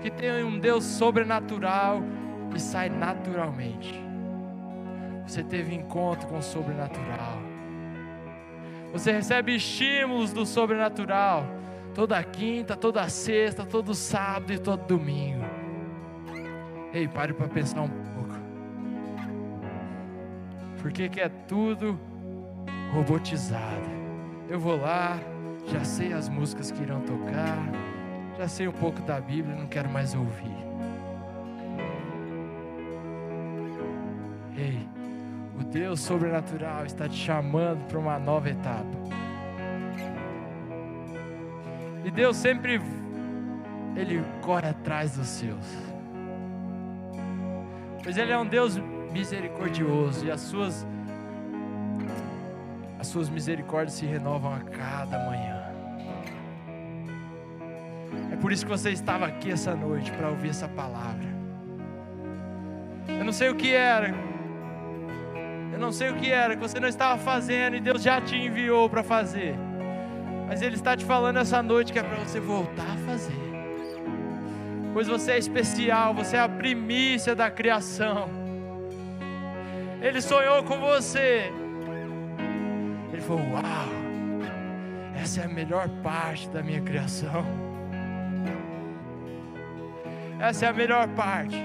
que 0.01 0.09
tem 0.09 0.43
um 0.43 0.57
Deus 0.57 0.83
sobrenatural 0.83 2.01
e 2.51 2.59
sai 2.59 2.89
naturalmente. 2.89 3.93
Você 5.27 5.43
teve 5.43 5.75
encontro 5.75 6.27
com 6.27 6.39
o 6.39 6.41
sobrenatural. 6.41 7.37
Você 8.91 9.11
recebe 9.11 9.55
estímulos 9.55 10.33
do 10.33 10.47
sobrenatural 10.47 11.45
toda 11.93 12.23
quinta, 12.23 12.75
toda 12.75 13.07
sexta, 13.07 13.63
todo 13.63 13.93
sábado 13.93 14.51
e 14.51 14.57
todo 14.57 14.87
domingo. 14.87 15.45
Ei, 16.91 17.07
pare 17.07 17.33
para 17.33 17.47
pensar 17.47 17.81
um 17.81 17.87
pouco. 17.87 18.35
Porque 20.81 21.07
que 21.07 21.21
é 21.21 21.29
tudo 21.29 21.99
robotizado. 22.91 23.93
Eu 24.49 24.59
vou 24.59 24.75
lá, 24.75 25.19
já 25.67 25.83
sei 25.83 26.13
as 26.13 26.29
músicas 26.29 26.71
que 26.71 26.81
irão 26.81 27.01
tocar, 27.01 27.57
já 28.37 28.47
sei 28.47 28.67
um 28.67 28.71
pouco 28.71 29.01
da 29.01 29.19
Bíblia, 29.19 29.55
não 29.55 29.67
quero 29.67 29.89
mais 29.89 30.13
ouvir. 30.13 30.55
Ei, 34.57 34.87
o 35.59 35.63
Deus 35.63 35.99
sobrenatural 35.99 36.85
está 36.85 37.07
te 37.07 37.15
chamando 37.15 37.85
para 37.87 37.97
uma 37.99 38.19
nova 38.19 38.49
etapa. 38.49 38.97
E 42.03 42.11
Deus 42.11 42.35
sempre 42.37 42.81
ele 43.95 44.23
corre 44.41 44.67
atrás 44.67 45.15
dos 45.15 45.27
seus. 45.27 45.65
Pois 48.03 48.17
ele 48.17 48.31
é 48.31 48.37
um 48.37 48.45
Deus 48.45 48.77
misericordioso 49.11 50.25
e 50.25 50.31
as 50.31 50.41
suas 50.41 50.85
as 53.03 53.07
suas 53.07 53.29
misericórdias 53.29 53.95
se 53.95 54.05
renovam 54.05 54.53
a 54.53 54.59
cada 54.61 55.19
manhã. 55.19 55.61
É 58.31 58.37
por 58.37 58.49
isso 58.49 58.65
que 58.65 58.71
você 58.71 58.91
estava 58.91 59.25
aqui 59.25 59.51
essa 59.51 59.75
noite 59.75 60.09
para 60.13 60.29
ouvir 60.29 60.51
essa 60.51 60.69
palavra. 60.69 61.27
Eu 63.09 63.25
não 63.25 63.33
sei 63.33 63.49
o 63.49 63.55
que 63.55 63.73
era. 63.73 64.15
Eu 65.73 65.77
não 65.77 65.91
sei 65.91 66.11
o 66.11 66.15
que 66.15 66.31
era 66.31 66.55
que 66.55 66.61
você 66.61 66.79
não 66.79 66.87
estava 66.87 67.19
fazendo 67.19 67.75
e 67.75 67.81
Deus 67.81 68.01
já 68.01 68.21
te 68.21 68.37
enviou 68.37 68.89
para 68.89 69.03
fazer. 69.03 69.53
Mas 70.47 70.61
Ele 70.61 70.75
está 70.75 70.95
te 70.95 71.03
falando 71.03 71.39
essa 71.39 71.61
noite 71.61 71.91
que 71.91 71.99
é 71.99 72.03
para 72.03 72.23
você 72.23 72.39
voltar 72.39 72.89
a 72.89 73.05
fazer. 73.05 73.43
Pois 74.93 75.09
você 75.09 75.33
é 75.33 75.37
especial, 75.37 76.13
você 76.13 76.37
é 76.37 76.39
a 76.39 76.47
primícia 76.47 77.35
da 77.35 77.51
criação. 77.51 78.29
Ele 80.01 80.21
sonhou 80.21 80.63
com 80.63 80.79
você 80.79 81.51
falou: 83.23 83.41
Uau, 83.51 83.63
essa 85.15 85.41
é 85.41 85.45
a 85.45 85.49
melhor 85.49 85.87
parte 86.01 86.49
da 86.49 86.61
minha 86.61 86.81
criação. 86.81 87.45
Essa 90.39 90.65
é 90.65 90.69
a 90.69 90.73
melhor 90.73 91.07
parte. 91.09 91.55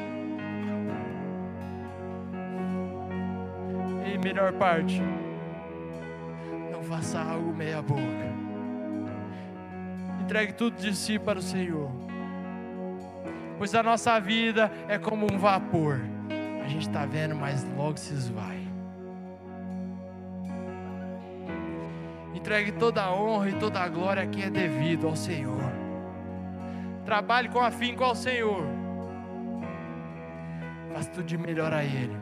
E 4.07 4.19
melhor 4.19 4.53
parte, 4.53 5.03
não 6.73 6.83
faça 6.85 7.21
algo 7.21 7.53
meia 7.53 7.83
boca. 7.83 8.03
Entregue 10.23 10.53
tudo 10.53 10.77
de 10.77 10.95
si 10.95 11.19
para 11.19 11.39
o 11.39 11.43
Senhor. 11.43 11.91
Pois 13.59 13.75
a 13.75 13.83
nossa 13.83 14.19
vida 14.21 14.71
é 14.87 14.99
como 14.99 15.27
um 15.31 15.37
vapor. 15.37 16.01
A 16.65 16.69
gente 16.69 16.87
está 16.87 17.05
vendo, 17.05 17.35
mas 17.35 17.67
logo 17.77 17.99
se 17.99 18.15
esvai. 18.15 18.68
Entregue 22.49 22.73
toda 22.73 23.03
a 23.03 23.15
honra 23.15 23.51
e 23.51 23.53
toda 23.53 23.79
a 23.79 23.87
glória 23.91 24.27
que 24.27 24.43
é 24.43 24.49
devido 24.49 25.07
ao 25.07 25.15
Senhor. 25.15 25.71
Trabalhe 27.05 27.51
com 27.51 27.61
afinco 27.61 28.03
ao 28.03 28.15
Senhor. 28.15 28.65
Faça 30.95 31.11
tudo 31.11 31.25
de 31.25 31.37
melhor 31.37 31.75
a 31.75 31.85
Ele. 31.85 32.17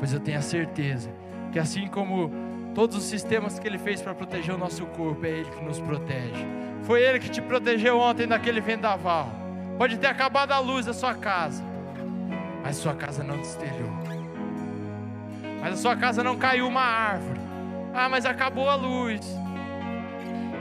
Pois 0.00 0.12
eu 0.12 0.18
tenho 0.18 0.40
a 0.40 0.42
certeza 0.42 1.08
que 1.52 1.60
assim 1.60 1.86
como 1.86 2.32
Todos 2.74 2.96
os 2.96 3.04
sistemas 3.04 3.58
que 3.58 3.68
Ele 3.68 3.78
fez 3.78 4.00
para 4.00 4.14
proteger 4.14 4.54
o 4.54 4.58
nosso 4.58 4.86
corpo, 4.86 5.26
é 5.26 5.28
Ele 5.28 5.50
que 5.50 5.62
nos 5.62 5.78
protege. 5.78 6.46
Foi 6.82 7.02
Ele 7.02 7.20
que 7.20 7.28
te 7.28 7.42
protegeu 7.42 7.98
ontem 7.98 8.26
daquele 8.26 8.60
vendaval. 8.60 9.30
Pode 9.76 9.98
ter 9.98 10.06
acabado 10.06 10.52
a 10.52 10.58
luz 10.58 10.86
da 10.86 10.94
sua 10.94 11.14
casa, 11.14 11.62
mas 12.62 12.76
sua 12.76 12.94
casa 12.94 13.22
não 13.22 13.36
destelhou. 13.36 13.92
Mas 15.60 15.74
a 15.74 15.76
sua 15.76 15.94
casa 15.94 16.24
não 16.24 16.36
caiu 16.36 16.66
uma 16.66 16.80
árvore. 16.80 17.41
Ah, 17.94 18.08
mas 18.08 18.24
acabou 18.24 18.68
a 18.68 18.74
luz. 18.74 19.20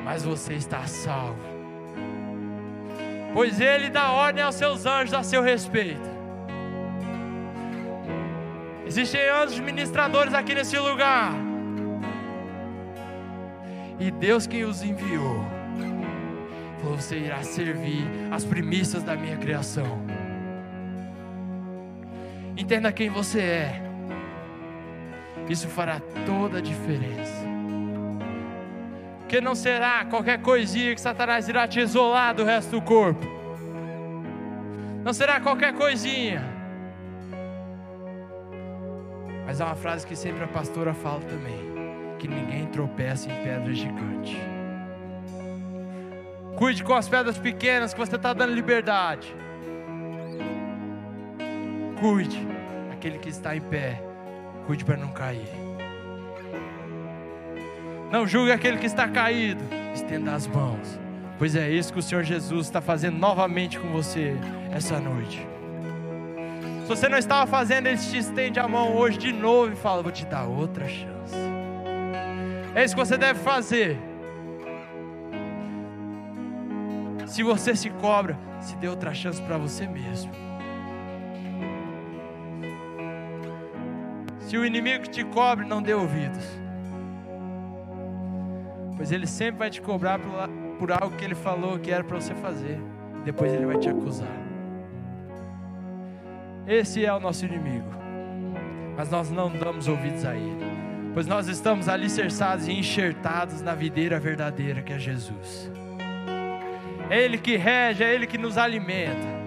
Mas 0.03 0.23
você 0.23 0.53
está 0.55 0.85
salvo. 0.85 1.39
Pois 3.33 3.61
Ele 3.61 3.89
dá 3.89 4.11
ordem 4.11 4.43
aos 4.43 4.55
seus 4.55 4.85
anjos 4.85 5.13
a 5.13 5.23
seu 5.23 5.41
respeito. 5.41 6.09
Existem 8.85 9.29
anjos 9.29 9.59
ministradores 9.59 10.33
aqui 10.33 10.53
nesse 10.53 10.77
lugar. 10.77 11.31
E 13.97 14.11
Deus 14.11 14.45
quem 14.45 14.65
os 14.65 14.83
enviou. 14.83 15.45
Falou: 16.81 16.97
você 16.97 17.17
irá 17.19 17.41
servir 17.43 18.05
as 18.31 18.43
primícias 18.43 19.03
da 19.03 19.15
minha 19.15 19.37
criação. 19.37 20.01
Entenda 22.57 22.91
quem 22.91 23.09
você 23.09 23.39
é. 23.39 23.90
Isso 25.51 25.67
fará 25.67 25.99
toda 26.25 26.59
a 26.59 26.61
diferença. 26.61 27.45
Porque 29.19 29.41
não 29.41 29.53
será 29.53 30.05
qualquer 30.05 30.41
coisinha 30.41 30.95
que 30.95 31.01
Satanás 31.01 31.49
irá 31.49 31.67
te 31.67 31.81
isolar 31.81 32.33
do 32.33 32.45
resto 32.45 32.71
do 32.71 32.81
corpo. 32.81 33.25
Não 35.03 35.11
será 35.11 35.41
qualquer 35.41 35.73
coisinha. 35.73 36.41
Mas 39.45 39.59
é 39.59 39.65
uma 39.65 39.75
frase 39.75 40.07
que 40.07 40.15
sempre 40.15 40.41
a 40.41 40.47
pastora 40.47 40.93
fala 40.93 41.19
também: 41.19 41.59
que 42.17 42.29
ninguém 42.29 42.67
tropeça 42.67 43.29
em 43.29 43.43
pedra 43.43 43.73
gigante. 43.73 44.37
Cuide 46.55 46.81
com 46.81 46.93
as 46.93 47.09
pedras 47.09 47.37
pequenas 47.37 47.93
que 47.93 47.99
você 47.99 48.15
está 48.15 48.31
dando 48.31 48.53
liberdade. 48.53 49.35
Cuide, 51.99 52.47
aquele 52.93 53.19
que 53.19 53.27
está 53.27 53.53
em 53.53 53.61
pé, 53.61 54.10
cuide 54.65 54.85
para 54.85 54.97
não 54.97 55.09
cair. 55.09 55.49
Não 58.11 58.27
julgue 58.27 58.51
aquele 58.51 58.77
que 58.77 58.85
está 58.85 59.07
caído, 59.07 59.63
estenda 59.93 60.33
as 60.33 60.45
mãos, 60.45 60.99
pois 61.37 61.55
é 61.55 61.69
isso 61.69 61.93
que 61.93 61.99
o 61.99 62.03
Senhor 62.03 62.23
Jesus 62.23 62.67
está 62.67 62.81
fazendo 62.81 63.17
novamente 63.17 63.79
com 63.79 63.87
você 63.89 64.35
essa 64.71 64.99
noite. 64.99 65.47
Se 66.81 66.87
você 66.87 67.07
não 67.07 67.17
estava 67.17 67.49
fazendo, 67.49 67.87
Ele 67.87 67.97
te 67.97 68.17
estende 68.17 68.59
a 68.59 68.67
mão 68.67 68.95
hoje 68.97 69.17
de 69.17 69.31
novo 69.31 69.71
e 69.71 69.75
fala: 69.77 70.03
Vou 70.03 70.11
te 70.11 70.25
dar 70.25 70.43
outra 70.43 70.87
chance. 70.87 71.35
É 72.75 72.83
isso 72.83 72.93
que 72.95 72.99
você 72.99 73.17
deve 73.17 73.39
fazer. 73.39 73.97
Se 77.25 77.43
você 77.43 77.75
se 77.77 77.89
cobra, 77.89 78.37
se 78.59 78.75
dê 78.75 78.89
outra 78.89 79.13
chance 79.13 79.41
para 79.41 79.57
você 79.57 79.87
mesmo. 79.87 80.50
Se 84.51 84.57
o 84.57 84.65
inimigo 84.65 85.07
te 85.07 85.23
cobre, 85.23 85.65
não 85.65 85.81
dê 85.81 85.93
ouvidos. 85.93 86.43
Pois 88.97 89.09
ele 89.09 89.25
sempre 89.25 89.59
vai 89.59 89.69
te 89.69 89.81
cobrar 89.81 90.19
por, 90.77 90.91
algo 90.91 91.15
que 91.15 91.23
ele 91.23 91.35
falou 91.35 91.79
que 91.79 91.89
era 91.89 92.03
para 92.03 92.19
você 92.19 92.35
fazer. 92.35 92.77
Depois 93.23 93.53
ele 93.53 93.65
vai 93.65 93.77
te 93.77 93.87
acusar. 93.87 94.27
Esse 96.67 97.05
é 97.05 97.13
o 97.13 97.19
nosso 97.21 97.45
inimigo. 97.45 97.87
Mas 98.97 99.09
nós 99.09 99.31
não 99.31 99.49
damos 99.49 99.87
ouvidos 99.87 100.25
a 100.25 100.35
ele. 100.35 100.65
Pois 101.13 101.25
nós 101.25 101.47
estamos 101.47 101.87
alicerçados 101.87 102.67
e 102.67 102.73
enxertados 102.73 103.61
na 103.61 103.73
videira 103.73 104.19
verdadeira 104.19 104.81
que 104.81 104.91
é 104.91 104.99
Jesus. 104.99 105.71
É 107.09 107.21
Ele 107.21 107.37
que 107.37 107.55
rege, 107.55 108.03
é 108.03 108.13
Ele 108.13 108.27
que 108.27 108.37
nos 108.37 108.57
alimenta. 108.57 109.40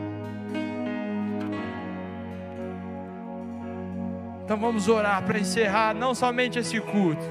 Então 4.45 4.59
vamos 4.59 4.89
orar 4.89 5.23
para 5.23 5.39
encerrar 5.39 5.95
não 5.95 6.15
somente 6.15 6.59
esse 6.59 6.79
culto, 6.79 7.25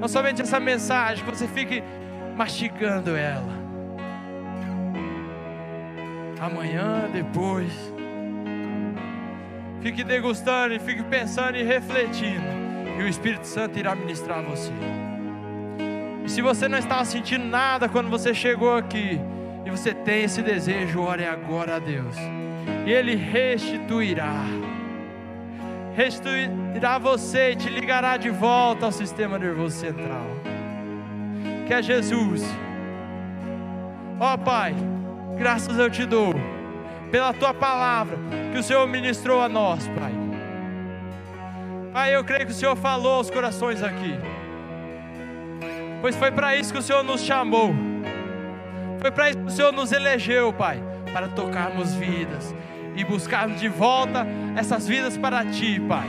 não 0.00 0.06
somente 0.06 0.40
essa 0.40 0.60
mensagem, 0.60 1.24
que 1.24 1.30
você 1.30 1.48
fique 1.48 1.82
mastigando 2.36 3.16
ela. 3.16 3.52
Amanhã, 6.40 7.08
depois, 7.12 7.72
fique 9.80 10.04
degustando 10.04 10.74
e 10.74 10.78
fique 10.78 11.02
pensando 11.02 11.56
e 11.56 11.64
refletindo, 11.64 12.46
e 12.98 13.02
o 13.02 13.08
Espírito 13.08 13.46
Santo 13.46 13.76
irá 13.76 13.96
ministrar 13.96 14.40
você. 14.40 14.72
E 16.24 16.30
se 16.30 16.40
você 16.40 16.68
não 16.68 16.78
estava 16.78 17.04
sentindo 17.04 17.44
nada 17.44 17.88
quando 17.88 18.08
você 18.08 18.32
chegou 18.32 18.76
aqui, 18.76 19.20
e 19.64 19.70
você 19.70 19.92
tem 19.92 20.24
esse 20.24 20.42
desejo, 20.42 21.00
ore 21.00 21.26
agora 21.26 21.76
a 21.76 21.78
Deus, 21.80 22.16
e 22.86 22.92
Ele 22.92 23.16
restituirá 23.16 24.44
restituirá 25.94 26.98
você 26.98 27.52
e 27.52 27.56
te 27.56 27.68
ligará 27.68 28.16
de 28.16 28.30
volta 28.30 28.86
ao 28.86 28.92
sistema 28.92 29.38
nervoso 29.38 29.76
central. 29.76 30.26
Que 31.66 31.74
é 31.74 31.82
Jesus. 31.82 32.42
Ó 34.18 34.34
oh, 34.34 34.38
Pai, 34.38 34.74
graças 35.36 35.78
eu 35.78 35.90
te 35.90 36.06
dou 36.06 36.34
pela 37.10 37.32
tua 37.32 37.52
palavra 37.52 38.16
que 38.52 38.58
o 38.58 38.62
Senhor 38.62 38.86
ministrou 38.86 39.42
a 39.42 39.48
nós, 39.48 39.86
Pai. 39.88 40.12
Pai, 41.92 42.14
eu 42.14 42.24
creio 42.24 42.46
que 42.46 42.52
o 42.52 42.54
Senhor 42.54 42.76
falou 42.76 43.16
aos 43.16 43.30
corações 43.30 43.82
aqui. 43.82 44.18
Pois 46.00 46.16
foi 46.16 46.30
para 46.30 46.56
isso 46.56 46.72
que 46.72 46.78
o 46.78 46.82
Senhor 46.82 47.02
nos 47.02 47.20
chamou. 47.20 47.74
Foi 48.98 49.10
para 49.10 49.30
isso 49.30 49.38
que 49.40 49.46
o 49.46 49.50
Senhor 49.50 49.72
nos 49.72 49.92
elegeu, 49.92 50.52
Pai, 50.52 50.82
para 51.12 51.28
tocarmos 51.28 51.94
vidas 51.94 52.54
e 52.96 53.04
buscarmos 53.04 53.60
de 53.60 53.68
volta 53.68 54.26
essas 54.56 54.86
vidas 54.86 55.16
para 55.16 55.44
Ti, 55.44 55.80
Pai. 55.88 56.08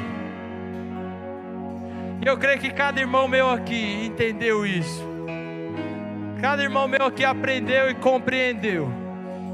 E 2.21 2.27
eu 2.27 2.37
creio 2.37 2.59
que 2.59 2.69
cada 2.69 2.99
irmão 2.99 3.27
meu 3.27 3.49
aqui 3.49 4.05
entendeu 4.05 4.65
isso. 4.65 5.03
Cada 6.39 6.63
irmão 6.63 6.87
meu 6.87 7.05
aqui 7.05 7.23
aprendeu 7.23 7.89
e 7.89 7.95
compreendeu. 7.95 8.89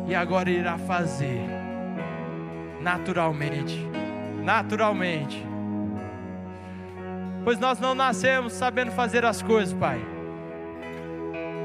E 0.08 0.16
agora 0.16 0.50
irá 0.50 0.78
fazer 0.78 1.60
naturalmente. 2.80 3.88
Naturalmente. 4.44 5.46
Pois 7.44 7.60
nós 7.60 7.80
não 7.80 7.96
nascemos 7.96 8.54
sabendo 8.54 8.92
fazer 8.92 9.26
as 9.26 9.42
coisas, 9.42 9.74
Pai. 9.74 10.00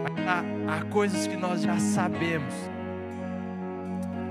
Mas 0.02 0.26
há, 0.26 0.76
há 0.76 0.84
coisas 0.90 1.26
que 1.26 1.36
nós 1.36 1.62
já 1.62 1.78
sabemos. 1.78 2.54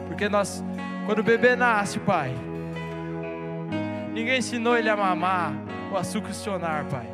Porque 0.08 0.30
nós 0.30 0.64
quando 1.06 1.20
o 1.20 1.24
bebê 1.24 1.56
nasce, 1.56 2.00
Pai, 2.00 2.34
ninguém 4.14 4.38
ensinou 4.38 4.78
ele 4.78 4.90
a 4.90 4.96
mamar 4.96 5.54
ou 5.92 5.98
a 5.98 6.04
succionar, 6.04 6.86
Pai. 6.86 7.08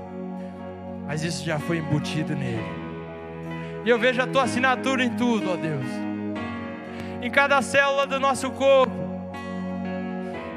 Mas 1.07 1.23
isso 1.23 1.43
já 1.43 1.57
foi 1.57 1.77
embutido 1.77 2.35
nele. 2.35 2.63
E 3.83 3.89
eu 3.89 3.97
vejo 3.97 4.21
a 4.21 4.27
tua 4.27 4.43
assinatura 4.43 5.03
em 5.03 5.09
tudo, 5.09 5.53
ó 5.53 5.55
Deus. 5.55 5.87
Em 7.21 7.31
cada 7.31 7.61
célula 7.61 8.05
do 8.05 8.19
nosso 8.19 8.51
corpo. 8.51 8.93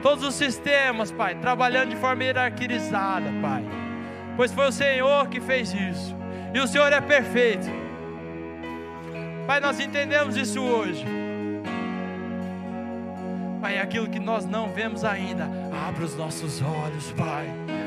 Todos 0.03 0.25
os 0.25 0.35
sistemas, 0.35 1.11
Pai, 1.11 1.37
trabalhando 1.37 1.91
de 1.91 1.97
forma 1.97 2.25
hierarquizada, 2.25 3.31
Pai. 3.41 3.65
Pois 4.37 4.53
foi 4.53 4.67
o 4.67 4.73
Senhor 4.73 5.29
que 5.29 5.41
fez 5.41 5.73
isso. 5.73 6.15
E 6.53 6.61
o 6.61 6.67
Senhor 6.67 6.93
é 6.93 7.01
perfeito. 7.01 7.71
Pai, 9.47 9.61
nós 9.61 9.81
entendemos 9.81 10.37
isso 10.37 10.61
hoje. 10.61 11.22
Pai, 13.63 13.79
aquilo 13.79 14.09
que 14.09 14.19
nós 14.19 14.45
não 14.45 14.71
vemos 14.71 15.05
ainda, 15.05 15.49
abra 15.87 16.05
os 16.05 16.17
nossos 16.17 16.61
olhos, 16.61 17.13
Pai. 17.13 17.47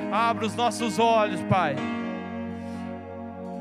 Abra 0.09 0.45
os 0.45 0.55
nossos 0.55 0.97
olhos, 0.97 1.41
Pai. 1.49 1.75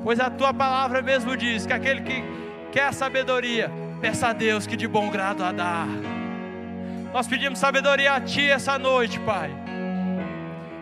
Pois 0.04 0.20
a 0.20 0.30
tua 0.30 0.54
palavra 0.54 1.02
mesmo 1.02 1.36
diz 1.36 1.66
que 1.66 1.72
aquele 1.72 2.02
que 2.02 2.22
quer 2.70 2.94
sabedoria, 2.94 3.68
peça 4.00 4.28
a 4.28 4.32
Deus 4.32 4.64
que 4.64 4.76
de 4.76 4.86
bom 4.86 5.10
grado 5.10 5.42
a 5.42 5.50
dar. 5.50 5.88
Nós 7.12 7.26
pedimos 7.26 7.58
sabedoria 7.58 8.12
a 8.12 8.20
Ti 8.20 8.48
essa 8.48 8.78
noite, 8.78 9.18
Pai, 9.18 9.50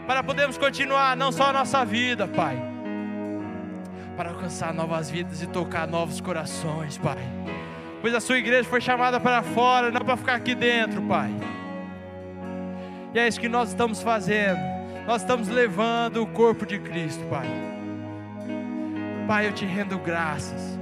para 0.07 0.23
podermos 0.23 0.59
continuar 0.59 1.17
não 1.17 1.33
só 1.33 1.45
a 1.45 1.53
nossa 1.55 1.83
vida, 1.83 2.29
Pai, 2.29 2.63
para 4.19 4.29
alcançar 4.29 4.75
novas 4.75 5.11
vidas 5.11 5.41
e 5.41 5.47
tocar 5.47 5.87
novos 5.87 6.21
corações, 6.21 6.99
Pai 6.99 7.27
pois 8.03 8.15
a 8.15 8.21
sua 8.21 8.37
igreja 8.37 8.69
foi 8.69 8.81
chamada 8.81 9.19
para 9.19 9.43
fora, 9.43 9.91
não 9.91 10.01
para 10.01 10.17
ficar 10.17 10.35
aqui 10.35 10.55
dentro, 10.55 11.01
Pai. 11.03 11.31
E 13.15 13.19
é 13.19 13.29
isso 13.29 13.41
que 13.41 13.49
nós 13.49 13.71
estamos 13.71 14.03
fazendo. 14.03 14.59
Nós 15.07 15.23
estamos 15.23 15.49
levando 15.49 16.23
o 16.23 16.27
corpo 16.27 16.67
de 16.67 16.79
Cristo, 16.79 17.25
Pai. 17.31 17.47
Pai, 19.27 19.47
eu 19.47 19.53
te 19.53 19.65
rendo 19.65 19.99
graças. 19.99 20.79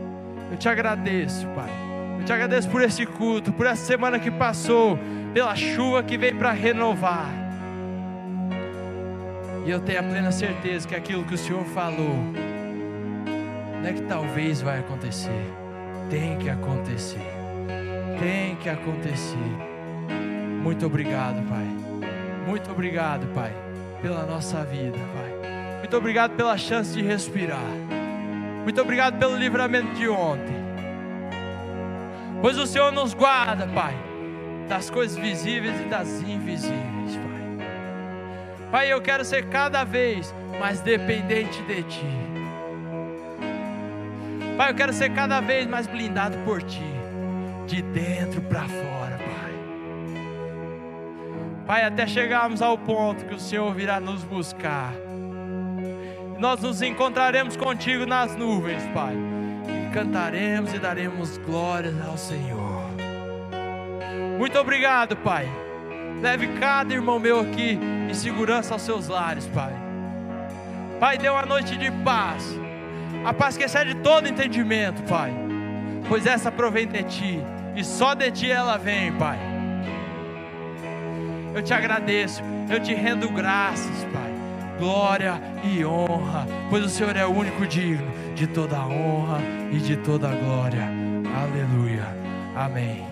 Eu 0.51 0.57
te 0.57 0.69
agradeço, 0.69 1.47
Pai. 1.49 1.71
Eu 2.19 2.25
te 2.25 2.33
agradeço 2.33 2.69
por 2.69 2.83
esse 2.83 3.05
culto, 3.05 3.53
por 3.53 3.67
essa 3.67 3.85
semana 3.85 4.19
que 4.19 4.31
passou, 4.31 4.99
pela 5.33 5.55
chuva 5.55 6.03
que 6.03 6.17
veio 6.17 6.37
para 6.37 6.53
renovar. 6.53 7.31
E 9.67 9.71
eu 9.71 9.81
tenho 9.81 10.01
a 10.01 10.03
plena 10.03 10.33
certeza 10.33 10.89
que 10.89 10.95
aquilo 10.95 11.25
que 11.25 11.35
o 11.35 11.39
Senhor 11.39 11.65
falou, 11.67 12.17
não 13.83 13.89
é 13.89 13.93
que 13.93 14.03
talvez 14.03 14.61
vai 14.63 14.81
acontecer, 14.81 15.45
tem 16.11 16.37
que 16.39 16.51
acontecer, 16.51 17.25
tem 18.19 18.57
que 18.57 18.69
acontecer. 18.69 19.37
Muito 20.61 20.85
obrigado, 20.85 21.41
Pai. 21.49 21.67
Muito 22.47 22.71
obrigado, 22.71 23.27
Pai, 23.33 23.55
pela 24.03 24.27
nossa 24.27 24.65
vida, 24.65 24.99
Pai. 24.99 25.79
Muito 25.79 25.97
obrigado 25.97 26.33
pela 26.33 26.59
chance 26.59 26.93
de 26.93 27.01
respirar. 27.01 27.71
Muito 28.65 28.81
obrigado 28.81 29.19
pelo 29.19 29.37
livramento 29.37 29.95
de 29.95 30.09
ontem. 30.09 30.61
Pois 32.43 32.59
o 32.59 32.67
Senhor 32.67 32.91
nos 32.91 33.15
guarda, 33.15 33.67
Pai, 33.69 33.97
das 34.69 34.91
coisas 34.91 35.17
visíveis 35.17 35.81
e 35.81 35.85
das 35.85 36.21
invisíveis, 36.23 37.17
Pai. 37.17 37.67
Pai, 38.71 38.93
eu 38.93 39.01
quero 39.01 39.25
ser 39.25 39.47
cada 39.47 39.85
vez 39.85 40.35
mais 40.59 40.81
dependente 40.81 41.63
de 41.63 41.83
Ti. 41.85 42.40
Pai, 44.61 44.73
eu 44.73 44.75
quero 44.75 44.93
ser 44.93 45.09
cada 45.15 45.41
vez 45.41 45.67
mais 45.67 45.87
blindado 45.87 46.37
por 46.45 46.63
Ti, 46.63 46.85
de 47.67 47.81
dentro 47.81 48.43
para 48.43 48.69
fora, 48.69 49.19
Pai. 49.19 49.55
Pai, 51.67 51.85
até 51.85 52.07
chegarmos 52.07 52.61
ao 52.61 52.77
ponto 52.77 53.25
que 53.25 53.35
o 53.35 53.41
Senhor 53.41 53.73
virá 53.73 53.99
nos 53.99 54.23
buscar. 54.23 54.93
Nós 56.39 56.61
nos 56.61 56.83
encontraremos 56.83 57.57
contigo 57.57 58.05
nas 58.05 58.37
nuvens, 58.37 58.83
Pai. 58.93 59.17
E 59.67 59.95
cantaremos 59.95 60.75
e 60.75 60.79
daremos 60.79 61.39
glórias 61.39 61.95
ao 62.07 62.19
Senhor. 62.19 62.85
Muito 64.39 64.59
obrigado, 64.59 65.17
Pai. 65.17 65.49
Leve 66.21 66.49
cada 66.61 66.93
irmão 66.93 67.19
meu 67.19 67.41
aqui 67.41 67.79
em 68.11 68.13
segurança 68.13 68.75
aos 68.75 68.83
seus 68.83 69.09
lares, 69.09 69.47
Pai. 69.47 69.73
Pai, 71.01 71.17
dê 71.17 71.31
uma 71.31 71.47
noite 71.47 71.79
de 71.79 71.91
paz. 72.05 72.61
A 73.25 73.35
paz 73.35 73.57
que 73.57 73.65
excede 73.65 73.95
todo 73.97 74.29
entendimento, 74.29 75.03
Pai. 75.03 75.33
Pois 76.09 76.27
essa 76.27 76.51
provém 76.51 76.87
de 76.87 77.03
Ti. 77.05 77.41
E 77.77 77.85
só 77.85 78.15
de 78.15 78.31
Ti 78.31 78.51
ela 78.51 78.77
vem, 78.77 79.13
Pai. 79.13 79.39
Eu 81.55 81.63
te 81.63 81.75
agradeço. 81.75 82.43
Eu 82.69 82.81
te 82.81 82.95
rendo 82.95 83.29
graças, 83.29 84.05
Pai. 84.13 84.33
Glória 84.79 85.41
e 85.63 85.85
honra. 85.85 86.47
Pois 86.71 86.85
o 86.85 86.89
Senhor 86.89 87.17
é 87.17 87.27
o 87.27 87.31
único 87.31 87.67
digno 87.67 88.11
de 88.35 88.47
toda 88.47 88.81
honra 88.81 89.39
e 89.71 89.77
de 89.77 89.97
toda 89.99 90.29
glória. 90.29 90.89
Aleluia. 91.43 92.07
Amém. 92.57 93.10